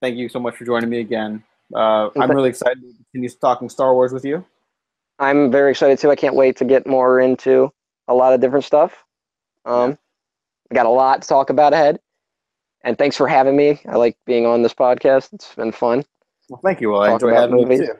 thank 0.00 0.16
you 0.16 0.28
so 0.30 0.40
much 0.40 0.56
for 0.56 0.64
joining 0.64 0.88
me 0.88 1.00
again. 1.00 1.42
Uh, 1.74 2.10
I'm 2.18 2.30
really 2.30 2.50
excited 2.50 2.80
to 2.80 2.94
continue 3.12 3.28
talking 3.40 3.68
Star 3.68 3.94
Wars 3.94 4.12
with 4.12 4.24
you. 4.24 4.44
I'm 5.18 5.50
very 5.50 5.70
excited 5.70 5.98
too. 5.98 6.10
I 6.10 6.16
can't 6.16 6.34
wait 6.34 6.56
to 6.56 6.64
get 6.64 6.86
more 6.86 7.20
into 7.20 7.72
a 8.08 8.14
lot 8.14 8.32
of 8.32 8.40
different 8.40 8.64
stuff. 8.64 9.04
Um, 9.64 9.98
I 10.70 10.74
got 10.74 10.86
a 10.86 10.90
lot 10.90 11.22
to 11.22 11.28
talk 11.28 11.50
about 11.50 11.72
ahead. 11.72 12.00
And 12.82 12.98
thanks 12.98 13.16
for 13.16 13.26
having 13.26 13.56
me. 13.56 13.80
I 13.88 13.96
like 13.96 14.16
being 14.26 14.44
on 14.44 14.62
this 14.62 14.74
podcast. 14.74 15.32
It's 15.32 15.54
been 15.54 15.72
fun. 15.72 16.04
Well, 16.48 16.60
thank 16.62 16.80
you. 16.80 16.90
Well, 16.90 17.02
I 17.02 17.12
enjoy 17.12 17.32
having 17.32 17.58
you 17.58 17.78
too. 17.78 17.94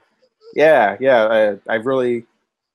Yeah, 0.54 0.96
yeah. 1.00 1.56
I, 1.68 1.74
I've 1.74 1.86
really 1.86 2.26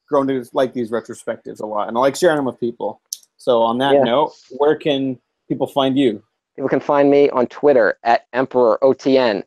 grown 0.09 0.27
to 0.27 0.43
like 0.53 0.73
these 0.73 0.89
retrospectives 0.89 1.61
a 1.61 1.65
lot, 1.65 1.87
and 1.87 1.95
I 1.97 2.01
like 2.01 2.15
sharing 2.15 2.37
them 2.37 2.45
with 2.45 2.59
people. 2.59 2.99
So, 3.37 3.61
on 3.61 3.77
that 3.77 3.93
Yeah. 3.93 4.03
note, 4.03 4.33
where 4.57 4.75
can 4.75 5.19
people 5.47 5.67
find 5.67 5.97
you? 5.97 6.23
People 6.55 6.67
can 6.67 6.79
find 6.79 7.09
me 7.09 7.29
on 7.29 7.47
Twitter 7.47 7.97
at 8.03 8.25
EmperorOTN. 8.33 9.43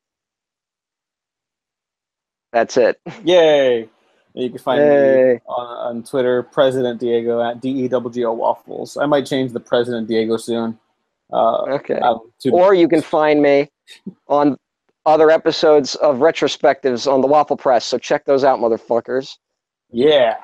That's 2.53 2.77
it. 2.77 3.01
Yay! 3.25 3.89
You 4.35 4.49
can 4.51 4.59
find 4.59 4.83
me 4.89 5.41
on, 5.47 5.97
on 5.97 6.03
Twitter, 6.05 6.43
President 6.43 7.01
Diego 7.01 7.43
at 7.43 7.61
D 7.61 7.69
E 7.85 7.89
W 7.89 8.13
G 8.13 8.25
O 8.25 8.33
Waffles. 8.33 8.97
I 8.97 9.07
might 9.07 9.27
change 9.27 9.53
the 9.53 9.61
President 9.61 10.09
Diego 10.09 10.37
soon. 10.37 10.79
Uh, 11.33 11.63
Okay. 11.77 11.99
um, 12.01 12.21
Or 12.51 12.75
you 12.75 12.89
can 12.89 13.01
find 13.03 13.41
me 13.43 13.69
on 14.29 14.59
other 15.07 15.31
episodes 15.31 15.95
of 15.97 16.19
retrospectives 16.19 17.11
on 17.11 17.21
the 17.21 17.27
Waffle 17.27 17.57
Press. 17.57 17.85
So 17.85 17.99
check 17.99 18.25
those 18.25 18.45
out, 18.45 18.59
motherfuckers. 18.61 19.37
yeah. 19.91 20.37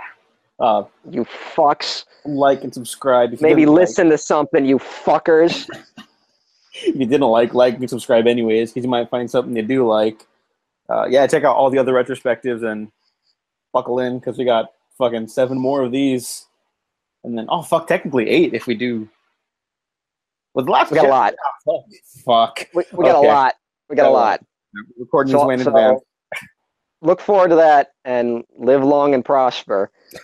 Uh, 0.60 0.82
You 1.08 1.24
fucks. 1.24 2.04
like 2.24 2.64
and 2.64 2.74
subscribe. 2.74 3.32
If 3.32 3.40
Maybe 3.40 3.62
didn't 3.62 3.74
like. 3.74 3.80
listen 3.82 4.10
to 4.10 4.18
something, 4.18 4.64
you 4.66 4.78
fuckers. 4.78 5.68
if 6.74 6.94
you 6.96 7.06
didn't 7.06 7.28
like, 7.28 7.54
like 7.54 7.76
and 7.78 7.88
subscribe 7.88 8.26
anyways, 8.26 8.70
because 8.72 8.84
you 8.84 8.90
might 8.90 9.08
find 9.08 9.30
something 9.30 9.54
you 9.56 9.62
do 9.62 9.86
like. 9.86 10.26
Uh, 10.90 11.06
yeah, 11.08 11.26
check 11.26 11.44
out 11.44 11.54
all 11.56 11.70
the 11.70 11.78
other 11.78 11.92
retrospectives 11.92 12.62
and 12.64 12.90
buckle 13.72 13.98
in 14.00 14.18
because 14.18 14.38
we 14.38 14.44
got 14.44 14.66
fucking 14.96 15.28
seven 15.28 15.58
more 15.58 15.82
of 15.82 15.92
these, 15.92 16.46
and 17.24 17.36
then 17.36 17.46
oh 17.48 17.62
fuck, 17.62 17.86
technically 17.86 18.28
eight 18.28 18.54
if 18.54 18.66
we 18.66 18.74
do. 18.74 19.08
With 20.54 20.64
the 20.66 20.72
last 20.72 20.90
We 20.90 20.96
got 20.96 21.06
a 21.06 21.08
lot. 21.08 21.34
Oh, 21.68 21.84
fuck, 22.24 22.66
We, 22.74 22.82
we 22.92 23.04
got 23.04 23.16
Okay. 23.16 23.28
a 23.28 23.30
lot. 23.30 23.54
We 23.90 23.96
got 23.96 24.06
a 24.06 24.08
a 24.08 24.10
lot. 24.10 24.40
lot. 24.40 24.46
recording 24.98 25.32
So- 25.32 25.46
this 25.48 25.60
in 25.60 25.64
so 25.64 25.70
advance. 25.70 26.00
Look 27.00 27.20
forward 27.20 27.48
to 27.50 27.56
that 27.56 27.92
and 28.04 28.42
live 28.58 28.82
long 28.82 29.14
and 29.14 29.24
prosper. 29.24 29.90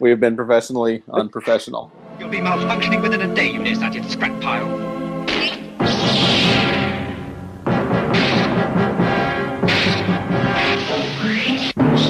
We 0.00 0.10
have 0.10 0.18
been 0.20 0.36
professionally 0.36 1.02
unprofessional. 1.12 1.92
You'll 2.18 2.28
be 2.28 2.38
malfunctioning 2.38 3.00
within 3.00 3.22
a 3.22 3.34
day, 3.34 3.50
you 3.52 3.60
nearsighted 3.60 4.04
scrap 4.10 4.38
pile. 4.42 4.66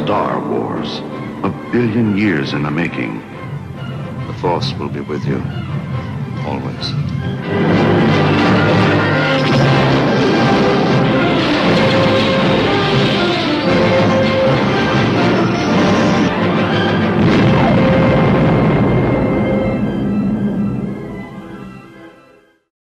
Star 0.04 0.38
Wars. 0.48 1.00
A 1.42 1.50
billion 1.72 2.16
years 2.16 2.52
in 2.52 2.62
the 2.62 2.70
making. 2.70 3.18
The 4.28 4.34
Force 4.34 4.72
will 4.74 4.88
be 4.88 5.00
with 5.00 5.24
you. 5.26 5.42
Always. 6.46 7.97